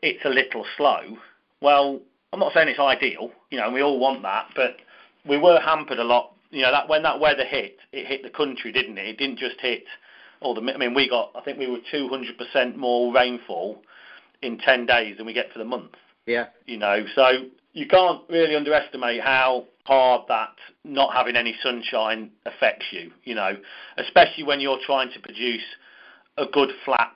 it's 0.01 0.25
a 0.25 0.29
little 0.29 0.65
slow, 0.77 1.19
well, 1.61 2.01
I'm 2.33 2.39
not 2.39 2.53
saying 2.53 2.69
it's 2.69 2.79
ideal, 2.79 3.33
you 3.51 3.59
know, 3.59 3.65
and 3.65 3.75
we 3.75 3.83
all 3.83 3.99
want 3.99 4.23
that, 4.23 4.49
but 4.55 4.77
we 5.29 5.39
were 5.39 5.59
hampered 5.59 5.99
a 5.99 6.05
lot. 6.05 6.35
You 6.51 6.63
know, 6.63 6.71
that 6.71 6.89
when 6.89 7.03
that 7.03 7.19
weather 7.19 7.45
hit, 7.45 7.79
it 7.93 8.07
hit 8.07 8.23
the 8.23 8.31
country, 8.31 8.71
didn't 8.71 8.99
it? 8.99 9.07
It 9.07 9.19
didn't 9.19 9.39
just 9.39 9.61
hit 9.61 9.85
all 10.41 10.55
the. 10.55 10.61
I 10.61 10.77
mean, 10.77 10.95
we 10.95 11.09
got. 11.09 11.31
I 11.35 11.41
think 11.41 11.59
we 11.59 11.67
were 11.67 11.79
200% 11.93 12.77
more 12.77 13.13
rainfall 13.13 13.83
in 14.43 14.59
10 14.59 14.87
days 14.87 15.17
than 15.17 15.27
we 15.27 15.33
get 15.33 15.53
for 15.53 15.59
the 15.59 15.65
month. 15.65 15.93
Yeah. 16.27 16.47
You 16.67 16.77
know, 16.77 17.05
so 17.15 17.31
you 17.73 17.87
can't 17.87 18.23
really 18.29 18.57
underestimate 18.57 19.21
how 19.21 19.65
hard 19.85 20.23
that 20.29 20.55
not 20.85 21.15
having 21.15 21.37
any 21.37 21.55
sunshine 21.63 22.31
affects 22.45 22.87
you, 22.91 23.13
you 23.25 23.35
know, 23.35 23.57
especially 23.99 24.45
when 24.45 24.61
you're 24.61 24.81
trying 24.85 25.11
to 25.13 25.21
produce 25.21 25.63
a 26.37 26.47
good 26.47 26.71
flat, 26.85 27.15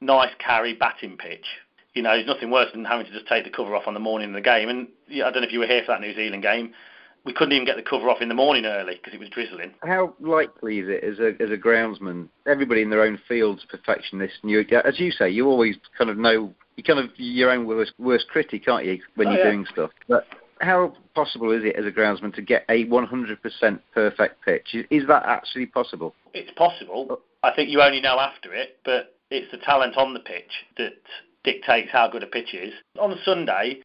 nice 0.00 0.32
carry 0.38 0.74
batting 0.74 1.16
pitch. 1.16 1.46
You 1.94 2.02
know, 2.02 2.14
there's 2.14 2.26
nothing 2.26 2.50
worse 2.50 2.70
than 2.72 2.84
having 2.84 3.06
to 3.06 3.12
just 3.12 3.26
take 3.26 3.44
the 3.44 3.50
cover 3.50 3.74
off 3.74 3.86
on 3.86 3.94
the 3.94 4.00
morning 4.00 4.28
of 4.28 4.34
the 4.34 4.40
game. 4.40 4.68
And 4.68 4.88
yeah, 5.08 5.26
I 5.26 5.30
don't 5.30 5.42
know 5.42 5.46
if 5.46 5.52
you 5.52 5.60
were 5.60 5.66
here 5.66 5.82
for 5.84 5.92
that 5.92 6.00
New 6.00 6.14
Zealand 6.14 6.42
game. 6.42 6.74
We 7.24 7.32
couldn't 7.32 7.52
even 7.52 7.64
get 7.64 7.76
the 7.76 7.82
cover 7.82 8.10
off 8.10 8.20
in 8.20 8.28
the 8.28 8.34
morning 8.34 8.66
early 8.66 8.96
because 8.96 9.14
it 9.14 9.20
was 9.20 9.30
drizzling. 9.30 9.72
How 9.82 10.14
likely 10.20 10.80
is 10.80 10.88
it 10.88 11.02
as 11.02 11.18
a 11.18 11.42
as 11.42 11.50
a 11.50 11.56
groundsman? 11.56 12.28
Everybody 12.46 12.82
in 12.82 12.90
their 12.90 13.02
own 13.02 13.18
field's 13.26 13.64
perfectionist, 13.64 14.34
and 14.42 14.50
you, 14.50 14.60
as 14.84 15.00
you 15.00 15.10
say, 15.10 15.30
you 15.30 15.48
always 15.48 15.76
kind 15.96 16.10
of 16.10 16.18
know 16.18 16.52
you 16.76 16.84
kind 16.84 16.98
of 16.98 17.10
your 17.16 17.50
own 17.50 17.66
worst 17.66 17.92
worst 17.98 18.28
critic, 18.28 18.66
can't 18.66 18.84
you, 18.84 19.00
when 19.14 19.28
oh, 19.28 19.30
you're 19.32 19.44
yeah. 19.44 19.50
doing 19.50 19.66
stuff? 19.72 19.90
But 20.08 20.26
how 20.60 20.94
possible 21.14 21.50
is 21.50 21.64
it 21.64 21.76
as 21.76 21.86
a 21.86 21.90
groundsman 21.90 22.34
to 22.34 22.42
get 22.42 22.64
a 22.68 22.86
100% 22.86 23.80
perfect 23.92 24.44
pitch? 24.44 24.74
Is 24.90 25.06
that 25.06 25.24
actually 25.26 25.66
possible? 25.66 26.14
It's 26.32 26.50
possible. 26.52 27.06
Oh. 27.10 27.20
I 27.42 27.54
think 27.54 27.68
you 27.68 27.82
only 27.82 28.00
know 28.00 28.18
after 28.18 28.54
it, 28.54 28.78
but 28.84 29.14
it's 29.30 29.50
the 29.50 29.58
talent 29.58 29.96
on 29.96 30.14
the 30.14 30.20
pitch 30.20 30.50
that 30.78 30.94
dictates 31.42 31.90
how 31.92 32.08
good 32.08 32.22
a 32.22 32.26
pitch 32.26 32.54
is. 32.54 32.72
On 32.98 33.14
Sunday, 33.24 33.80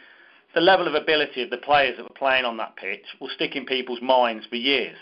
the 0.53 0.61
level 0.61 0.87
of 0.87 0.95
ability 0.95 1.43
of 1.43 1.49
the 1.49 1.57
players 1.57 1.97
that 1.97 2.03
were 2.03 2.15
playing 2.15 2.45
on 2.45 2.57
that 2.57 2.75
pitch 2.75 3.05
will 3.19 3.29
stick 3.29 3.55
in 3.55 3.65
people's 3.65 4.01
minds 4.01 4.45
for 4.47 4.55
years. 4.55 4.97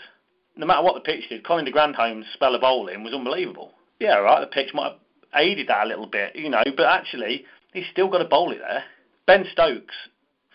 No 0.56 0.66
matter 0.66 0.82
what 0.82 0.94
the 0.94 1.00
pitch 1.00 1.28
did, 1.28 1.44
Colin 1.44 1.64
de 1.64 1.70
Grandhomme's 1.70 2.26
spell 2.34 2.54
of 2.54 2.60
bowling 2.60 3.04
was 3.04 3.14
unbelievable. 3.14 3.72
Yeah, 4.00 4.16
right, 4.16 4.40
the 4.40 4.46
pitch 4.46 4.74
might 4.74 4.92
have 4.92 5.00
aided 5.34 5.68
that 5.68 5.84
a 5.84 5.88
little 5.88 6.06
bit, 6.06 6.36
you 6.36 6.48
know, 6.48 6.62
but 6.76 6.86
actually, 6.86 7.44
he's 7.72 7.86
still 7.92 8.08
got 8.08 8.18
to 8.18 8.24
bowl 8.24 8.52
it 8.52 8.58
there. 8.58 8.84
Ben 9.26 9.44
Stokes, 9.52 9.94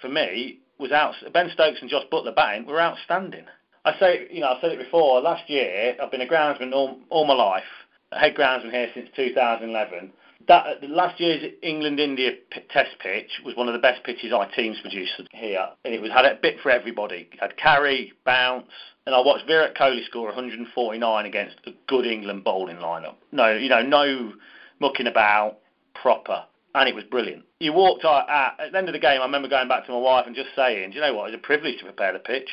for 0.02 0.10
me, 0.10 0.60
was 0.80 0.92
out. 0.92 1.16
Ben 1.34 1.50
Stokes 1.54 1.80
and 1.82 1.90
Josh 1.90 2.06
Buttler 2.12 2.36
batting 2.36 2.66
were 2.66 2.82
outstanding. 2.82 3.46
I 3.86 3.98
say, 4.00 4.28
you 4.32 4.42
know, 4.42 4.48
I've 4.48 4.62
said 4.62 4.72
it 4.72 4.80
before. 4.80 5.22
Last 5.22 5.50
year, 5.50 5.96
I've 6.02 6.12
been 6.12 6.22
a 6.22 6.28
groundsman 6.28 6.74
all, 6.74 7.00
all 7.10 7.26
my 7.26 7.34
life. 7.34 7.64
Head 8.12 8.36
groundsman 8.36 8.72
here 8.72 8.90
since 8.94 9.10
2011. 9.16 10.12
That 10.48 10.84
last 10.90 11.20
year's 11.20 11.54
England-India 11.62 12.32
Test 12.70 12.92
pitch 13.00 13.30
was 13.46 13.56
one 13.56 13.68
of 13.68 13.74
the 13.74 13.80
best 13.80 14.04
pitches 14.04 14.34
our 14.34 14.50
teams 14.52 14.78
produced 14.82 15.22
here, 15.32 15.68
and 15.86 15.94
it 15.94 16.02
was 16.02 16.12
had 16.12 16.26
a 16.26 16.38
bit 16.42 16.58
for 16.62 16.70
everybody. 16.70 17.30
It 17.32 17.40
had 17.40 17.56
carry, 17.58 18.14
bounce, 18.26 18.68
and 19.06 19.16
I 19.16 19.20
watched 19.20 19.48
Virat 19.48 19.76
Kohli 19.76 20.06
score 20.06 20.26
149 20.26 21.26
against 21.26 21.56
a 21.66 21.72
good 21.88 22.06
England 22.06 22.44
bowling 22.44 22.78
lineup. 22.78 23.16
No, 23.32 23.54
you 23.56 23.70
know, 23.70 23.82
no 23.82 24.34
mucking 24.80 25.08
about, 25.08 25.60
proper 25.94 26.44
and 26.76 26.90
it 26.90 26.96
was 26.96 27.04
brilliant. 27.06 27.44
You 27.60 27.74
walked 27.74 28.06
out 28.06 28.30
at, 28.30 28.60
at 28.60 28.72
the 28.72 28.78
end 28.78 28.90
of 28.90 28.94
the 28.94 29.00
game. 29.00 29.22
I 29.22 29.26
remember 29.26 29.48
going 29.48 29.68
back 29.68 29.86
to 29.86 29.92
my 29.92 30.00
wife 30.00 30.26
and 30.26 30.36
just 30.36 30.50
saying, 30.56 30.92
"Do 30.92 30.96
you 30.96 31.02
know 31.02 31.14
what? 31.14 31.30
It's 31.30 31.38
a 31.38 31.46
privilege 31.46 31.80
to 31.80 31.86
prepare 31.86 32.14
the 32.14 32.20
pitch 32.20 32.50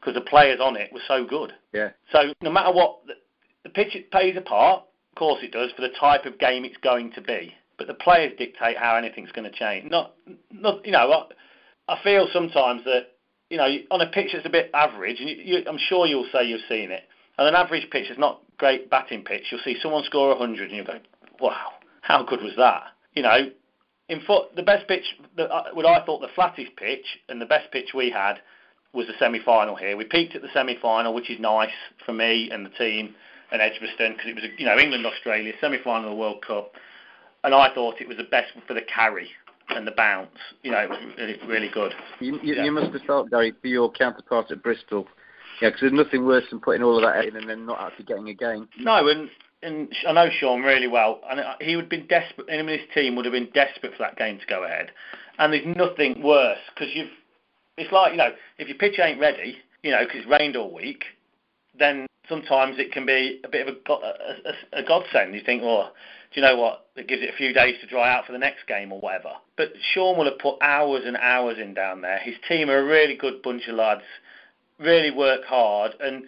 because 0.00 0.14
the 0.14 0.20
players 0.20 0.60
on 0.60 0.76
it 0.76 0.92
were 0.92 1.02
so 1.08 1.24
good." 1.24 1.52
Yeah. 1.72 1.90
So 2.12 2.32
no 2.40 2.50
matter 2.50 2.72
what, 2.72 3.06
the, 3.06 3.14
the 3.64 3.70
pitch 3.70 3.94
it 3.94 4.10
plays 4.10 4.36
a 4.36 4.40
part. 4.40 4.84
Of 5.18 5.20
course 5.20 5.42
it 5.42 5.50
does 5.50 5.72
for 5.72 5.82
the 5.82 5.88
type 5.98 6.26
of 6.26 6.38
game 6.38 6.64
it's 6.64 6.76
going 6.76 7.10
to 7.14 7.20
be. 7.20 7.52
But 7.76 7.88
the 7.88 7.94
players 7.94 8.34
dictate 8.38 8.76
how 8.76 8.94
anything's 8.94 9.32
going 9.32 9.50
to 9.50 9.58
change. 9.58 9.90
Not, 9.90 10.14
not 10.52 10.86
you 10.86 10.92
know. 10.92 11.10
I, 11.88 11.92
I 11.92 12.00
feel 12.04 12.28
sometimes 12.32 12.84
that 12.84 13.16
you 13.50 13.56
know 13.56 13.66
on 13.90 14.00
a 14.00 14.06
pitch 14.06 14.28
that's 14.32 14.46
a 14.46 14.48
bit 14.48 14.70
average, 14.72 15.18
and 15.18 15.28
you, 15.28 15.34
you, 15.34 15.64
I'm 15.68 15.78
sure 15.88 16.06
you'll 16.06 16.28
say 16.32 16.44
you've 16.44 16.60
seen 16.68 16.92
it. 16.92 17.02
On 17.36 17.48
an 17.48 17.56
average 17.56 17.90
pitch, 17.90 18.06
it's 18.08 18.18
not 18.18 18.42
great 18.58 18.90
batting 18.90 19.24
pitch. 19.24 19.42
You'll 19.50 19.60
see 19.64 19.76
someone 19.82 20.04
score 20.04 20.28
100, 20.28 20.68
and 20.68 20.76
you 20.76 20.84
go, 20.84 21.00
"Wow, 21.40 21.72
how 22.02 22.22
good 22.22 22.40
was 22.40 22.54
that?" 22.56 22.84
you 23.16 23.24
know, 23.24 23.50
in 24.08 24.20
foot, 24.20 24.54
the 24.54 24.62
best 24.62 24.86
pitch, 24.86 25.16
the, 25.36 25.52
uh, 25.52 25.70
what 25.72 25.84
I 25.84 26.06
thought 26.06 26.20
the 26.20 26.28
flattest 26.36 26.76
pitch 26.76 27.18
and 27.28 27.40
the 27.40 27.46
best 27.46 27.72
pitch 27.72 27.88
we 27.92 28.10
had 28.12 28.34
was 28.92 29.08
the 29.08 29.14
semi-final 29.18 29.74
here. 29.74 29.96
We 29.96 30.04
peaked 30.04 30.36
at 30.36 30.42
the 30.42 30.48
semi-final, 30.54 31.12
which 31.12 31.28
is 31.28 31.40
nice 31.40 31.74
for 32.06 32.12
me 32.12 32.50
and 32.52 32.64
the 32.64 32.70
team 32.70 33.16
and 33.50 33.62
Edgbaston 33.62 34.12
because 34.12 34.26
it 34.26 34.34
was, 34.34 34.44
you 34.58 34.66
know, 34.66 34.78
England 34.78 35.06
Australia 35.06 35.52
semi-final 35.60 36.10
of 36.10 36.10
the 36.10 36.16
World 36.16 36.44
Cup, 36.46 36.72
and 37.44 37.54
I 37.54 37.72
thought 37.74 38.00
it 38.00 38.08
was 38.08 38.16
the 38.16 38.24
best 38.24 38.52
for 38.66 38.74
the 38.74 38.82
carry 38.82 39.30
and 39.70 39.86
the 39.86 39.92
bounce. 39.92 40.36
You 40.62 40.72
know, 40.72 40.78
it 40.78 40.90
was 40.90 40.98
really, 41.16 41.38
really 41.46 41.68
good. 41.68 41.92
You, 42.20 42.38
you, 42.42 42.54
yeah. 42.54 42.64
you 42.64 42.72
must 42.72 42.92
have 42.92 43.02
felt, 43.02 43.30
Gary, 43.30 43.52
for 43.60 43.68
your 43.68 43.90
counterpart 43.90 44.50
at 44.50 44.62
Bristol. 44.62 45.06
Yeah, 45.60 45.70
because 45.70 45.80
there's 45.80 45.92
nothing 45.92 46.24
worse 46.24 46.44
than 46.50 46.60
putting 46.60 46.82
all 46.82 46.96
of 46.96 47.02
that 47.02 47.24
in 47.24 47.36
and 47.36 47.48
then 47.48 47.66
not 47.66 47.80
actually 47.80 48.04
getting 48.04 48.28
a 48.28 48.34
game. 48.34 48.68
No, 48.78 49.08
and 49.08 49.28
and 49.62 49.88
I 50.06 50.12
know 50.12 50.28
Sean 50.38 50.62
really 50.62 50.86
well, 50.86 51.20
and 51.28 51.40
uh, 51.40 51.54
he 51.60 51.74
would 51.74 51.86
have 51.86 51.90
been 51.90 52.06
desperate. 52.06 52.48
Him 52.48 52.68
and 52.68 52.80
his 52.80 52.88
team 52.94 53.16
would 53.16 53.24
have 53.24 53.32
been 53.32 53.50
desperate 53.52 53.92
for 53.92 53.98
that 53.98 54.16
game 54.16 54.38
to 54.38 54.46
go 54.46 54.64
ahead. 54.64 54.92
And 55.38 55.52
there's 55.52 55.66
nothing 55.76 56.22
worse 56.22 56.58
because 56.74 56.94
you've. 56.94 57.10
It's 57.76 57.92
like 57.92 58.12
you 58.12 58.18
know, 58.18 58.30
if 58.58 58.68
your 58.68 58.76
pitch 58.76 58.98
ain't 59.00 59.20
ready, 59.20 59.56
you 59.82 59.90
know, 59.90 60.04
because 60.04 60.20
it's 60.20 60.40
rained 60.40 60.56
all 60.56 60.72
week, 60.72 61.04
then 61.78 62.06
sometimes 62.28 62.76
it 62.78 62.92
can 62.92 63.06
be 63.06 63.40
a 63.44 63.48
bit 63.48 63.66
of 63.66 63.74
a, 63.74 63.92
a, 63.92 64.80
a 64.80 64.82
godsend. 64.82 65.34
You 65.34 65.40
think, 65.44 65.62
well, 65.62 65.92
do 66.32 66.40
you 66.40 66.46
know 66.46 66.56
what? 66.56 66.86
It 66.96 67.08
gives 67.08 67.22
it 67.22 67.30
a 67.32 67.36
few 67.36 67.52
days 67.52 67.76
to 67.80 67.86
dry 67.86 68.12
out 68.12 68.26
for 68.26 68.32
the 68.32 68.38
next 68.38 68.66
game 68.66 68.92
or 68.92 69.00
whatever. 69.00 69.32
But 69.56 69.72
Sean 69.92 70.18
will 70.18 70.26
have 70.26 70.38
put 70.38 70.56
hours 70.60 71.02
and 71.06 71.16
hours 71.16 71.56
in 71.58 71.74
down 71.74 72.02
there. 72.02 72.18
His 72.18 72.34
team 72.48 72.68
are 72.68 72.78
a 72.78 72.84
really 72.84 73.16
good 73.16 73.42
bunch 73.42 73.66
of 73.68 73.76
lads, 73.76 74.02
really 74.78 75.10
work 75.10 75.44
hard, 75.44 75.92
and 76.00 76.24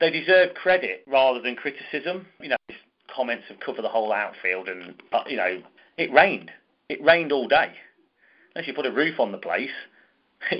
they 0.00 0.10
deserve 0.10 0.54
credit 0.54 1.04
rather 1.06 1.40
than 1.40 1.54
criticism. 1.54 2.26
You 2.40 2.50
know, 2.50 2.56
his 2.68 2.76
comments 3.14 3.44
have 3.48 3.60
covered 3.60 3.82
the 3.82 3.88
whole 3.88 4.12
outfield, 4.12 4.68
and 4.68 5.00
uh, 5.12 5.22
you 5.28 5.36
know, 5.36 5.62
it 5.96 6.12
rained. 6.12 6.50
It 6.88 7.02
rained 7.02 7.32
all 7.32 7.48
day. 7.48 7.72
Unless 8.54 8.68
you 8.68 8.74
put 8.74 8.86
a 8.86 8.92
roof 8.92 9.20
on 9.20 9.32
the 9.32 9.38
place, 9.38 9.70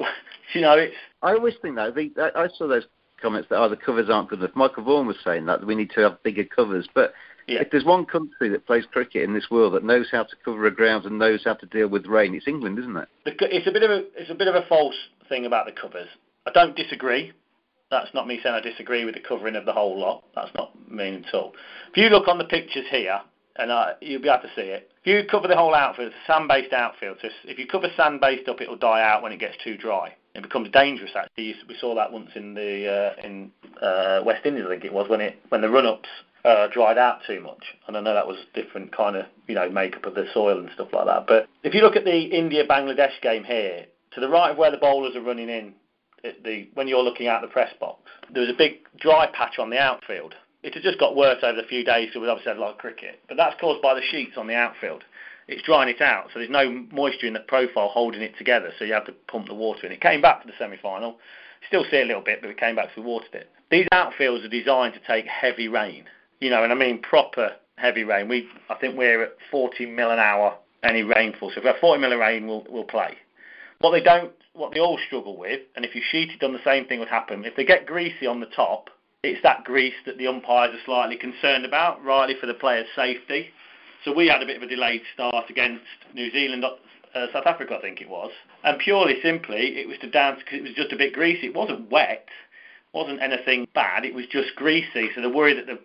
you 0.55 0.61
know, 0.61 0.75
it's. 0.75 0.95
I 1.23 1.33
always 1.33 1.55
think 1.61 1.77
that. 1.77 2.33
I 2.37 2.49
saw 2.57 2.69
those 2.69 2.87
comments 3.21 3.49
that 3.51 3.57
oh 3.57 3.69
the 3.69 3.77
covers 3.77 4.09
aren't 4.11 4.29
good 4.29 4.41
enough. 4.41 4.55
Michael 4.55 4.85
Vaughan 4.85 5.07
was 5.07 5.17
saying 5.25 5.47
that 5.47 5.65
we 5.67 5.75
need 5.75 5.91
to 5.91 6.01
have 6.01 6.23
bigger 6.23 6.45
covers, 6.45 6.89
but 6.95 7.13
yeah. 7.47 7.61
if 7.61 7.71
there's 7.71 7.85
one 7.85 8.05
country 8.05 8.49
that 8.49 8.67
plays 8.67 8.85
cricket 8.91 9.23
in 9.23 9.35
this 9.35 9.51
world 9.51 9.75
that 9.75 9.85
knows 9.85 10.09
how 10.11 10.25
to 10.25 10.37
cover 10.45 10.67
a 10.67 10.75
ground 10.75 11.05
and 11.05 11.19
knows 11.19 11.43
how 11.45 11.55
to 11.55 11.67
deal 11.67 11.89
with 11.89 12.07
rain, 12.07 12.35
it's 12.35 12.49
England, 12.49 12.79
isn't 12.79 12.97
it? 12.97 13.09
It's 13.25 13.67
a 13.67 13.73
bit 13.73 13.83
of 13.83 13.91
a 13.91 14.05
it's 14.17 14.31
a 14.31 14.35
bit 14.35 14.49
of 14.49 14.55
a 14.55 14.67
false 14.69 14.97
thing 15.29 15.47
about 15.47 15.67
the 15.67 15.73
covers. 15.73 16.09
I 16.47 16.53
don't 16.53 16.77
disagree. 16.77 17.33
That's 17.91 18.13
not 18.15 18.27
me 18.27 18.41
saying 18.43 18.55
I 18.55 18.61
disagree 18.61 19.05
with 19.05 19.15
the 19.15 19.21
covering 19.21 19.55
of 19.55 19.65
the 19.65 19.73
whole 19.73 19.99
lot. 19.99 20.25
That's 20.35 20.51
not 20.57 20.73
me 20.91 21.23
at 21.27 21.35
all. 21.35 21.53
If 21.91 21.97
you 21.97 22.09
look 22.09 22.27
on 22.27 22.39
the 22.39 22.45
pictures 22.45 22.87
here, 22.91 23.21
and 23.59 23.71
uh, 23.71 23.93
you'll 24.01 24.23
be 24.23 24.29
able 24.29 24.43
to 24.43 24.55
see 24.55 24.69
it. 24.69 24.91
If 25.03 25.07
you 25.07 25.29
cover 25.31 25.49
the 25.49 25.57
whole 25.57 25.75
outfield, 25.75 26.09
it's 26.09 26.17
a 26.29 26.33
sand-based 26.33 26.73
outfield. 26.73 27.19
So 27.23 27.29
if 27.45 27.59
you 27.59 27.67
cover 27.67 27.89
sand-based 27.97 28.49
up, 28.49 28.61
it'll 28.61 28.77
die 28.77 29.03
out 29.03 29.23
when 29.23 29.33
it 29.33 29.41
gets 29.41 29.57
too 29.63 29.77
dry. 29.77 30.15
It 30.37 30.43
becomes 30.43 30.71
dangerous. 30.71 31.13
Actually, 31.17 31.55
we 31.67 31.77
saw 31.81 31.95
that 31.95 32.13
once 32.13 32.31
in 32.35 32.53
the 32.53 33.15
uh, 33.19 33.27
in 33.27 33.51
uh, 33.81 34.21
West 34.25 34.45
Indies, 34.45 34.65
I 34.67 34.69
think 34.69 34.85
it 34.85 34.93
was, 34.93 35.09
when 35.09 35.23
it 35.23 35.39
when 35.49 35.63
the 35.63 35.71
run-ups 35.71 36.09
uh, 36.45 36.67
dried 36.69 36.99
out 36.99 37.21
too 37.27 37.41
much. 37.41 37.63
And 37.89 37.97
I 37.97 38.01
know 38.01 38.13
that 38.13 38.27
was 38.27 38.37
different 38.53 38.95
kind 38.95 39.17
of 39.17 39.25
you 39.49 39.55
know 39.55 39.71
makeup 39.71 40.05
of 40.05 40.15
the 40.15 40.27
soil 40.35 40.59
and 40.59 40.69
stuff 40.75 40.89
like 40.93 41.07
that. 41.07 41.27
But 41.27 41.49
if 41.63 41.73
you 41.73 41.81
look 41.81 41.97
at 41.97 42.05
the 42.05 42.25
India-Bangladesh 42.25 43.23
game 43.23 43.45
here, 43.45 43.87
to 44.13 44.21
the 44.21 44.29
right 44.29 44.51
of 44.51 44.59
where 44.59 44.71
the 44.71 44.77
bowlers 44.77 45.17
are 45.17 45.23
running 45.23 45.49
in, 45.49 45.73
the 46.23 46.69
when 46.75 46.87
you're 46.87 47.03
looking 47.03 47.29
out 47.29 47.41
the 47.41 47.49
press 47.49 47.73
box, 47.81 48.03
there 48.31 48.43
was 48.43 48.51
a 48.51 48.59
big 48.59 48.81
dry 49.01 49.27
patch 49.33 49.59
on 49.59 49.71
the 49.71 49.79
outfield. 49.79 50.35
It 50.63 50.75
had 50.75 50.83
just 50.83 50.99
got 50.99 51.17
worse 51.17 51.39
over 51.43 51.63
the 51.63 51.67
few 51.67 51.83
days, 51.85 52.11
so 52.13 52.21
we 52.21 52.29
obviously 52.29 52.51
had 52.51 52.59
a 52.59 52.61
lot 52.61 52.73
of 52.73 52.79
cricket. 52.79 53.21
But 53.29 53.39
that's 53.39 53.59
caused 53.59 53.81
by 53.81 53.95
the 53.95 54.03
sheets 54.03 54.37
on 54.37 54.49
the 54.49 54.55
outfield 54.55 55.03
it's 55.49 55.63
drying 55.63 55.89
it 55.89 56.01
out, 56.01 56.29
so 56.33 56.39
there's 56.39 56.51
no 56.51 56.71
moisture 56.93 57.27
in 57.27 57.33
the 57.33 57.41
profile 57.41 57.89
holding 57.89 58.23
it 58.23 58.37
together, 58.37 58.73
so 58.79 58.85
you 58.85 58.93
have 58.93 59.07
to 59.07 59.13
pump 59.13 59.47
the 59.47 59.55
water 59.55 59.87
in. 59.87 59.93
It 59.93 60.01
came 60.01 60.21
back 60.21 60.43
to 60.43 60.47
the 60.47 60.55
semi-final, 60.59 61.19
still 61.69 61.85
see 61.91 62.01
a 62.01 62.05
little 62.05 62.23
bit, 62.23 62.41
but 62.41 62.49
we 62.49 62.55
came 62.55 62.77
back, 62.77 62.89
so 62.95 63.03
we 63.03 63.07
watered 63.07 63.35
it. 63.35 63.51
These 63.71 63.87
outfields 63.93 64.45
are 64.45 64.49
designed 64.49 64.95
to 64.95 65.01
take 65.07 65.27
heavy 65.27 65.69
rain, 65.69 66.05
you 66.41 66.51
know, 66.51 66.65
and 66.65 66.73
I 66.73 66.77
mean 66.77 67.01
proper 67.01 67.53
heavy 67.77 68.05
rain. 68.05 68.29
We, 68.29 68.49
I 68.69 68.75
think 68.75 68.97
we're 68.97 69.23
at 69.23 69.37
40 69.51 69.87
mil 69.87 70.11
an 70.11 70.19
hour 70.19 70.57
any 70.83 71.03
rainfall, 71.03 71.51
so 71.51 71.59
if 71.59 71.65
we 71.65 71.69
have 71.69 71.81
40 71.81 72.01
mil 72.01 72.13
of 72.13 72.19
rain, 72.19 72.47
we'll, 72.47 72.67
we'll 72.69 72.85
play. 72.85 73.17
What 73.81 73.93
they 73.93 74.01
don't, 74.01 74.33
what 74.53 74.73
they 74.73 74.81
all 74.81 74.99
struggle 75.07 75.37
with, 75.37 75.61
and 75.77 75.85
if 75.85 75.95
you 75.95 76.03
sheeted 76.11 76.41
them, 76.41 76.53
the 76.53 76.65
same 76.65 76.87
thing 76.87 76.99
would 76.99 77.09
happen. 77.09 77.45
If 77.45 77.57
they 77.57 77.65
get 77.65 77.87
greasy 77.87 78.27
on 78.27 78.41
the 78.41 78.47
top, 78.47 78.91
it's 79.23 79.43
that 79.43 79.65
grease 79.65 79.95
that 80.07 80.19
the 80.19 80.27
umpires 80.27 80.75
are 80.75 80.85
slightly 80.85 81.17
concerned 81.17 81.65
about, 81.65 82.03
rightly 82.05 82.37
for 82.41 82.47
the 82.47 82.55
player's 82.55 82.87
safety. 82.95 83.51
So 84.05 84.13
we 84.13 84.29
had 84.29 84.43
a 84.43 84.47
bit 84.47 84.57
of 84.57 84.63
a 84.63 84.67
delayed 84.67 85.03
start 85.15 85.51
against 85.51 85.85
New 86.15 86.31
Zealand, 86.31 86.65
uh, 86.65 87.27
South 87.33 87.47
Africa, 87.47 87.77
I 87.77 87.81
think 87.81 88.01
it 88.01 88.09
was. 88.09 88.31
And 88.63 88.79
purely 88.79 89.17
simply, 89.23 89.79
it 89.79 89.89
was 89.89 89.99
to 90.01 90.11
dance 90.11 90.41
because 90.41 90.59
it 90.59 90.63
was 90.63 90.75
just 90.75 90.93
a 90.93 90.97
bit 90.97 91.13
greasy. 91.13 91.47
It 91.47 91.55
wasn't 91.55 91.91
wet, 91.91 92.27
wasn't 92.93 93.23
anything 93.23 93.67
bad. 93.75 94.05
It 94.05 94.15
was 94.15 94.27
just 94.31 94.55
greasy. 94.57 95.11
So 95.15 95.21
they're 95.21 95.31
worried 95.31 95.59
that 95.59 95.67
the, 95.67 95.79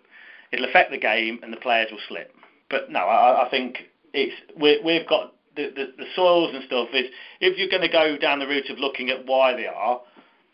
it'll 0.52 0.68
affect 0.68 0.90
the 0.90 0.98
game 0.98 1.40
and 1.42 1.52
the 1.52 1.56
players 1.58 1.88
will 1.90 2.00
slip. 2.08 2.34
But 2.70 2.90
no, 2.90 3.00
I, 3.00 3.46
I 3.46 3.50
think 3.50 3.78
it's 4.12 4.34
we, 4.58 4.80
we've 4.84 5.08
got 5.08 5.34
the, 5.56 5.70
the, 5.74 5.92
the 5.98 6.06
soils 6.14 6.54
and 6.54 6.64
stuff. 6.64 6.88
Is 6.92 7.06
if 7.40 7.58
you're 7.58 7.68
going 7.68 7.82
to 7.82 7.88
go 7.88 8.16
down 8.16 8.38
the 8.38 8.46
route 8.46 8.70
of 8.70 8.78
looking 8.78 9.10
at 9.10 9.26
why 9.26 9.54
they 9.54 9.66
are, 9.66 10.00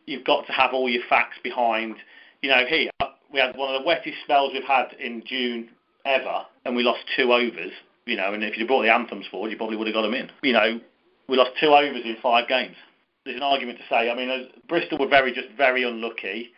you've 0.07 0.25
got 0.25 0.47
to 0.47 0.53
have 0.53 0.73
all 0.73 0.89
your 0.89 1.03
facts 1.09 1.39
behind. 1.43 1.97
You 2.43 2.51
know, 2.51 2.65
here 2.69 2.91
we 3.33 3.41
had 3.41 3.57
one 3.57 3.75
of 3.75 3.81
the 3.81 3.87
wettest 3.87 4.17
spells 4.25 4.53
we've 4.53 4.63
had 4.65 4.93
in 4.99 5.23
June 5.27 5.71
ever, 6.09 6.47
and 6.65 6.75
we 6.75 6.83
lost 6.83 7.01
two 7.17 7.33
overs. 7.33 7.73
You 8.07 8.17
know, 8.17 8.33
and 8.33 8.43
if 8.43 8.57
you'd 8.57 8.67
brought 8.67 8.83
the 8.83 8.93
anthems 8.93 9.27
forward, 9.31 9.51
you 9.51 9.57
probably 9.57 9.77
would 9.77 9.87
have 9.87 9.95
got 9.95 10.03
them 10.03 10.15
in. 10.15 10.31
You 10.43 10.55
know, 10.55 10.81
we 11.29 11.37
lost 11.37 11.51
two 11.61 11.69
overs 11.69 12.05
in 12.05 12.17
five 12.23 12.49
games. 12.49 12.77
There's 13.25 13.37
an 13.37 13.43
argument 13.43 13.79
to 13.79 13.85
say. 13.89 14.11
I 14.11 14.15
mean, 14.15 14.49
Bristol 14.67 14.99
were 14.99 15.09
very 15.09 15.33
just 15.33 15.49
very 15.57 15.85
unlucky 15.85 16.53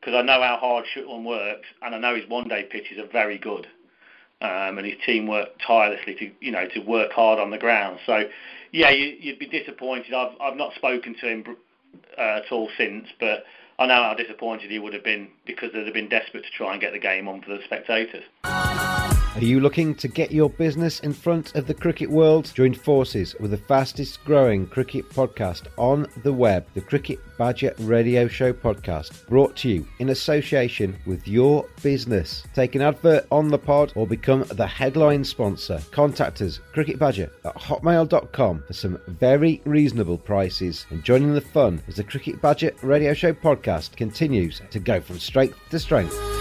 because 0.00 0.14
I 0.14 0.22
know 0.22 0.40
how 0.40 0.56
hard 0.56 0.86
Shetland 0.92 1.26
works, 1.26 1.66
and 1.82 1.94
I 1.94 1.98
know 1.98 2.14
his 2.14 2.28
one-day 2.28 2.68
pitches 2.70 2.98
are 2.98 3.10
very 3.10 3.38
good. 3.38 3.66
Um, 4.42 4.76
and 4.76 4.86
his 4.86 4.96
team 5.06 5.26
worked 5.26 5.62
tirelessly 5.66 6.14
to 6.16 6.30
you 6.40 6.52
know 6.52 6.68
to 6.74 6.80
work 6.80 7.12
hard 7.12 7.38
on 7.38 7.50
the 7.50 7.58
ground. 7.58 7.98
So 8.04 8.24
yeah, 8.70 8.90
you, 8.90 9.32
would 9.32 9.38
be 9.38 9.46
disappointed. 9.46 10.12
I've 10.12 10.32
I've 10.40 10.56
not 10.56 10.74
spoken 10.74 11.14
to 11.20 11.26
him 11.26 11.56
uh, 12.18 12.40
at 12.44 12.52
all 12.52 12.68
since, 12.76 13.08
but 13.18 13.44
I 13.78 13.86
know 13.86 14.02
how 14.02 14.14
disappointed 14.14 14.70
he 14.70 14.78
would 14.78 14.92
have 14.92 15.04
been 15.04 15.28
because 15.46 15.72
they'd 15.72 15.84
have 15.84 15.94
been 15.94 16.08
desperate 16.08 16.44
to 16.44 16.50
try 16.50 16.72
and 16.72 16.80
get 16.80 16.92
the 16.92 16.98
game 16.98 17.28
on 17.28 17.42
for 17.42 17.50
the 17.50 17.60
spectators. 17.64 18.24
Are 19.36 19.44
you 19.44 19.60
looking 19.60 19.94
to 19.96 20.08
get 20.08 20.32
your 20.32 20.48
business 20.48 21.00
in 21.00 21.12
front 21.12 21.54
of 21.56 21.66
the 21.66 21.74
cricket 21.74 22.08
world? 22.08 22.50
Join 22.54 22.72
forces 22.72 23.36
with 23.38 23.50
the 23.50 23.58
fastest 23.58 24.24
growing 24.24 24.66
cricket 24.66 25.10
podcast 25.10 25.66
on 25.76 26.06
the 26.22 26.32
web, 26.32 26.64
the 26.72 26.80
Cricket 26.80 27.18
Badger 27.36 27.74
Radio 27.80 28.28
Show 28.28 28.54
podcast, 28.54 29.28
brought 29.28 29.54
to 29.56 29.68
you 29.68 29.86
in 29.98 30.08
association 30.08 30.96
with 31.04 31.28
your 31.28 31.66
business. 31.82 32.44
Take 32.54 32.76
an 32.76 32.80
advert 32.80 33.26
on 33.30 33.48
the 33.48 33.58
pod 33.58 33.92
or 33.94 34.06
become 34.06 34.42
the 34.52 34.66
headline 34.66 35.22
sponsor. 35.22 35.82
Contact 35.90 36.40
us, 36.40 36.60
Cricket 36.72 36.98
Badger 36.98 37.30
at 37.44 37.56
hotmail.com 37.56 38.64
for 38.66 38.72
some 38.72 38.98
very 39.06 39.60
reasonable 39.66 40.16
prices. 40.16 40.86
And 40.88 41.04
joining 41.04 41.34
the 41.34 41.42
fun 41.42 41.82
as 41.88 41.96
the 41.96 42.04
Cricket 42.04 42.40
Badger 42.40 42.72
Radio 42.80 43.12
Show 43.12 43.34
podcast 43.34 43.96
continues 43.96 44.62
to 44.70 44.78
go 44.80 44.98
from 44.98 45.18
strength 45.18 45.58
to 45.68 45.78
strength. 45.78 46.35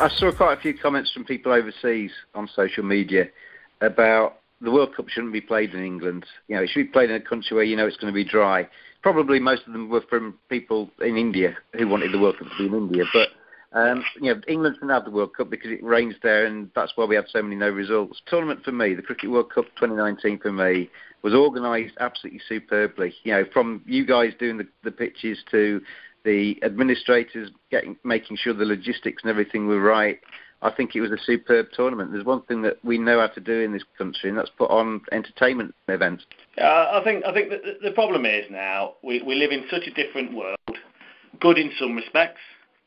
I 0.00 0.08
saw 0.08 0.32
quite 0.32 0.56
a 0.56 0.60
few 0.62 0.72
comments 0.72 1.12
from 1.12 1.26
people 1.26 1.52
overseas 1.52 2.10
on 2.34 2.48
social 2.56 2.82
media 2.82 3.26
about 3.82 4.38
the 4.62 4.70
World 4.70 4.96
Cup 4.96 5.10
shouldn't 5.10 5.34
be 5.34 5.42
played 5.42 5.74
in 5.74 5.84
England. 5.84 6.24
You 6.48 6.56
know, 6.56 6.62
it 6.62 6.70
should 6.70 6.86
be 6.86 6.92
played 6.92 7.10
in 7.10 7.16
a 7.16 7.20
country 7.20 7.54
where 7.54 7.64
you 7.64 7.76
know 7.76 7.86
it's 7.86 7.98
going 7.98 8.10
to 8.10 8.14
be 8.14 8.24
dry. 8.24 8.66
Probably 9.02 9.38
most 9.40 9.66
of 9.66 9.74
them 9.74 9.90
were 9.90 10.00
from 10.08 10.38
people 10.48 10.90
in 11.02 11.18
India 11.18 11.54
who 11.76 11.86
wanted 11.86 12.12
the 12.12 12.18
World 12.18 12.38
Cup 12.38 12.48
to 12.48 12.58
be 12.58 12.66
in 12.66 12.74
India. 12.74 13.04
But 13.12 13.28
um, 13.78 14.02
you 14.18 14.34
know, 14.34 14.40
England 14.48 14.76
can 14.80 14.88
have 14.88 15.04
the 15.04 15.10
World 15.10 15.36
Cup 15.36 15.50
because 15.50 15.70
it 15.70 15.84
rains 15.84 16.14
there, 16.22 16.46
and 16.46 16.70
that's 16.74 16.92
why 16.94 17.04
we 17.04 17.14
had 17.14 17.26
so 17.28 17.42
many 17.42 17.56
no 17.56 17.68
results. 17.68 18.22
Tournament 18.26 18.64
for 18.64 18.72
me, 18.72 18.94
the 18.94 19.02
Cricket 19.02 19.30
World 19.30 19.52
Cup 19.52 19.66
2019 19.76 20.38
for 20.38 20.50
me, 20.50 20.88
was 21.22 21.34
organised 21.34 21.94
absolutely 22.00 22.40
superbly. 22.48 23.14
You 23.24 23.32
know, 23.32 23.44
from 23.52 23.82
you 23.84 24.06
guys 24.06 24.32
doing 24.38 24.56
the, 24.56 24.66
the 24.82 24.90
pitches 24.90 25.38
to 25.50 25.82
the 26.24 26.58
administrators 26.62 27.50
getting 27.70 27.96
making 28.04 28.36
sure 28.36 28.52
the 28.52 28.64
logistics 28.64 29.22
and 29.22 29.30
everything 29.30 29.66
were 29.66 29.80
right. 29.80 30.20
I 30.62 30.70
think 30.70 30.94
it 30.94 31.00
was 31.00 31.10
a 31.10 31.18
superb 31.18 31.68
tournament. 31.72 32.12
There's 32.12 32.24
one 32.24 32.42
thing 32.42 32.60
that 32.62 32.76
we 32.84 32.98
know 32.98 33.20
how 33.20 33.28
to 33.28 33.40
do 33.40 33.60
in 33.60 33.72
this 33.72 33.84
country, 33.96 34.28
and 34.28 34.38
that's 34.38 34.50
put 34.50 34.70
on 34.70 35.00
entertainment 35.10 35.74
events. 35.88 36.24
Uh, 36.58 36.64
I 36.64 37.00
think 37.02 37.24
I 37.24 37.32
think 37.32 37.48
the, 37.50 37.78
the 37.82 37.92
problem 37.92 38.26
is 38.26 38.44
now 38.50 38.94
we, 39.02 39.22
we 39.22 39.36
live 39.36 39.52
in 39.52 39.64
such 39.70 39.86
a 39.86 39.90
different 39.90 40.34
world. 40.34 40.58
Good 41.40 41.56
in 41.56 41.72
some 41.78 41.96
respects, 41.96 42.40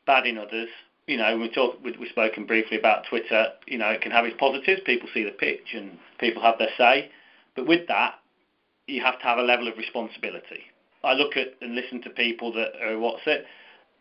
bad 0.06 0.26
in 0.26 0.38
others. 0.38 0.68
You 1.08 1.16
know, 1.16 1.36
we 1.36 1.50
talk 1.50 1.82
we, 1.82 1.96
we've 1.98 2.10
spoken 2.10 2.46
briefly 2.46 2.78
about 2.78 3.06
Twitter. 3.08 3.46
You 3.66 3.78
know, 3.78 3.88
it 3.88 4.02
can 4.02 4.12
have 4.12 4.24
its 4.24 4.36
positives. 4.38 4.80
People 4.86 5.08
see 5.12 5.24
the 5.24 5.32
pitch 5.32 5.74
and 5.74 5.98
people 6.20 6.42
have 6.42 6.58
their 6.58 6.68
say, 6.78 7.10
but 7.56 7.66
with 7.66 7.88
that, 7.88 8.14
you 8.86 9.02
have 9.02 9.18
to 9.18 9.24
have 9.24 9.38
a 9.38 9.42
level 9.42 9.66
of 9.66 9.76
responsibility. 9.76 10.64
I 11.04 11.12
look 11.12 11.36
at 11.36 11.54
and 11.60 11.74
listen 11.74 12.02
to 12.02 12.10
people 12.10 12.52
that 12.54 12.72
are 12.82 12.98
what's 12.98 13.22
it. 13.26 13.46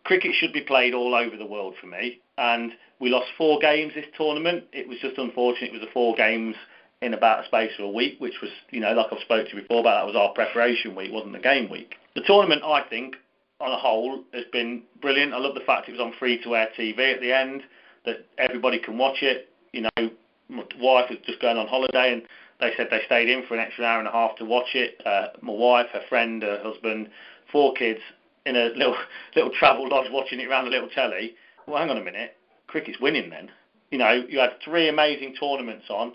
Cricket 0.03 0.31
should 0.37 0.53
be 0.53 0.61
played 0.61 0.93
all 0.93 1.15
over 1.15 1.37
the 1.37 1.45
world 1.45 1.75
for 1.79 1.87
me, 1.87 2.19
and 2.37 2.73
we 2.99 3.09
lost 3.09 3.27
four 3.37 3.59
games 3.59 3.93
this 3.93 4.05
tournament. 4.17 4.65
It 4.73 4.87
was 4.87 4.99
just 4.99 5.17
unfortunate. 5.17 5.69
It 5.69 5.73
was 5.73 5.81
the 5.81 5.93
four 5.93 6.15
games 6.15 6.55
in 7.01 7.13
about 7.13 7.43
a 7.43 7.47
space 7.47 7.71
of 7.77 7.85
a 7.85 7.89
week, 7.89 8.15
which 8.19 8.35
was, 8.41 8.51
you 8.71 8.79
know, 8.79 8.93
like 8.93 9.07
I've 9.11 9.19
spoke 9.19 9.47
to 9.49 9.55
you 9.55 9.61
before 9.61 9.81
about, 9.81 9.99
that 9.99 10.05
was 10.05 10.15
our 10.15 10.33
preparation 10.33 10.95
week, 10.95 11.11
wasn't 11.11 11.33
the 11.33 11.39
game 11.39 11.69
week. 11.69 11.95
The 12.15 12.21
tournament, 12.21 12.63
I 12.63 12.81
think, 12.89 13.17
on 13.59 13.71
a 13.71 13.77
whole, 13.77 14.23
has 14.33 14.45
been 14.51 14.83
brilliant. 15.01 15.33
I 15.33 15.37
love 15.37 15.53
the 15.53 15.61
fact 15.61 15.89
it 15.89 15.91
was 15.91 16.01
on 16.01 16.13
free-to-air 16.17 16.69
TV 16.77 17.13
at 17.13 17.19
the 17.19 17.33
end, 17.33 17.63
that 18.05 18.25
everybody 18.37 18.79
can 18.79 18.97
watch 18.97 19.17
it. 19.21 19.49
You 19.73 19.81
know, 19.81 20.09
my 20.49 20.63
wife 20.79 21.09
was 21.09 21.19
just 21.25 21.41
going 21.41 21.57
on 21.57 21.67
holiday, 21.67 22.13
and 22.13 22.23
they 22.63 22.73
said 22.77 22.87
they 22.89 23.01
stayed 23.05 23.29
in 23.29 23.43
for 23.45 23.55
an 23.55 23.59
extra 23.59 23.83
hour 23.83 23.99
and 23.99 24.07
a 24.07 24.11
half 24.11 24.35
to 24.37 24.45
watch 24.45 24.73
it. 24.73 25.01
Uh, 25.05 25.27
my 25.41 25.51
wife, 25.51 25.87
her 25.91 26.01
friend, 26.07 26.41
her 26.41 26.59
husband, 26.63 27.09
four 27.51 27.73
kids 27.73 27.99
in 28.45 28.55
a 28.55 28.69
little 28.75 28.95
little 29.35 29.51
travel 29.51 29.87
lodge 29.89 30.09
watching 30.11 30.39
it 30.39 30.47
around 30.47 30.65
the 30.65 30.71
little 30.71 30.89
telly. 30.89 31.35
Well, 31.67 31.77
hang 31.77 31.89
on 31.89 31.97
a 31.97 32.03
minute, 32.03 32.35
cricket's 32.67 32.99
winning 32.99 33.29
then. 33.29 33.51
You 33.91 33.97
know, 33.97 34.11
you 34.27 34.39
had 34.39 34.53
three 34.63 34.89
amazing 34.89 35.35
tournaments 35.39 35.85
on, 35.89 36.13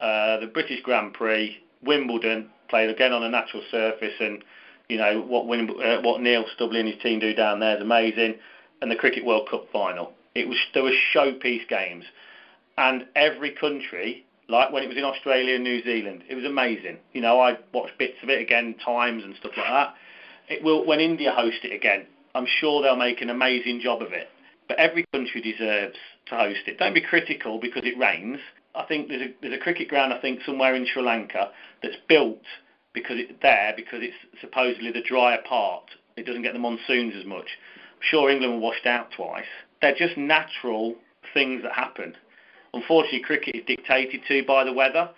uh, 0.00 0.38
the 0.38 0.46
British 0.46 0.82
Grand 0.82 1.12
Prix, 1.14 1.56
Wimbledon, 1.82 2.48
played 2.68 2.90
again 2.90 3.12
on 3.12 3.22
a 3.22 3.28
natural 3.28 3.62
surface, 3.70 4.14
and 4.18 4.42
you 4.88 4.96
know 4.96 5.20
what 5.20 5.46
Win- 5.46 5.70
uh, 5.70 6.00
what 6.00 6.20
Neil 6.20 6.46
Stubley 6.56 6.80
and 6.80 6.88
his 6.88 7.00
team 7.02 7.20
do 7.20 7.34
down 7.34 7.60
there 7.60 7.76
is 7.76 7.82
amazing. 7.82 8.34
And 8.82 8.90
the 8.90 8.96
Cricket 8.96 9.26
World 9.26 9.48
Cup 9.50 9.66
final, 9.70 10.12
it 10.34 10.48
was 10.48 10.56
there 10.72 10.82
were 10.82 10.92
showpiece 11.14 11.68
games, 11.68 12.04
and 12.78 13.04
every 13.14 13.50
country, 13.50 14.24
like 14.50 14.72
when 14.72 14.82
it 14.82 14.88
was 14.88 14.96
in 14.96 15.04
Australia 15.04 15.54
and 15.54 15.64
New 15.64 15.82
Zealand, 15.82 16.24
it 16.28 16.34
was 16.34 16.44
amazing. 16.44 16.98
You 17.12 17.20
know, 17.20 17.40
I 17.40 17.58
watched 17.72 17.98
bits 17.98 18.16
of 18.22 18.28
it 18.28 18.40
again, 18.40 18.74
times 18.84 19.24
and 19.24 19.34
stuff 19.36 19.52
like 19.56 19.66
that. 19.66 19.94
It 20.48 20.62
will 20.64 20.84
when 20.84 21.00
India 21.00 21.32
host 21.32 21.58
it 21.62 21.72
again. 21.72 22.06
I'm 22.34 22.46
sure 22.46 22.82
they'll 22.82 22.96
make 22.96 23.22
an 23.22 23.30
amazing 23.30 23.80
job 23.80 24.02
of 24.02 24.12
it. 24.12 24.28
But 24.68 24.78
every 24.78 25.04
country 25.12 25.40
deserves 25.40 25.96
to 26.26 26.36
host 26.36 26.60
it. 26.66 26.78
Don't 26.78 26.94
be 26.94 27.00
critical 27.00 27.58
because 27.58 27.82
it 27.84 27.98
rains. 27.98 28.38
I 28.74 28.84
think 28.84 29.08
there's 29.08 29.22
a 29.22 29.34
there's 29.40 29.54
a 29.54 29.58
cricket 29.58 29.88
ground 29.88 30.12
I 30.12 30.20
think 30.20 30.40
somewhere 30.44 30.74
in 30.74 30.86
Sri 30.86 31.02
Lanka 31.02 31.50
that's 31.82 31.96
built 32.08 32.42
because 32.92 33.18
it's 33.18 33.32
there 33.42 33.72
because 33.76 34.00
it's 34.02 34.40
supposedly 34.40 34.92
the 34.92 35.02
drier 35.02 35.40
part. 35.48 35.84
It 36.16 36.26
doesn't 36.26 36.42
get 36.42 36.52
the 36.52 36.58
monsoons 36.58 37.14
as 37.16 37.24
much. 37.24 37.46
I'm 37.76 38.02
sure 38.02 38.30
England 38.30 38.54
were 38.54 38.60
washed 38.60 38.86
out 38.86 39.08
twice. 39.16 39.44
They're 39.80 39.94
just 39.94 40.16
natural 40.16 40.96
things 41.32 41.62
that 41.62 41.72
happen. 41.72 42.14
Unfortunately, 42.72 43.20
cricket 43.20 43.56
is 43.56 43.64
dictated 43.66 44.20
to 44.28 44.44
by 44.44 44.64
the 44.64 44.72
weather. 44.72 45.10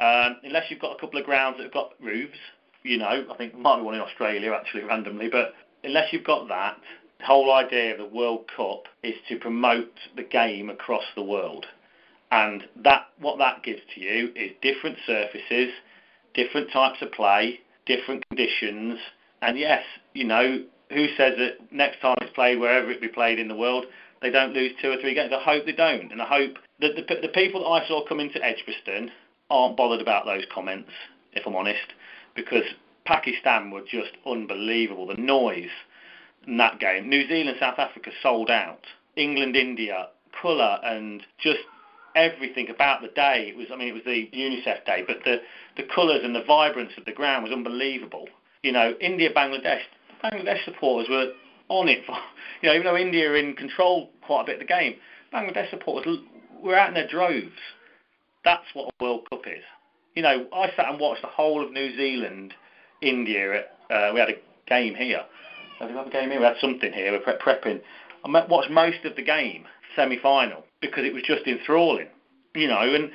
Um, 0.00 0.36
unless 0.42 0.70
you've 0.70 0.80
got 0.80 0.96
a 0.96 1.00
couple 1.00 1.20
of 1.20 1.26
grounds 1.26 1.58
that 1.58 1.64
have 1.64 1.72
got 1.72 1.92
roofs, 2.00 2.38
you 2.82 2.98
know, 2.98 3.26
I 3.30 3.36
think 3.36 3.56
might 3.56 3.76
be 3.78 3.82
one 3.82 3.94
in 3.94 4.00
Australia 4.00 4.52
actually 4.52 4.84
randomly, 4.84 5.28
but 5.28 5.54
unless 5.84 6.12
you've 6.12 6.24
got 6.24 6.48
that, 6.48 6.76
the 7.18 7.26
whole 7.26 7.52
idea 7.52 7.92
of 7.92 7.98
the 7.98 8.16
World 8.16 8.44
Cup 8.54 8.84
is 9.02 9.14
to 9.28 9.38
promote 9.38 9.92
the 10.16 10.22
game 10.22 10.68
across 10.68 11.04
the 11.14 11.22
world. 11.22 11.66
And 12.30 12.64
that 12.82 13.06
what 13.20 13.38
that 13.38 13.62
gives 13.62 13.80
to 13.94 14.00
you 14.00 14.32
is 14.34 14.50
different 14.60 14.98
surfaces, 15.06 15.72
different 16.34 16.70
types 16.72 17.00
of 17.00 17.12
play, 17.12 17.60
different 17.86 18.26
conditions. 18.28 18.98
And 19.40 19.58
yes, 19.58 19.82
you 20.14 20.24
know, 20.24 20.64
who 20.90 21.06
says 21.16 21.34
that 21.38 21.72
next 21.72 22.00
time 22.00 22.16
it's 22.20 22.34
played 22.34 22.58
wherever 22.58 22.90
it 22.90 23.00
be 23.00 23.08
played 23.08 23.38
in 23.38 23.48
the 23.48 23.54
world, 23.54 23.86
they 24.20 24.30
don't 24.30 24.52
lose 24.52 24.72
two 24.80 24.90
or 24.90 24.96
three 25.00 25.14
games? 25.14 25.32
I 25.34 25.42
hope 25.42 25.66
they 25.66 25.72
don't. 25.72 26.10
And 26.10 26.20
I 26.20 26.26
hope 26.26 26.56
that 26.84 27.08
the, 27.08 27.20
the 27.22 27.28
people 27.28 27.62
that 27.62 27.68
I 27.68 27.88
saw 27.88 28.06
come 28.06 28.20
into 28.20 28.44
Edgbaston 28.44 29.10
aren't 29.50 29.76
bothered 29.76 30.00
about 30.00 30.26
those 30.26 30.44
comments, 30.52 30.90
if 31.32 31.46
I'm 31.46 31.56
honest, 31.56 31.94
because 32.34 32.64
Pakistan 33.04 33.70
were 33.70 33.82
just 33.82 34.12
unbelievable. 34.26 35.06
The 35.06 35.14
noise 35.14 35.70
in 36.46 36.56
that 36.58 36.80
game. 36.80 37.08
New 37.08 37.26
Zealand, 37.28 37.56
South 37.60 37.78
Africa 37.78 38.10
sold 38.22 38.50
out. 38.50 38.84
England, 39.16 39.56
India, 39.56 40.08
colour 40.40 40.78
and 40.82 41.22
just 41.38 41.60
everything 42.16 42.68
about 42.70 43.02
the 43.02 43.08
day. 43.08 43.48
It 43.48 43.56
was, 43.56 43.66
I 43.72 43.76
mean, 43.76 43.88
it 43.88 43.92
was 43.92 44.04
the 44.04 44.28
UNICEF 44.32 44.84
day, 44.84 45.04
but 45.06 45.18
the 45.24 45.40
the 45.76 45.88
colours 45.94 46.20
and 46.22 46.34
the 46.34 46.44
vibrance 46.44 46.92
of 46.96 47.04
the 47.04 47.12
ground 47.12 47.44
was 47.44 47.52
unbelievable. 47.52 48.28
You 48.62 48.72
know, 48.72 48.94
India, 49.00 49.32
Bangladesh, 49.32 49.82
Bangladesh 50.22 50.64
supporters 50.64 51.08
were 51.08 51.32
on 51.68 51.88
it. 51.88 52.04
For, 52.06 52.16
you 52.62 52.68
know, 52.68 52.74
even 52.74 52.84
though 52.84 52.96
India 52.96 53.28
were 53.28 53.36
in 53.36 53.54
control 53.54 54.10
quite 54.22 54.42
a 54.42 54.46
bit 54.46 54.54
of 54.54 54.60
the 54.60 54.66
game, 54.66 54.96
Bangladesh 55.32 55.70
supporters 55.70 56.18
were 56.64 56.76
out 56.76 56.88
in 56.88 56.94
their 56.94 57.08
droves. 57.08 57.52
That's 58.44 58.64
what 58.74 58.92
a 59.00 59.04
World 59.04 59.28
Cup 59.30 59.46
is. 59.46 59.62
You 60.14 60.22
know, 60.22 60.46
I 60.52 60.68
sat 60.76 60.88
and 60.88 61.00
watched 61.00 61.22
the 61.22 61.28
whole 61.28 61.64
of 61.64 61.72
New 61.72 61.96
Zealand, 61.96 62.54
India. 63.00 63.64
Uh, 63.90 64.10
we 64.12 64.20
had 64.20 64.30
a 64.30 64.36
game 64.68 64.94
here. 64.94 65.22
We 65.80 65.88
have 65.88 66.06
a 66.06 66.10
game 66.10 66.30
here? 66.30 66.38
We 66.38 66.46
had 66.46 66.56
something 66.60 66.92
here. 66.92 67.12
We're 67.12 67.20
pre- 67.36 67.54
prepping. 67.54 67.80
I 68.24 68.46
watched 68.46 68.70
most 68.70 69.04
of 69.04 69.16
the 69.16 69.22
game, 69.22 69.64
semi-final, 69.96 70.64
because 70.80 71.04
it 71.04 71.12
was 71.12 71.22
just 71.24 71.46
enthralling. 71.46 72.08
You 72.54 72.68
know, 72.68 72.80
and 72.94 73.10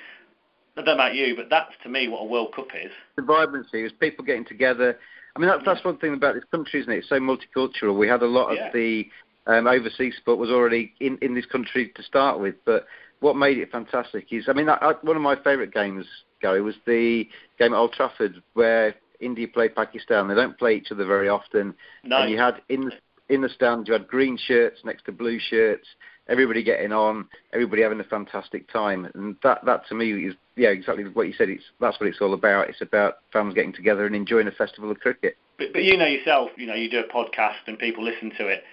I 0.75 0.81
don't 0.81 0.85
know 0.85 0.93
about 0.93 1.15
you, 1.15 1.35
but 1.35 1.49
that's 1.49 1.73
to 1.83 1.89
me 1.89 2.07
what 2.07 2.21
a 2.21 2.25
World 2.25 2.53
Cup 2.53 2.67
is. 2.75 2.91
The 3.15 3.23
vibrancy 3.23 3.83
is 3.83 3.91
people 3.93 4.25
getting 4.25 4.45
together. 4.45 4.97
I 5.35 5.39
mean, 5.39 5.49
that's, 5.49 5.63
that's 5.65 5.85
one 5.85 5.97
thing 5.97 6.13
about 6.13 6.35
this 6.35 6.43
country, 6.51 6.81
isn't 6.81 6.91
it? 6.91 6.97
It's 6.97 7.09
so 7.09 7.19
multicultural. 7.19 7.97
We 7.97 8.07
had 8.07 8.21
a 8.21 8.27
lot 8.27 8.53
Yeah. 8.53 8.67
of 8.67 8.73
the 8.73 9.07
um, 9.47 9.67
overseas 9.67 10.15
sport 10.17 10.37
was 10.37 10.49
already 10.49 10.93
in, 10.99 11.17
in 11.21 11.33
this 11.33 11.45
country 11.45 11.91
to 11.95 12.03
start 12.03 12.39
with, 12.39 12.55
but 12.65 12.85
what 13.19 13.35
made 13.35 13.57
it 13.57 13.71
fantastic 13.71 14.31
is, 14.31 14.45
I 14.47 14.53
mean, 14.53 14.69
I, 14.69 14.75
I, 14.75 14.93
one 15.01 15.15
of 15.15 15.21
my 15.21 15.35
favourite 15.35 15.73
games, 15.73 16.05
Gary, 16.41 16.61
was 16.61 16.75
the 16.85 17.27
game 17.57 17.73
at 17.73 17.77
Old 17.77 17.93
Trafford 17.93 18.41
where 18.53 18.95
India 19.19 19.47
played 19.47 19.75
Pakistan. 19.75 20.27
They 20.27 20.35
don't 20.35 20.57
play 20.57 20.75
each 20.75 20.91
other 20.91 21.05
very 21.05 21.29
often, 21.29 21.73
No. 22.03 22.21
and 22.21 22.31
you 22.31 22.37
had 22.37 22.61
in 22.69 22.85
the 22.85 22.91
in 23.29 23.41
the 23.41 23.49
stands 23.49 23.87
you 23.87 23.93
had 23.93 24.07
green 24.07 24.37
shirts 24.37 24.79
next 24.83 25.05
to 25.05 25.11
blue 25.11 25.39
shirts, 25.39 25.87
everybody 26.27 26.63
getting 26.63 26.91
on, 26.91 27.27
everybody 27.53 27.81
having 27.81 27.99
a 27.99 28.03
fantastic 28.05 28.71
time, 28.71 29.09
and 29.13 29.35
that 29.43 29.63
that 29.65 29.87
to 29.87 29.95
me 29.95 30.11
is 30.25 30.35
yeah 30.55 30.69
exactly 30.69 31.03
what 31.03 31.27
you 31.27 31.33
said. 31.33 31.49
It's 31.49 31.63
that's 31.79 31.99
what 31.99 32.07
it's 32.07 32.21
all 32.21 32.33
about. 32.33 32.69
It's 32.69 32.81
about 32.81 33.15
fans 33.33 33.53
getting 33.53 33.73
together 33.73 34.05
and 34.05 34.15
enjoying 34.15 34.47
a 34.47 34.51
festival 34.51 34.89
of 34.91 34.99
cricket. 34.99 35.37
But, 35.57 35.73
but 35.73 35.83
you 35.83 35.97
know 35.97 36.05
yourself, 36.05 36.51
you 36.55 36.67
know, 36.67 36.75
you 36.75 36.89
do 36.89 36.99
a 36.99 37.13
podcast 37.13 37.67
and 37.67 37.77
people 37.77 38.03
listen 38.03 38.31
to 38.37 38.47
it. 38.47 38.63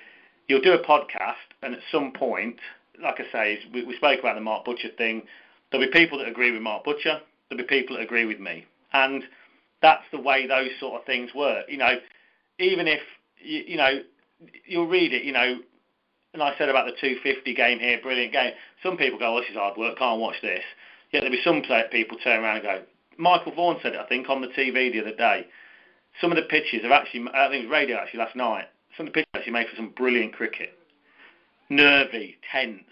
You'll 0.49 0.61
do 0.61 0.73
a 0.73 0.85
podcast, 0.85 1.51
and 1.63 1.75
at 1.75 1.81
some 1.91 2.13
point, 2.13 2.61
like 3.03 3.21
I 3.21 3.33
say, 3.33 3.59
we, 3.73 3.85
we 3.85 3.97
spoke 3.97 4.21
about 4.21 4.35
the 4.35 4.41
Mark 4.41 4.65
Butcher 4.65 4.91
thing. 4.97 5.23
There'll 5.71 5.87
be 5.87 5.93
people 5.93 6.19
that 6.19 6.29
agree 6.29 6.53
with 6.53 6.63
Mark 6.63 6.85
Butcher. 6.85 7.21
There'll 7.49 7.65
be 7.65 7.69
people 7.69 7.97
that 7.97 8.03
agree 8.03 8.25
with 8.25 8.41
me, 8.41 8.67
and 8.93 9.23
that's 9.83 10.05
the 10.13 10.21
way 10.21 10.47
those 10.47 10.71
sort 10.81 11.01
of 11.01 11.07
things 11.07 11.31
work. 11.35 11.67
You 11.69 11.79
know, 11.79 11.99
even 12.59 12.89
if 12.89 13.01
you, 13.39 13.63
you 13.67 13.77
know, 13.77 14.01
you'll 14.65 14.89
read 14.89 15.13
it. 15.13 15.25
You 15.25 15.33
know, 15.33 15.59
and 16.37 16.43
I 16.43 16.57
said 16.59 16.69
about 16.69 16.87
the 16.87 16.93
250 16.93 17.55
game 17.55 17.79
here, 17.79 17.99
brilliant 18.03 18.33
game. 18.33 18.53
Some 18.83 18.97
people 18.97 19.19
go, 19.19 19.37
oh, 19.37 19.41
this 19.41 19.49
is 19.51 19.57
hard 19.57 19.79
work, 19.79 19.99
can't 19.99 20.21
watch 20.21 20.37
this. 20.43 20.63
Yet 21.11 21.21
there'll 21.21 21.35
be 21.35 21.43
some 21.43 21.63
people 21.91 22.19
turn 22.23 22.43
around 22.43 22.57
and 22.57 22.65
go, 22.65 22.83
Michael 23.17 23.55
Vaughan 23.55 23.79
said 23.83 23.95
it, 23.95 24.01
I 24.01 24.07
think, 24.07 24.29
on 24.29 24.43
the 24.43 24.49
TV 24.49 24.93
the 24.93 25.01
other 25.01 25.17
day. 25.17 25.47
Some 26.21 26.31
of 26.31 26.37
the 26.37 26.43
pitches 26.43 26.83
have 26.83 26.93
actually, 26.93 27.27
I 27.33 27.49
think 27.49 27.65
it 27.65 27.69
was 27.69 27.73
radio 27.73 27.97
actually 27.97 28.21
last 28.21 28.37
night, 28.37 28.67
some 28.97 29.07
of 29.07 29.13
the 29.13 29.21
pitches 29.21 29.31
actually 29.35 29.53
made 29.53 29.69
for 29.69 29.77
some 29.77 29.91
brilliant 29.97 30.35
cricket. 30.35 30.77
Nervy, 31.69 32.37
tense. 32.51 32.85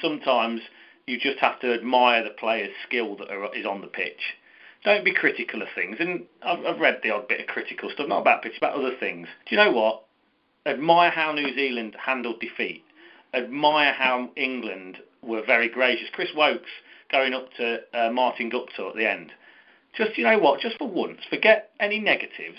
Sometimes 0.00 0.60
you 1.06 1.18
just 1.18 1.38
have 1.38 1.60
to 1.60 1.72
admire 1.72 2.22
the 2.22 2.30
player's 2.30 2.74
skill 2.86 3.16
that 3.16 3.30
are, 3.30 3.54
is 3.54 3.66
on 3.66 3.80
the 3.80 3.86
pitch. 3.86 4.20
Don't 4.84 5.04
be 5.04 5.14
critical 5.14 5.62
of 5.62 5.68
things. 5.74 5.96
And 6.00 6.24
I've, 6.42 6.64
I've 6.64 6.80
read 6.80 7.00
the 7.02 7.10
odd 7.10 7.28
bit 7.28 7.40
of 7.40 7.46
critical 7.46 7.90
stuff, 7.90 8.08
not 8.08 8.20
about 8.20 8.42
pitch, 8.42 8.56
about 8.56 8.74
other 8.74 8.96
things. 8.98 9.28
Do 9.46 9.54
you 9.54 9.62
know 9.62 9.72
what? 9.72 10.04
Admire 10.66 11.10
how 11.10 11.32
New 11.32 11.54
Zealand 11.54 11.96
handled 11.98 12.40
defeat. 12.40 12.84
Admire 13.34 13.92
how 13.92 14.30
England 14.36 14.98
were 15.22 15.44
very 15.44 15.68
gracious. 15.68 16.08
Chris 16.12 16.30
Woakes 16.34 16.70
going 17.10 17.34
up 17.34 17.52
to 17.54 17.80
uh, 17.94 18.10
Martin 18.10 18.50
Guptill 18.50 18.90
at 18.90 18.96
the 18.96 19.08
end. 19.08 19.32
Just, 19.96 20.16
you 20.16 20.24
know 20.24 20.38
what, 20.38 20.60
just 20.60 20.78
for 20.78 20.88
once, 20.88 21.18
forget 21.28 21.70
any 21.80 21.98
negatives. 21.98 22.58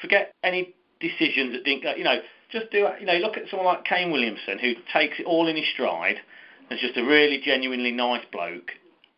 Forget 0.00 0.32
any 0.42 0.74
decisions 1.00 1.52
that 1.52 1.64
didn't 1.64 1.82
go, 1.82 1.94
you 1.94 2.04
know, 2.04 2.20
just 2.54 2.70
do, 2.70 2.88
you 3.00 3.06
know, 3.06 3.18
look 3.18 3.36
at 3.36 3.48
someone 3.50 3.66
like 3.66 3.84
Kane 3.84 4.12
Williamson 4.12 4.58
who 4.58 4.74
takes 4.92 5.18
it 5.18 5.26
all 5.26 5.48
in 5.48 5.56
his 5.56 5.66
stride 5.74 6.16
and 6.70 6.78
is 6.78 6.80
just 6.80 6.96
a 6.96 7.04
really 7.04 7.40
genuinely 7.44 7.90
nice 7.90 8.24
bloke. 8.32 8.70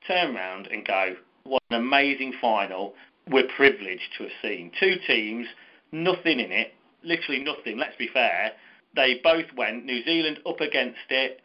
Turn 0.07 0.35
around 0.35 0.69
and 0.69 0.87
go, 0.87 1.15
what 1.45 1.63
an 1.71 1.77
amazing 1.77 2.33
final 2.41 2.95
we're 3.31 3.49
privileged 3.57 4.09
to 4.17 4.25
have 4.25 4.33
seen. 4.43 4.73
Two 4.81 4.97
teams, 5.07 5.47
nothing 5.93 6.41
in 6.41 6.51
it, 6.51 6.75
literally 7.03 7.43
nothing, 7.43 7.79
let's 7.79 7.97
be 7.97 8.09
fair. 8.13 8.53
They 8.95 9.21
both 9.23 9.47
went, 9.57 9.85
New 9.85 10.03
Zealand 10.05 10.39
up 10.47 10.61
against 10.61 11.11
it, 11.11 11.41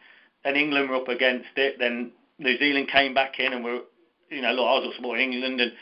and 0.45 0.55
England 0.55 0.89
were 0.89 0.95
up 0.95 1.09
against 1.09 1.49
it. 1.57 1.77
Then 1.77 2.11
New 2.39 2.57
Zealand 2.57 2.87
came 2.87 3.13
back 3.13 3.39
in 3.39 3.51
and 3.53 3.63
were, 3.63 3.81
you 4.29 4.41
know, 4.41 4.51
look, 4.51 4.65
I 4.65 4.79
was 4.79 4.87
up 4.87 4.95
supporting 4.95 5.33
England, 5.33 5.59
and 5.59 5.73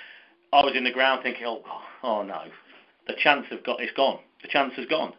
I 0.51 0.63
was 0.63 0.73
in 0.75 0.83
the 0.83 0.91
ground 0.91 1.21
thinking, 1.21 1.45
oh, 1.45 1.61
oh 2.01 2.23
no, 2.23 2.43
the 3.07 3.13
chance 3.21 3.45
have 3.51 3.63
got, 3.63 3.79
it's 3.79 3.95
gone. 3.95 4.19
The 4.41 4.47
chance 4.47 4.73
has 4.75 4.85
gone. 4.87 5.13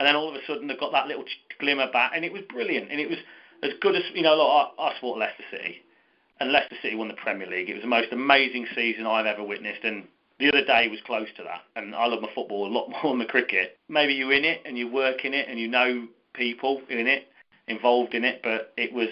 And 0.00 0.06
then 0.06 0.16
all 0.16 0.30
of 0.30 0.34
a 0.34 0.44
sudden 0.46 0.66
they've 0.66 0.80
got 0.80 0.92
that 0.92 1.06
little 1.06 1.24
glimmer 1.60 1.92
back, 1.92 2.12
and 2.16 2.24
it 2.24 2.32
was 2.32 2.42
brilliant. 2.48 2.90
And 2.90 2.98
it 2.98 3.08
was 3.08 3.18
as 3.62 3.72
good 3.80 3.94
as, 3.94 4.02
you 4.14 4.22
know, 4.22 4.34
look, 4.34 4.72
I, 4.78 4.82
I 4.82 4.94
support 4.94 5.18
Leicester 5.18 5.44
City, 5.50 5.82
and 6.40 6.50
Leicester 6.50 6.76
City 6.82 6.96
won 6.96 7.08
the 7.08 7.14
Premier 7.14 7.46
League. 7.46 7.68
It 7.68 7.74
was 7.74 7.82
the 7.82 7.88
most 7.88 8.08
amazing 8.10 8.66
season 8.74 9.06
I've 9.06 9.26
ever 9.26 9.44
witnessed, 9.44 9.84
and 9.84 10.08
the 10.38 10.48
other 10.48 10.64
day 10.64 10.88
was 10.88 11.00
close 11.04 11.28
to 11.36 11.42
that. 11.42 11.60
And 11.76 11.94
I 11.94 12.06
love 12.06 12.22
my 12.22 12.30
football 12.34 12.66
a 12.66 12.72
lot 12.72 12.88
more 13.02 13.12
than 13.12 13.18
my 13.18 13.26
cricket. 13.26 13.78
Maybe 13.88 14.14
you're 14.14 14.32
in 14.32 14.44
it 14.44 14.62
and 14.64 14.76
you 14.76 14.88
work 14.90 15.24
in 15.24 15.34
it 15.34 15.48
and 15.48 15.60
you 15.60 15.68
know 15.68 16.08
people 16.32 16.80
in 16.88 17.06
it, 17.06 17.28
involved 17.68 18.14
in 18.14 18.24
it, 18.24 18.40
but 18.42 18.72
it 18.76 18.92
was 18.92 19.08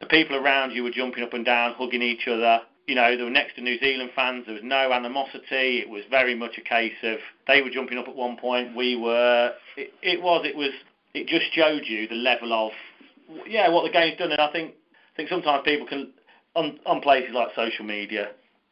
the 0.00 0.06
people 0.06 0.36
around 0.36 0.72
you 0.72 0.82
were 0.82 0.90
jumping 0.90 1.22
up 1.22 1.32
and 1.32 1.44
down, 1.44 1.74
hugging 1.74 2.02
each 2.02 2.26
other. 2.26 2.60
You 2.88 2.94
know, 2.94 3.14
they 3.14 3.22
were 3.22 3.28
next 3.28 3.56
to 3.56 3.60
New 3.60 3.78
Zealand 3.78 4.10
fans. 4.16 4.46
There 4.46 4.54
was 4.54 4.64
no 4.64 4.92
animosity. 4.92 5.78
It 5.78 5.90
was 5.90 6.04
very 6.08 6.34
much 6.34 6.56
a 6.56 6.62
case 6.62 6.96
of 7.02 7.18
they 7.46 7.60
were 7.60 7.68
jumping 7.68 7.98
up 7.98 8.08
at 8.08 8.16
one 8.16 8.38
point. 8.38 8.74
We 8.74 8.96
were. 8.96 9.52
It, 9.76 9.92
it 10.02 10.22
was. 10.22 10.46
It 10.46 10.56
was. 10.56 10.70
It 11.12 11.26
just 11.26 11.52
showed 11.52 11.82
you 11.84 12.08
the 12.08 12.14
level 12.14 12.52
of, 12.52 12.72
yeah, 13.46 13.68
what 13.68 13.82
the 13.84 13.90
game's 13.90 14.16
done. 14.18 14.32
And 14.32 14.40
I 14.40 14.50
think, 14.50 14.74
I 15.12 15.16
think 15.16 15.28
sometimes 15.28 15.64
people 15.64 15.86
can 15.86 16.12
on 16.54 16.80
on 16.86 17.02
places 17.02 17.34
like 17.34 17.48
social 17.54 17.84
media. 17.84 18.30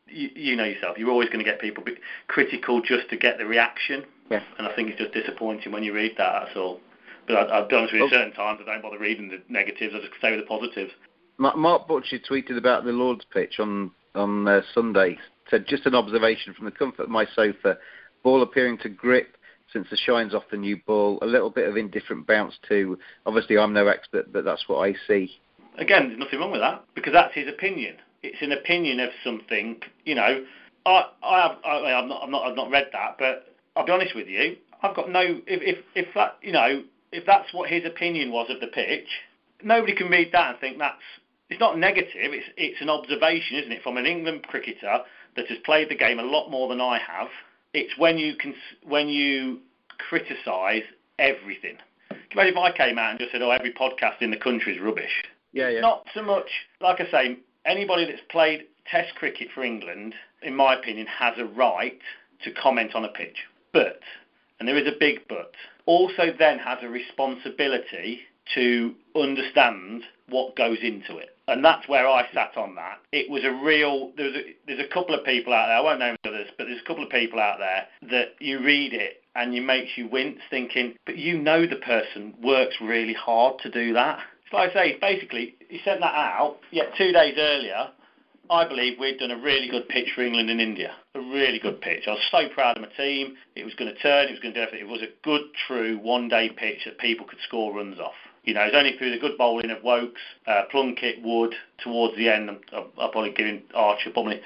You, 0.09 0.31
you 0.35 0.57
know 0.57 0.64
yourself. 0.64 0.97
You're 0.97 1.11
always 1.11 1.29
going 1.29 1.45
to 1.45 1.45
get 1.45 1.61
people 1.61 1.85
critical 2.29 2.81
just 2.81 3.11
to 3.11 3.19
get 3.19 3.37
the 3.37 3.45
reaction. 3.45 4.05
Yeah. 4.31 4.43
And 4.57 4.67
I 4.67 4.75
think 4.75 4.89
it's 4.89 4.99
just 4.99 5.12
disappointing 5.12 5.73
when 5.73 5.83
you 5.83 5.93
read 5.93 6.12
that. 6.17 6.45
That's 6.47 6.57
all. 6.57 6.81
But 7.27 7.37
I, 7.37 7.59
I'll 7.59 7.69
be 7.69 7.77
honest 7.77 7.93
with 7.93 8.01
you, 8.01 8.07
Oh. 8.07 8.11
certain 8.11 8.33
times 8.33 8.61
I 8.62 8.73
don't 8.73 8.83
bother 8.83 8.99
reading 8.99 9.29
the 9.29 9.43
negatives. 9.49 9.95
I 9.95 10.01
just 10.01 10.12
stay 10.19 10.31
with 10.31 10.41
the 10.41 10.47
positives. 10.47 10.93
Mark 11.39 11.87
Butcher 11.87 12.19
tweeted 12.19 12.57
about 12.57 12.85
the 12.85 12.93
Lord's 12.93 13.27
pitch 13.31 13.59
on 13.59 13.91
on 14.17 14.49
uh, 14.49 14.62
Sunday, 14.75 15.19
said, 15.51 15.67
just 15.67 15.87
an 15.87 15.95
observation 15.95 16.55
from 16.55 16.64
the 16.64 16.71
comfort 16.71 17.05
of 17.05 17.09
my 17.11 17.27
sofa, 17.35 17.79
ball 18.23 18.43
appearing 18.43 18.79
to 18.79 18.89
grip 18.89 19.37
since 19.73 19.89
the 19.91 19.97
shine's 19.97 20.35
off 20.35 20.45
the 20.51 20.57
new 20.57 20.77
ball, 20.87 21.19
a 21.23 21.27
little 21.27 21.51
bit 21.51 21.69
of 21.69 21.77
indifferent 21.77 22.27
bounce 22.27 22.55
too. 22.69 22.99
Obviously, 23.25 23.59
I'm 23.59 23.73
no 23.73 23.87
expert, 23.89 24.33
but 24.33 24.45
that's 24.45 24.69
what 24.69 24.79
I 24.79 24.95
see. 25.07 25.31
Again, 25.79 26.09
there's 26.09 26.19
nothing 26.19 26.39
wrong 26.39 26.53
with 26.53 26.61
that 26.61 26.85
because 26.95 27.12
that's 27.12 27.35
his 27.35 27.49
opinion. 27.49 27.97
It's 28.23 28.41
an 28.41 28.53
opinion 28.53 29.01
of 29.01 29.11
something. 29.23 29.81
You 30.05 30.14
know, 30.14 30.45
I, 30.87 31.05
I 31.23 31.43
have, 31.43 31.59
I, 31.64 31.93
I'm 31.93 32.09
not, 32.09 32.23
I'm 32.23 32.31
not, 32.31 32.49
I've 32.49 32.57
not 32.57 32.71
read 32.71 32.89
that, 32.93 33.17
but 33.19 33.55
I'll 33.77 33.85
be 33.85 33.93
honest 33.93 34.14
with 34.14 34.29
you. 34.29 34.57
I've 34.83 34.97
got 34.97 35.11
no. 35.11 35.21
If, 35.21 35.43
if, 35.47 35.85
if 35.95 36.14
that, 36.14 36.39
you 36.43 36.53
know, 36.53 36.83
if 37.12 37.27
that's 37.27 37.53
what 37.53 37.69
his 37.69 37.85
opinion 37.85 38.33
was 38.33 38.49
of 38.51 38.61
the 38.61 38.69
pitch, 38.69 39.09
nobody 39.62 39.95
can 39.95 40.09
read 40.09 40.31
that 40.33 40.51
and 40.51 40.61
think 40.61 40.79
that's. 40.79 41.03
It's 41.49 41.61
not 41.61 41.78
negative. 41.78 42.11
It's 42.14 42.49
it's 42.57 42.80
an 42.80 42.90
observation, 42.90 43.59
isn't 43.59 43.72
it, 43.72 43.82
from 43.82 43.97
an 43.97 44.07
England 44.07 44.44
cricketer 44.49 44.99
that 45.36 45.47
has 45.49 45.59
played 45.64 45.88
the 45.88 45.94
game 45.94 46.18
a 46.18 46.22
lot 46.22 46.51
more 46.51 46.68
than 46.68 46.80
I 46.80 46.99
have. 46.99 47.28
It's 47.72 47.97
when 47.99 48.18
you 48.18 48.36
can 48.36 48.55
when 48.82 49.09
you 49.09 49.61
criticise 49.99 50.82
everything. 51.18 51.78
Imagine 52.32 52.53
if 52.53 52.59
I 52.59 52.76
came 52.76 52.99
out 52.99 53.11
and 53.11 53.18
just 53.18 53.32
said, 53.32 53.42
"Oh, 53.42 53.51
every 53.51 53.72
podcast 53.72 54.20
in 54.20 54.30
the 54.30 54.36
country 54.36 54.74
is 54.74 54.82
rubbish"? 54.82 55.24
Yeah, 55.53 55.68
yeah. 55.68 55.80
Not 55.80 56.07
so 56.12 56.22
much. 56.22 56.49
Like 56.80 57.01
I 57.01 57.11
say, 57.11 57.38
anybody 57.64 58.05
that's 58.05 58.22
played 58.28 58.66
Test 58.90 59.16
cricket 59.16 59.49
for 59.53 59.64
England, 59.64 60.14
in 60.42 60.55
my 60.55 60.74
opinion, 60.74 61.07
has 61.09 61.34
a 61.38 61.44
right 61.44 61.99
to 62.44 62.53
comment 62.53 62.94
on 62.94 63.05
a 63.05 63.09
pitch. 63.09 63.38
But, 63.72 64.01
and 64.59 64.68
there 64.68 64.78
is 64.78 64.86
a 64.86 64.97
big 64.99 65.26
but, 65.28 65.53
also 65.86 66.32
then 66.38 66.59
has 66.61 66.78
a 66.82 66.88
responsibility 66.88 68.20
to 68.55 68.94
understand 69.16 70.05
what 70.28 70.55
goes 70.55 70.78
into 70.82 71.16
it. 71.16 71.36
And 71.49 71.64
that's 71.64 71.88
where 71.88 72.09
I 72.09 72.26
sat 72.34 72.57
on 72.57 72.74
that. 72.74 72.99
It 73.12 73.30
was 73.30 73.44
a 73.44 73.53
real. 73.53 74.12
There's 74.16 74.34
a, 74.34 74.42
there's 74.66 74.80
a 74.80 74.92
couple 74.92 75.14
of 75.14 75.24
people 75.24 75.53
out 75.53 75.66
there. 75.66 75.76
I 75.76 75.80
won't 75.80 76.01
name 76.01 76.16
others, 76.26 76.49
but 76.59 76.64
there's 76.66 76.80
a 76.80 76.86
couple 76.86 77.05
of 77.05 77.11
people 77.11 77.38
out 77.38 77.59
there 77.59 77.86
that 78.11 78.34
you 78.40 78.61
read 78.62 78.92
it 78.92 79.22
and 79.36 79.55
it 79.55 79.61
makes 79.61 79.90
you 79.97 80.09
wince, 80.09 80.40
thinking, 80.51 80.94
but 81.05 81.18
you 81.18 81.38
know 81.38 81.66
the 81.66 81.76
person 81.76 82.34
works 82.42 82.74
really 82.80 83.14
hard 83.14 83.59
to 83.61 83.70
do 83.70 83.92
that. 83.92 84.18
So 84.51 84.57
I 84.57 84.72
say, 84.72 84.99
basically, 85.01 85.55
he 85.68 85.80
sent 85.84 86.01
that 86.01 86.14
out. 86.14 86.57
Yet 86.70 86.92
two 86.97 87.12
days 87.12 87.34
earlier, 87.36 87.88
I 88.49 88.66
believe 88.66 88.99
we'd 88.99 89.18
done 89.18 89.32
a 89.32 89.40
really 89.40 89.68
good 89.68 89.88
pitch 89.88 90.09
for 90.14 90.22
England 90.22 90.51
and 90.51 90.61
India. 90.61 90.92
A 91.14 91.20
really 91.20 91.59
good 91.59 91.80
pitch. 91.80 92.05
I 92.07 92.12
was 92.12 92.22
so 92.30 92.49
proud 92.55 92.76
of 92.76 92.82
my 92.82 92.88
team. 92.97 93.34
It 93.57 93.64
was 93.64 93.74
going 93.74 93.92
to 93.92 94.01
turn. 94.01 94.28
It 94.28 94.32
was 94.32 94.40
going 94.40 94.55
to 94.55 94.61
do 94.61 94.66
everything. 94.66 94.88
It 94.88 94.90
was 94.90 95.03
a 95.03 95.12
good, 95.24 95.42
true 95.66 95.99
one-day 95.99 96.51
pitch 96.57 96.84
that 96.86 96.99
people 96.99 97.26
could 97.26 97.40
score 97.47 97.74
runs 97.74 97.99
off. 97.99 98.14
You 98.47 98.55
know, 98.55 98.62
it's 98.62 98.76
only 98.76 98.97
through 98.97 99.11
the 99.11 99.18
good 99.18 99.36
bowling 99.36 99.70
of 99.70 99.82
Woakes, 99.82 100.20
uh, 100.47 100.62
Plunkett, 100.70 101.20
Wood, 101.22 101.55
towards 101.78 102.16
the 102.16 102.28
end, 102.28 102.49
I'll, 102.72 102.86
I'll 102.97 103.11
probably 103.11 103.32
give 103.32 103.47
him 103.47 103.62
Archer, 103.74 104.11
probably, 104.11 104.40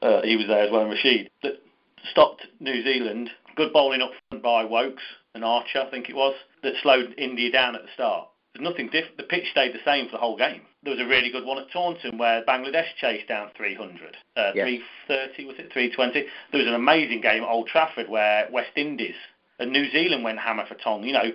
uh, 0.00 0.22
he 0.22 0.36
was 0.36 0.46
there 0.46 0.64
as 0.64 0.72
well, 0.72 0.80
and 0.80 0.90
Rashid, 0.90 1.30
that 1.42 1.62
stopped 2.10 2.46
New 2.58 2.82
Zealand. 2.82 3.30
Good 3.54 3.72
bowling 3.72 4.00
up 4.00 4.12
front 4.28 4.42
by 4.42 4.64
Woakes 4.64 5.02
and 5.34 5.44
Archer, 5.44 5.80
I 5.86 5.90
think 5.90 6.08
it 6.08 6.16
was, 6.16 6.34
that 6.62 6.72
slowed 6.82 7.14
India 7.18 7.52
down 7.52 7.76
at 7.76 7.82
the 7.82 7.88
start. 7.94 8.28
There's 8.54 8.64
nothing 8.68 8.86
different. 8.86 9.18
The 9.18 9.24
pitch 9.24 9.44
stayed 9.50 9.74
the 9.74 9.84
same 9.84 10.06
for 10.06 10.12
the 10.12 10.18
whole 10.18 10.38
game. 10.38 10.62
There 10.82 10.92
was 10.92 11.00
a 11.00 11.06
really 11.06 11.30
good 11.30 11.44
one 11.44 11.58
at 11.58 11.70
Taunton 11.70 12.16
where 12.16 12.44
Bangladesh 12.44 12.94
chased 12.98 13.28
down 13.28 13.50
300, 13.56 14.16
uh, 14.36 14.52
Yeah. 14.54 14.64
330 14.64 15.44
was 15.44 15.56
it 15.58 15.72
320? 15.72 16.26
There 16.52 16.60
was 16.60 16.68
an 16.68 16.74
amazing 16.74 17.20
game 17.20 17.42
at 17.42 17.48
Old 17.48 17.66
Trafford 17.68 18.08
where 18.08 18.48
West 18.50 18.72
Indies 18.76 19.16
and 19.58 19.72
New 19.72 19.90
Zealand 19.90 20.24
went 20.24 20.38
hammer 20.38 20.64
for 20.66 20.74
tong. 20.76 21.04
You 21.04 21.12
know, 21.12 21.32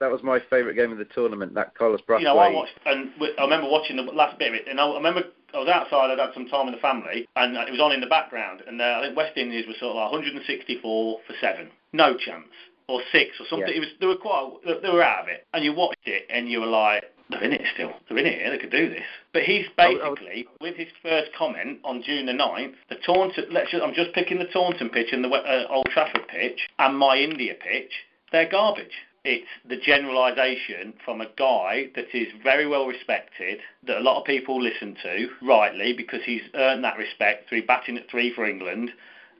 That 0.00 0.10
was 0.10 0.22
my 0.22 0.40
favourite 0.50 0.76
game 0.76 0.92
of 0.92 0.98
the 0.98 1.04
tournament. 1.04 1.54
That 1.54 1.74
Carlos 1.76 2.00
Brathwaite. 2.08 2.20
you 2.20 2.24
know, 2.24 2.38
I 2.38 2.50
watched 2.50 2.72
and 2.86 3.10
I 3.38 3.42
remember 3.44 3.68
watching 3.68 3.96
the 3.96 4.02
last 4.02 4.38
bit 4.38 4.48
of 4.48 4.54
it, 4.54 4.66
and 4.68 4.80
I, 4.80 4.92
remember 4.94 5.24
I 5.54 5.58
was 5.58 5.68
outside. 5.68 6.10
I'd 6.10 6.18
had 6.18 6.32
some 6.34 6.46
time 6.48 6.66
with 6.66 6.74
the 6.74 6.80
family, 6.80 7.28
and 7.36 7.56
it 7.56 7.70
was 7.70 7.80
on 7.80 7.92
in 7.92 8.00
the 8.00 8.06
background. 8.06 8.62
And 8.66 8.80
uh, 8.80 8.98
I 8.98 9.02
think 9.04 9.16
West 9.16 9.36
Indies 9.36 9.66
were 9.68 9.74
sort 9.78 9.90
of 9.90 9.96
like 9.96 10.12
164 10.12 11.18
for 11.26 11.34
seven, 11.40 11.68
no 11.92 12.16
chance, 12.16 12.48
or 12.88 13.02
six 13.12 13.36
or 13.38 13.46
something. 13.50 13.68
Yeah. 13.68 13.76
It 13.76 13.80
was 13.80 13.88
they 14.00 14.06
were 14.06 14.16
quite 14.16 14.50
they 14.82 14.88
were 14.90 15.02
out 15.04 15.22
of 15.24 15.28
it, 15.28 15.46
and 15.52 15.64
you 15.64 15.74
watched 15.74 16.06
it, 16.06 16.24
and 16.30 16.48
you 16.48 16.60
were 16.60 16.66
like. 16.66 17.04
They're 17.30 17.44
in 17.44 17.52
it 17.52 17.62
still. 17.74 17.92
They're 18.08 18.18
in 18.18 18.26
it. 18.26 18.50
They 18.50 18.58
could 18.58 18.72
do 18.72 18.88
this. 18.90 19.04
But 19.32 19.44
he's 19.44 19.66
I 19.78 19.90
would- 19.90 20.00
I 20.02 20.08
would- 20.08 20.18
basically, 20.18 20.48
with 20.60 20.74
his 20.74 20.88
first 21.00 21.30
comment 21.38 21.78
on 21.84 22.02
June 22.02 22.26
the 22.26 22.32
9th, 22.32 22.74
the 22.88 22.96
Taunton. 23.06 23.44
Let's 23.52 23.70
just, 23.70 23.84
I'm 23.84 23.94
just 23.94 24.12
picking 24.14 24.40
the 24.40 24.46
Taunton 24.46 24.88
pitch 24.90 25.12
and 25.12 25.22
the 25.22 25.28
uh, 25.28 25.66
Old 25.70 25.86
Trafford 25.94 26.26
pitch 26.26 26.58
and 26.80 26.98
my 26.98 27.18
India 27.18 27.54
pitch. 27.54 27.92
They're 28.32 28.48
garbage. 28.50 28.90
It's 29.24 29.48
the 29.68 29.76
generalisation 29.76 30.94
from 31.04 31.20
a 31.20 31.26
guy 31.36 31.90
that 31.94 32.14
is 32.14 32.28
very 32.42 32.66
well 32.66 32.86
respected, 32.86 33.60
that 33.86 33.98
a 33.98 34.00
lot 34.00 34.18
of 34.18 34.24
people 34.24 34.62
listen 34.62 34.96
to, 35.02 35.28
rightly, 35.42 35.92
because 35.92 36.20
he's 36.24 36.42
earned 36.54 36.84
that 36.84 36.96
respect 36.96 37.48
through 37.48 37.66
batting 37.66 37.98
at 37.98 38.10
three 38.10 38.32
for 38.32 38.46
England 38.46 38.90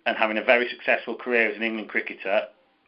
and 0.05 0.18
having 0.18 0.37
a 0.37 0.45
very 0.45 0.68
successful 0.68 1.14
career 1.14 1.51
as 1.51 1.57
an 1.57 1.62
England 1.62 1.89
cricketer, 1.89 2.43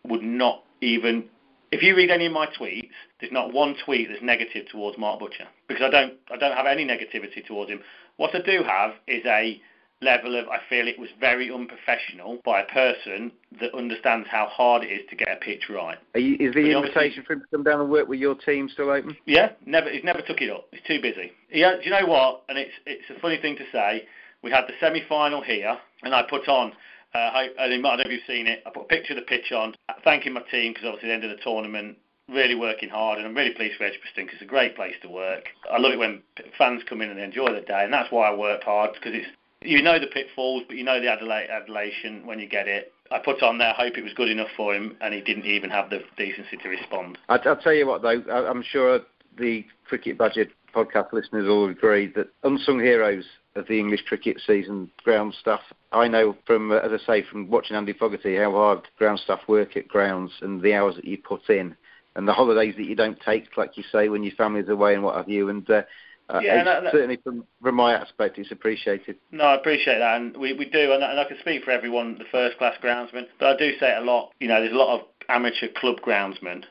would 0.04 0.22
not 0.22 0.64
even. 0.82 1.24
If 1.70 1.82
you 1.82 1.96
read 1.96 2.10
any 2.10 2.26
of 2.26 2.32
my 2.32 2.46
tweets, 2.46 2.90
there's 3.20 3.32
not 3.32 3.54
one 3.54 3.74
tweet 3.82 4.08
that's 4.10 4.22
negative 4.22 4.68
towards 4.68 4.98
Mark 4.98 5.18
Butcher 5.18 5.48
because 5.68 5.82
I 5.82 5.90
don't. 5.90 6.14
I 6.30 6.36
don't 6.36 6.56
have 6.56 6.66
any 6.66 6.84
negativity 6.84 7.46
towards 7.46 7.70
him. 7.70 7.80
What 8.18 8.34
I 8.34 8.42
do 8.42 8.62
have 8.64 8.92
is 9.06 9.24
a 9.24 9.58
level 10.02 10.38
of 10.38 10.48
I 10.48 10.58
feel 10.68 10.88
it 10.88 10.98
was 10.98 11.08
very 11.20 11.50
unprofessional 11.50 12.38
by 12.44 12.60
a 12.60 12.66
person 12.66 13.32
that 13.60 13.74
understands 13.74 14.28
how 14.30 14.46
hard 14.46 14.84
it 14.84 14.88
is 14.88 15.00
to 15.10 15.16
get 15.16 15.28
a 15.28 15.36
pitch 15.36 15.64
right. 15.70 15.98
Are 16.14 16.20
you, 16.20 16.36
is 16.40 16.54
the 16.54 16.72
But 16.74 16.86
invitation 16.86 17.24
for 17.24 17.34
him 17.34 17.40
to 17.40 17.46
come 17.50 17.62
down 17.62 17.80
and 17.80 17.90
work 17.90 18.08
with 18.08 18.20
your 18.20 18.34
team 18.34 18.68
still 18.68 18.90
open? 18.90 19.16
Yeah, 19.26 19.52
never. 19.66 19.90
He's 19.90 20.04
never 20.04 20.22
took 20.22 20.40
it 20.40 20.50
up. 20.50 20.66
He's 20.72 20.82
too 20.86 21.00
busy. 21.00 21.32
Yeah, 21.50 21.76
do 21.76 21.84
you 21.84 21.90
know 21.90 22.06
what? 22.06 22.42
And 22.48 22.58
it's 22.58 22.72
it's 22.86 23.04
a 23.16 23.20
funny 23.20 23.38
thing 23.38 23.56
to 23.56 23.64
say. 23.72 24.04
We 24.42 24.50
had 24.50 24.66
the 24.66 24.74
semi-final 24.80 25.42
here, 25.42 25.78
and 26.02 26.14
I 26.14 26.22
put 26.28 26.48
on. 26.48 26.72
Uh, 27.14 27.18
I, 27.18 27.48
I 27.60 27.68
don't 27.68 27.82
know 27.82 27.94
if 27.98 28.10
you've 28.10 28.22
seen 28.26 28.46
it. 28.46 28.62
I 28.66 28.70
put 28.70 28.84
a 28.84 28.88
picture 28.88 29.12
of 29.12 29.20
the 29.20 29.26
pitch 29.26 29.52
on, 29.52 29.74
thanking 30.02 30.32
my 30.32 30.40
team 30.50 30.72
because 30.72 30.86
obviously 30.86 31.10
the 31.10 31.14
end 31.14 31.24
of 31.24 31.30
the 31.30 31.42
tournament, 31.44 31.98
really 32.28 32.54
working 32.54 32.88
hard, 32.88 33.18
and 33.18 33.26
I'm 33.26 33.36
really 33.36 33.54
pleased 33.54 33.76
for 33.76 33.84
Edgbaston 33.84 34.24
because 34.24 34.40
it's 34.40 34.42
a 34.42 34.46
great 34.46 34.74
place 34.74 34.94
to 35.02 35.08
work. 35.08 35.44
I 35.70 35.78
love 35.78 35.92
it 35.92 35.98
when 35.98 36.22
fans 36.56 36.82
come 36.88 37.02
in 37.02 37.10
and 37.10 37.18
they 37.18 37.24
enjoy 37.24 37.52
the 37.52 37.60
day, 37.60 37.84
and 37.84 37.92
that's 37.92 38.10
why 38.10 38.28
I 38.28 38.34
work 38.34 38.62
hard 38.64 38.94
because 38.94 39.12
it's 39.14 39.28
you 39.64 39.82
know 39.82 39.98
the 39.98 40.06
pitfalls, 40.06 40.64
but 40.66 40.76
you 40.76 40.84
know 40.84 41.00
the 41.00 41.06
adula- 41.06 41.50
adulation 41.50 42.26
when 42.26 42.38
you 42.38 42.48
get 42.48 42.68
it. 42.68 42.92
I 43.10 43.18
put 43.18 43.42
on 43.42 43.58
there, 43.58 43.72
hope 43.74 43.98
it 43.98 44.04
was 44.04 44.14
good 44.14 44.28
enough 44.28 44.48
for 44.56 44.74
him, 44.74 44.96
and 45.00 45.12
he 45.12 45.20
didn't 45.20 45.44
even 45.44 45.70
have 45.70 45.90
the 45.90 46.02
decency 46.16 46.56
to 46.56 46.68
respond. 46.68 47.18
I, 47.28 47.38
I'll 47.44 47.56
tell 47.56 47.74
you 47.74 47.86
what, 47.86 48.02
though, 48.02 48.22
I, 48.30 48.48
I'm 48.48 48.62
sure 48.62 49.00
the 49.36 49.64
Cricket 49.86 50.18
Badger 50.18 50.46
podcast 50.74 51.12
listeners 51.12 51.48
all 51.48 51.68
agree 51.68 52.06
that 52.16 52.28
unsung 52.44 52.80
heroes 52.80 53.24
of 53.54 53.66
the 53.68 53.78
English 53.78 54.04
cricket 54.06 54.40
season, 54.46 54.90
ground 55.04 55.34
staff. 55.38 55.60
I 55.92 56.08
know 56.08 56.36
from, 56.46 56.72
uh, 56.72 56.76
as 56.76 56.92
I 56.92 57.06
say, 57.06 57.22
from 57.22 57.50
watching 57.50 57.76
Andy 57.76 57.92
Fogarty, 57.92 58.36
how 58.36 58.52
hard 58.52 58.88
ground 58.98 59.20
staff 59.20 59.40
work 59.46 59.76
at 59.76 59.88
grounds 59.88 60.32
and 60.40 60.62
the 60.62 60.74
hours 60.74 60.96
that 60.96 61.04
you 61.04 61.18
put 61.18 61.50
in, 61.50 61.76
and 62.16 62.26
the 62.26 62.32
holidays 62.32 62.74
that 62.78 62.86
you 62.86 62.94
don't 62.94 63.20
take, 63.20 63.56
like 63.56 63.76
you 63.76 63.84
say, 63.92 64.08
when 64.08 64.22
your 64.22 64.34
family's 64.34 64.68
away 64.68 64.94
and 64.94 65.02
what 65.02 65.16
have 65.16 65.28
you. 65.28 65.48
And 65.50 65.68
uh, 65.70 65.82
uh, 66.28 66.40
Yeah, 66.42 66.62
no. 66.62 66.88
certainly 66.90 67.18
from, 67.22 67.44
from 67.62 67.74
my 67.74 67.94
aspect, 67.94 68.38
it's 68.38 68.50
appreciated. 68.52 69.16
No, 69.30 69.44
I 69.44 69.54
appreciate 69.54 69.98
that, 69.98 70.16
and 70.20 70.36
we, 70.36 70.52
we 70.52 70.64
do, 70.68 70.92
and, 70.92 71.04
I- 71.04 71.10
and 71.10 71.20
I 71.20 71.24
can 71.24 71.38
speak 71.40 71.64
for 71.64 71.70
everyone, 71.70 72.16
the 72.18 72.24
first 72.30 72.58
class 72.58 72.76
groundsman, 72.82 73.26
but 73.38 73.48
I 73.54 73.56
do 73.56 73.76
say 73.78 73.92
it 73.92 73.98
a 74.02 74.04
lot. 74.04 74.32
You 74.40 74.48
know, 74.48 74.60
there's 74.60 74.72
a 74.72 74.76
lot 74.76 74.98
of 75.00 75.06
amateur 75.28 75.68
club 75.76 76.00
groundsmen 76.00 76.64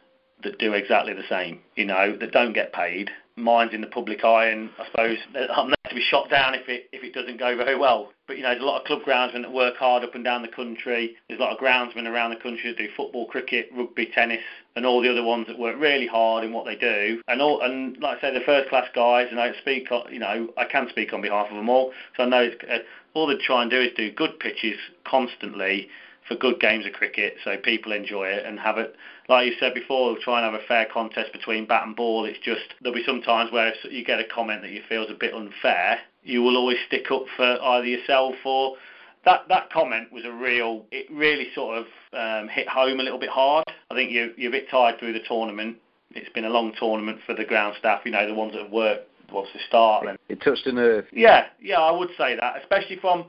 that 0.43 0.57
do 0.57 0.73
exactly 0.73 1.13
the 1.13 1.27
same. 1.29 1.59
You 1.75 1.85
know, 1.85 2.15
that 2.17 2.31
don't 2.31 2.53
get 2.53 2.73
paid. 2.73 3.11
Mine's 3.35 3.73
in 3.73 3.81
the 3.81 3.87
public 3.87 4.23
eye, 4.23 4.47
and 4.47 4.69
I 4.79 4.85
suppose 4.85 5.17
I'm 5.35 5.67
there 5.67 5.75
to 5.89 5.95
be 5.95 6.01
shot 6.01 6.29
down 6.29 6.53
if 6.53 6.67
it 6.67 6.89
if 6.91 7.03
it 7.03 7.13
doesn't 7.13 7.37
go 7.37 7.55
very 7.55 7.77
well. 7.77 8.11
But 8.27 8.37
you 8.37 8.43
know, 8.43 8.49
there's 8.49 8.61
a 8.61 8.65
lot 8.65 8.81
of 8.81 8.87
club 8.87 9.01
groundsmen 9.03 9.41
that 9.41 9.51
work 9.51 9.75
hard 9.77 10.03
up 10.03 10.15
and 10.15 10.23
down 10.23 10.41
the 10.41 10.47
country. 10.47 11.15
There's 11.27 11.39
a 11.39 11.43
lot 11.43 11.51
of 11.51 11.59
groundsmen 11.59 12.07
around 12.07 12.31
the 12.31 12.37
country 12.37 12.71
that 12.71 12.77
do 12.77 12.87
football, 12.95 13.25
cricket, 13.27 13.69
rugby, 13.75 14.07
tennis, 14.13 14.43
and 14.75 14.85
all 14.85 15.01
the 15.01 15.11
other 15.11 15.23
ones 15.23 15.47
that 15.47 15.57
work 15.59 15.75
really 15.79 16.07
hard 16.07 16.43
in 16.43 16.53
what 16.53 16.65
they 16.65 16.75
do. 16.75 17.21
And 17.27 17.41
all 17.41 17.61
and 17.61 17.97
like 18.01 18.19
I 18.19 18.21
say, 18.21 18.33
the 18.33 18.45
first 18.45 18.69
class 18.69 18.87
guys, 18.93 19.27
and 19.31 19.39
I 19.39 19.53
speak, 19.61 19.89
you 20.11 20.19
know, 20.19 20.49
I 20.57 20.65
can 20.65 20.87
speak 20.89 21.13
on 21.13 21.21
behalf 21.21 21.47
of 21.49 21.57
them 21.57 21.69
all. 21.69 21.91
So 22.17 22.23
I 22.23 22.25
know 22.27 22.41
it's, 22.41 22.63
uh, 22.69 22.79
all 23.13 23.27
they 23.27 23.37
try 23.37 23.61
and 23.61 23.71
do 23.71 23.81
is 23.81 23.91
do 23.95 24.11
good 24.11 24.39
pitches 24.39 24.77
constantly 25.05 25.89
for 26.27 26.35
good 26.35 26.59
games 26.59 26.85
of 26.85 26.93
cricket, 26.93 27.35
so 27.43 27.57
people 27.57 27.91
enjoy 27.91 28.25
it 28.25 28.45
and 28.45 28.59
have 28.59 28.77
it. 28.77 28.95
Like 29.31 29.47
you 29.47 29.53
said 29.61 29.73
before, 29.73 30.11
we'll 30.11 30.21
try 30.21 30.41
and 30.41 30.51
have 30.51 30.61
a 30.61 30.67
fair 30.67 30.85
contest 30.91 31.31
between 31.31 31.65
bat 31.65 31.87
and 31.87 31.95
ball. 31.95 32.25
It's 32.25 32.37
just 32.39 32.73
there'll 32.81 32.93
be 32.93 33.05
some 33.05 33.21
times 33.21 33.49
where 33.49 33.69
if 33.69 33.75
you 33.89 34.03
get 34.03 34.19
a 34.19 34.25
comment 34.25 34.61
that 34.61 34.71
you 34.71 34.81
feel 34.89 35.05
is 35.05 35.09
a 35.09 35.13
bit 35.17 35.33
unfair, 35.33 35.99
you 36.21 36.43
will 36.43 36.57
always 36.57 36.79
stick 36.85 37.09
up 37.11 37.23
for 37.37 37.57
either 37.63 37.85
yourself 37.85 38.35
or 38.43 38.75
that 39.23 39.47
that 39.47 39.71
comment 39.71 40.11
was 40.11 40.25
a 40.25 40.33
real. 40.33 40.85
It 40.91 41.09
really 41.09 41.47
sort 41.55 41.77
of 41.77 41.85
um, 42.11 42.49
hit 42.49 42.67
home 42.67 42.99
a 42.99 43.03
little 43.03 43.19
bit 43.19 43.29
hard. 43.29 43.63
I 43.89 43.95
think 43.95 44.11
you 44.11 44.33
you're 44.35 44.49
a 44.49 44.51
bit 44.51 44.69
tired 44.69 44.99
through 44.99 45.13
the 45.13 45.23
tournament. 45.25 45.77
It's 46.13 46.33
been 46.33 46.43
a 46.43 46.49
long 46.49 46.73
tournament 46.77 47.19
for 47.25 47.33
the 47.33 47.45
ground 47.45 47.77
staff. 47.79 48.01
You 48.03 48.11
know 48.11 48.27
the 48.27 48.33
ones 48.33 48.51
that 48.51 48.63
have 48.63 48.71
worked 48.71 49.07
what's 49.29 49.53
the 49.53 49.59
start 49.65 50.07
and 50.07 50.17
It 50.27 50.41
touched 50.41 50.67
a 50.67 50.73
nerve. 50.73 51.05
yeah, 51.13 51.45
yeah, 51.61 51.79
I 51.79 51.91
would 51.91 52.09
say 52.17 52.35
that, 52.35 52.57
especially 52.59 52.97
from 52.97 53.27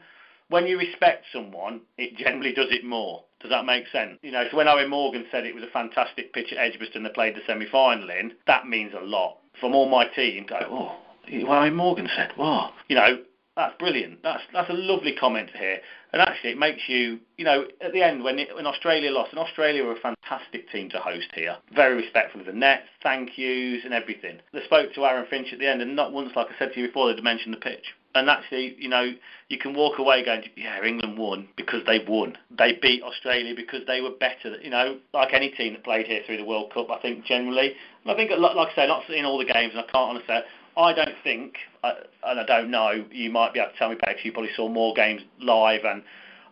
when 0.49 0.67
you 0.67 0.79
respect 0.79 1.27
someone, 1.33 1.83
it 1.97 2.17
generally 2.17 2.53
does 2.53 2.67
it 2.71 2.85
more. 2.85 3.23
Does 3.43 3.51
that 3.51 3.65
make 3.65 3.89
sense? 3.89 4.19
You 4.23 4.31
know, 4.31 4.45
so 4.51 4.57
when 4.57 4.67
Eoin 4.67 4.89
Morgan 4.89 5.27
said 5.31 5.45
it 5.45 5.55
was 5.55 5.65
a 5.65 5.71
fantastic 5.73 6.33
pitch 6.33 6.53
at 6.53 6.59
Edgbaston, 6.59 7.03
they 7.03 7.11
played 7.11 7.35
the 7.35 7.41
semi-final 7.47 8.09
in, 8.11 8.33
that 8.47 8.67
means 8.67 8.93
a 8.95 9.05
lot. 9.05 9.39
From 9.61 9.75
all 9.75 9.89
my 9.89 10.07
team, 10.07 10.47
go, 10.49 10.59
oh, 10.71 10.97
Eoin 11.31 11.75
Morgan 11.75 12.09
said, 12.17 12.33
wow. 12.39 12.73
You 12.89 12.97
know, 12.97 13.19
That's 13.55 13.77
brilliant. 13.79 14.23
That's 14.23 14.43
that's 14.53 14.71
a 14.71 14.75
lovely 14.75 15.15
comment 15.15 15.51
to 15.53 15.59
hear. 15.59 15.79
And 16.13 16.23
actually, 16.23 16.51
it 16.51 16.59
makes 16.59 16.89
you, 16.89 17.19
you 17.37 17.45
know, 17.45 17.65
at 17.83 17.93
the 17.93 18.03
end 18.03 18.25
when 18.25 18.39
it, 18.39 18.55
when 18.55 18.67
Australia 18.67 19.11
lost, 19.11 19.33
and 19.33 19.39
Australia 19.39 19.85
were 19.85 19.93
a 19.93 20.01
fantastic 20.01 20.71
team 20.71 20.89
to 20.91 20.99
host 20.99 21.29
here. 21.35 21.57
Very 21.75 21.95
respectful 21.95 22.41
of 22.41 22.47
the 22.47 22.53
nets, 22.53 22.89
thank 23.03 23.37
yous, 23.37 23.85
and 23.85 23.93
everything. 23.93 24.39
They 24.53 24.63
spoke 24.65 24.95
to 24.95 25.05
Aaron 25.05 25.27
Finch 25.29 25.53
at 25.53 25.59
the 25.59 25.69
end, 25.69 25.83
and 25.83 25.95
not 25.95 26.13
once, 26.13 26.33
like 26.35 26.49
I 26.49 26.59
said 26.59 26.73
to 26.73 26.81
you 26.81 26.87
before, 26.87 27.13
they'd 27.13 27.23
mentioned 27.23 27.55
the 27.55 27.59
pitch. 27.59 27.95
And 28.15 28.29
actually, 28.29 28.77
you 28.79 28.89
know, 28.89 29.13
you 29.49 29.59
can 29.59 29.75
walk 29.75 29.99
away 29.99 30.23
going, 30.25 30.45
yeah, 30.55 30.85
England 30.85 31.19
won 31.19 31.49
because 31.57 31.81
they 31.87 32.05
won. 32.07 32.37
They 32.51 32.79
beat 32.81 33.03
Australia 33.03 33.55
because 33.57 33.87
they 33.87 34.03
were 34.03 34.11
better. 34.11 34.61
You 34.63 34.71
know, 34.71 34.99
like 35.15 35.33
any 35.33 35.51
team 35.51 35.75
that 35.75 35.85
played 35.85 36.07
here 36.07 36.21
through 36.27 36.37
the 36.37 36.45
World 36.45 36.73
Cup, 36.73 36.91
I 36.91 37.01
think 37.01 37.25
generally. 37.25 37.73
And 38.05 38.13
I 38.13 38.15
think, 38.15 38.31
like 38.39 38.69
I 38.69 38.75
say, 38.75 38.87
not 38.87 39.05
seeing 39.09 39.25
all 39.25 39.39
the 39.39 39.51
games, 39.51 39.73
and 39.75 39.81
I 39.81 39.91
can't 39.91 40.17
honestly 40.17 40.41
I 40.77 40.93
don't 40.93 41.15
think, 41.23 41.55
uh, 41.85 41.93
and 42.25 42.41
I 42.41 42.47
don't 42.47 42.71
know, 42.71 43.05
you 43.11 43.31
might 43.31 43.53
be 43.53 43.61
able 43.61 43.73
to 43.73 43.79
tell 43.79 43.91
me, 43.91 43.97
Bex, 43.97 44.21
you 44.25 44.33
probably 44.33 44.53
saw 44.57 44.69
more 44.69 44.95
games 44.95 45.23
live, 45.41 45.85
and 45.85 46.03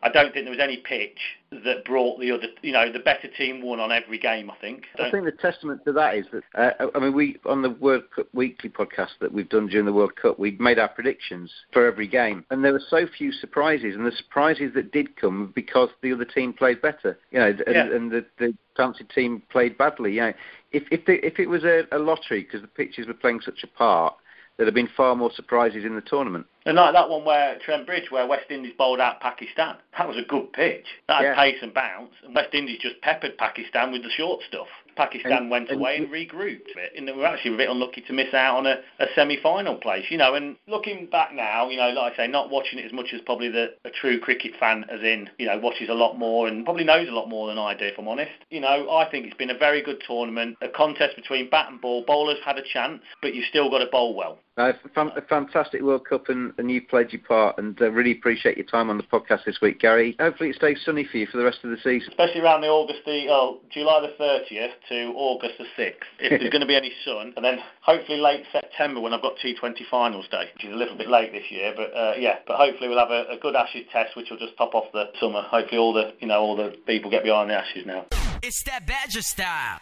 I 0.03 0.09
don't 0.09 0.33
think 0.33 0.47
there 0.47 0.51
was 0.51 0.61
any 0.61 0.79
pitch 0.79 1.19
that 1.51 1.85
brought 1.85 2.21
the 2.21 2.31
other, 2.31 2.47
you 2.63 2.73
know, 2.73 2.91
the 2.91 3.01
better 3.01 3.29
team 3.29 3.61
won 3.61 3.81
on 3.81 3.93
every 3.93 4.19
game. 4.19 4.51
I 4.51 4.57
think. 4.57 4.85
I, 4.99 5.09
I 5.09 5.11
think 5.11 5.25
the 5.25 5.33
testament 5.33 5.83
to 5.85 5.93
that 5.93 6.15
is 6.15 6.27
that 6.33 6.43
uh, 6.81 6.87
I 6.95 6.99
mean, 6.99 7.15
we 7.15 7.37
on 7.45 7.63
the 7.63 7.71
World 7.71 8.05
Cup 8.15 8.29
Weekly 8.33 8.71
podcast 8.71 9.19
that 9.21 9.33
we've 9.33 9.49
done 9.49 9.67
during 9.67 9.87
the 9.87 9.93
World 9.93 10.17
Cup, 10.17 10.39
we 10.39 10.53
made 10.53 10.79
our 10.79 10.89
predictions 10.89 11.53
for 11.73 11.87
every 11.87 12.09
game, 12.09 12.45
and 12.51 12.65
there 12.65 12.73
were 12.73 12.83
so 12.89 13.07
few 13.19 13.33
surprises, 13.33 13.95
and 13.95 14.07
the 14.07 14.13
surprises 14.13 14.73
that 14.75 14.93
did 14.93 15.17
come 15.17 15.53
because 15.55 15.91
the 16.03 16.13
other 16.13 16.25
team 16.25 16.53
played 16.53 16.81
better, 16.81 17.19
you 17.31 17.39
know, 17.39 17.49
and, 17.49 17.63
yeah. 17.69 17.95
and 17.95 18.11
the, 18.11 18.25
the 18.39 18.55
fancy 18.77 19.05
team 19.05 19.43
played 19.51 19.77
badly. 19.77 20.15
You 20.15 20.21
know, 20.21 20.33
if 20.73 20.85
if, 20.91 21.05
the, 21.05 21.25
if 21.27 21.39
it 21.39 21.49
was 21.49 21.65
a, 21.65 21.83
a 21.93 21.99
lottery 21.99 22.43
because 22.43 22.63
the 22.63 22.69
pitches 22.69 23.07
were 23.07 23.15
playing 23.15 23.41
such 23.45 23.65
a 23.65 23.67
part, 23.67 24.15
there'd 24.57 24.67
have 24.67 24.75
been 24.75 24.89
far 24.97 25.15
more 25.17 25.31
surprises 25.35 25.85
in 25.85 25.95
the 25.95 26.01
tournament. 26.03 26.47
And 26.67 26.77
like 26.77 26.93
that 26.93 27.09
one 27.09 27.25
where 27.25 27.59
Trent 27.59 27.87
Bridge, 27.87 28.11
where 28.11 28.27
West 28.27 28.51
Indies 28.51 28.75
bowled 28.77 29.01
out 29.01 29.21
Pakistan, 29.21 29.77
that 29.99 30.07
was 30.09 30.17
a 30.19 30.23
good 30.23 30.53
pitch. 30.53 30.85
That 31.09 31.19
had 31.23 31.25
Yeah. 31.25 31.35
pace 31.35 31.59
and 31.63 31.73
bounce, 31.73 32.13
and 32.25 32.35
West 32.35 32.55
Indies 32.55 32.79
just 32.81 33.01
peppered 33.01 33.39
Pakistan 33.39 33.93
with 33.93 34.03
the 34.03 34.11
short 34.11 34.43
stuff. 34.47 34.69
Pakistan 34.97 35.33
And- 35.33 35.51
went 35.51 35.71
and- 35.71 35.81
away 35.81 35.97
and 35.97 36.09
regrouped. 36.11 36.69
And 36.97 37.09
they 37.09 37.13
were 37.13 37.25
actually 37.25 37.55
a 37.55 37.57
bit 37.57 37.71
unlucky 37.71 38.03
to 38.03 38.13
miss 38.13 38.35
out 38.35 38.57
on 38.59 38.67
a, 38.67 38.81
a 38.99 39.07
semi-final 39.15 39.77
place, 39.77 40.05
you 40.11 40.19
know. 40.19 40.35
And 40.35 40.57
looking 40.67 41.07
back 41.07 41.33
now, 41.33 41.69
you 41.71 41.77
know, 41.79 41.89
like 41.91 42.15
I 42.15 42.17
say, 42.17 42.27
not 42.27 42.51
watching 42.51 42.79
it 42.79 42.85
as 42.85 42.93
much 42.93 43.15
as 43.15 43.21
probably 43.23 43.49
the 43.49 43.75
a 43.85 43.91
true 43.91 44.19
cricket 44.19 44.53
fan, 44.61 44.85
as 44.91 45.01
in, 45.03 45.31
you 45.39 45.47
know, 45.47 45.59
watches 45.59 45.89
a 45.89 45.95
lot 45.95 46.19
more 46.19 46.49
and 46.49 46.65
probably 46.65 46.85
knows 46.85 47.09
a 47.09 47.13
lot 47.13 47.29
more 47.29 47.49
than 47.49 47.59
I 47.59 47.73
do, 47.75 47.87
if 47.87 47.99
I'm 47.99 48.09
honest. 48.09 48.33
You 48.51 48.61
know, 48.61 48.91
I 48.91 49.09
think 49.11 49.27
it's 49.27 49.37
been 49.37 49.51
a 49.51 49.57
very 49.59 49.81
good 49.81 50.03
tournament, 50.07 50.57
a 50.61 50.69
contest 50.69 51.17
between 51.17 51.49
bat 51.49 51.69
and 51.71 51.81
ball. 51.81 52.05
Bowlers 52.07 52.39
had 52.45 52.59
a 52.59 52.63
chance, 52.63 53.01
but 53.23 53.35
you've 53.35 53.47
still 53.47 53.71
got 53.71 53.79
to 53.79 53.87
bowl 53.87 54.15
well. 54.15 54.39
Uh, 54.57 54.73
fan- 54.95 55.13
a 55.17 55.23
fantastic 55.23 55.81
World 55.81 56.05
Cup, 56.05 56.29
and, 56.29 56.53
and 56.59 56.71
you 56.71 56.83
played 56.83 57.13
your 57.13 57.23
part, 57.23 57.57
and 57.59 57.81
uh, 57.81 57.91
really 57.91 58.13
appreciate 58.13 58.57
your 58.57 58.67
time 58.67 58.91
on 58.91 58.97
the 58.97 59.05
podcast 59.05 59.45
this 59.47 59.61
week, 59.63 59.81
Gary. 59.81 60.17
Hopefully, 60.19 60.51
it 60.51 60.57
stays 60.57 60.79
sunny 60.85 61.07
for 61.11 61.19
you 61.19 61.27
for 61.27 61.39
the 61.39 61.45
rest 61.45 61.59
of 61.63 61.71
the 61.71 61.77
season. 61.77 62.11
especially 62.11 62.41
around 62.41 62.61
the 62.61 62.67
August 62.67 63.01
the 63.07 63.27
oh, 63.31 63.61
July 63.71 64.01
the 64.01 64.23
30th 64.23 64.73
to 64.89 65.13
August 65.17 65.55
the 65.59 65.65
6th, 65.83 65.95
if 66.19 66.41
there's 66.41 66.51
going 66.53 66.61
to 66.61 66.67
be 66.67 66.77
any 66.77 66.93
sun, 67.05 67.33
and 67.37 67.45
then 67.45 67.59
hopefully 67.81 68.19
late 68.19 68.45
September 68.53 69.01
when 69.01 69.15
I've 69.15 69.23
got 69.23 69.35
T20 69.43 69.79
finals 69.91 70.27
day, 70.31 70.51
which 70.55 70.65
is 70.65 70.73
a 70.73 70.77
little 70.77 70.97
bit 70.97 71.09
late 71.09 71.33
this 71.33 71.51
year, 71.51 71.73
but 71.75 71.97
uh, 71.97 72.15
yeah, 72.19 72.41
but 72.47 72.57
hopefully 72.57 72.89
we'll 72.89 72.99
have 72.99 73.11
a, 73.11 73.27
a 73.31 73.39
good 73.41 73.55
Ashes 73.55 73.87
test, 73.93 74.17
which 74.17 74.31
will 74.31 74.39
just 74.39 74.57
top 74.59 74.75
off 74.75 74.93
the 74.93 75.05
summer. 75.21 75.43
Hopefully 75.43 75.79
all 75.79 75.93
the 75.93 76.13
you 76.21 76.27
know 76.27 76.41
all 76.41 76.57
the 76.57 76.77
people 76.87 77.11
get 77.11 77.23
behind 77.23 77.51
the 77.51 77.55
Ashes 77.55 77.87
now. 77.87 78.07
It's 78.43 78.63
that 78.65 78.87
Badger 78.87 79.23
style. 79.23 79.79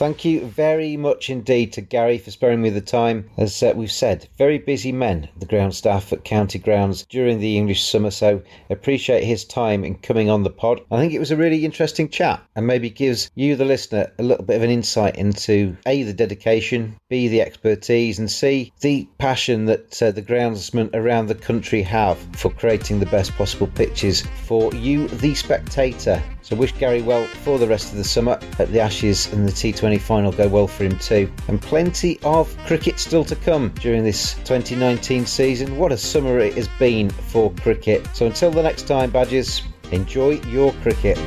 Thank 0.00 0.24
you 0.24 0.46
very 0.46 0.96
much 0.96 1.28
indeed 1.28 1.74
to 1.74 1.82
Gary 1.82 2.16
for 2.16 2.30
sparing 2.30 2.62
me 2.62 2.70
the 2.70 2.80
time. 2.80 3.28
As 3.36 3.62
uh, 3.62 3.74
we've 3.76 3.92
said, 3.92 4.26
very 4.38 4.56
busy 4.56 4.92
men, 4.92 5.28
the 5.36 5.44
ground 5.44 5.74
staff 5.74 6.10
at 6.10 6.24
County 6.24 6.58
Grounds 6.58 7.04
during 7.10 7.38
the 7.38 7.58
English 7.58 7.84
summer, 7.84 8.10
so 8.10 8.40
appreciate 8.70 9.24
his 9.24 9.44
time 9.44 9.84
in 9.84 9.96
coming 9.96 10.30
on 10.30 10.42
the 10.42 10.48
pod. 10.48 10.80
I 10.90 10.96
think 10.96 11.12
it 11.12 11.18
was 11.18 11.30
a 11.30 11.36
really 11.36 11.66
interesting 11.66 12.08
chat 12.08 12.42
and 12.56 12.66
maybe 12.66 12.88
gives 12.88 13.30
you, 13.34 13.56
the 13.56 13.66
listener, 13.66 14.10
a 14.18 14.22
little 14.22 14.46
bit 14.46 14.56
of 14.56 14.62
an 14.62 14.70
insight 14.70 15.16
into 15.16 15.76
A, 15.84 16.02
the 16.02 16.14
dedication, 16.14 16.96
B, 17.10 17.28
the 17.28 17.42
expertise, 17.42 18.18
and 18.18 18.30
C, 18.30 18.72
the 18.80 19.06
passion 19.18 19.66
that 19.66 20.02
uh, 20.02 20.12
the 20.12 20.22
groundsmen 20.22 20.88
around 20.94 21.26
the 21.26 21.34
country 21.34 21.82
have 21.82 22.16
for 22.36 22.50
creating 22.50 23.00
the 23.00 23.06
best 23.06 23.32
possible 23.32 23.66
pitches 23.66 24.22
for 24.44 24.72
you, 24.74 25.08
the 25.08 25.34
spectator. 25.34 26.22
So 26.40 26.56
wish 26.56 26.72
Gary 26.72 27.02
well 27.02 27.26
for 27.44 27.58
the 27.58 27.68
rest 27.68 27.92
of 27.92 27.98
the 27.98 28.04
summer. 28.04 28.40
at 28.58 28.72
the 28.72 28.80
Ashes 28.80 29.30
and 29.32 29.46
the 29.46 29.52
T20 29.52 29.89
final 29.98 30.32
go 30.32 30.48
well 30.48 30.66
for 30.66 30.84
him 30.84 30.98
too. 30.98 31.30
And 31.48 31.60
plenty 31.60 32.18
of 32.22 32.56
cricket 32.66 32.98
still 32.98 33.24
to 33.24 33.36
come 33.36 33.70
during 33.80 34.04
this 34.04 34.34
2019 34.44 35.26
season. 35.26 35.76
What 35.76 35.92
a 35.92 35.96
summer 35.96 36.38
it 36.38 36.54
has 36.54 36.68
been 36.78 37.10
for 37.10 37.50
cricket. 37.52 38.06
So 38.14 38.26
until 38.26 38.50
the 38.50 38.62
next 38.62 38.86
time, 38.86 39.10
Badgers, 39.10 39.62
enjoy 39.92 40.40
your 40.48 40.72
cricket. 40.82 41.18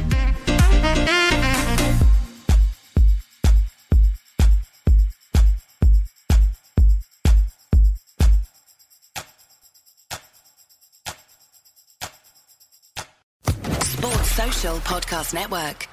Podcast 15.03 15.33
Network. 15.33 15.87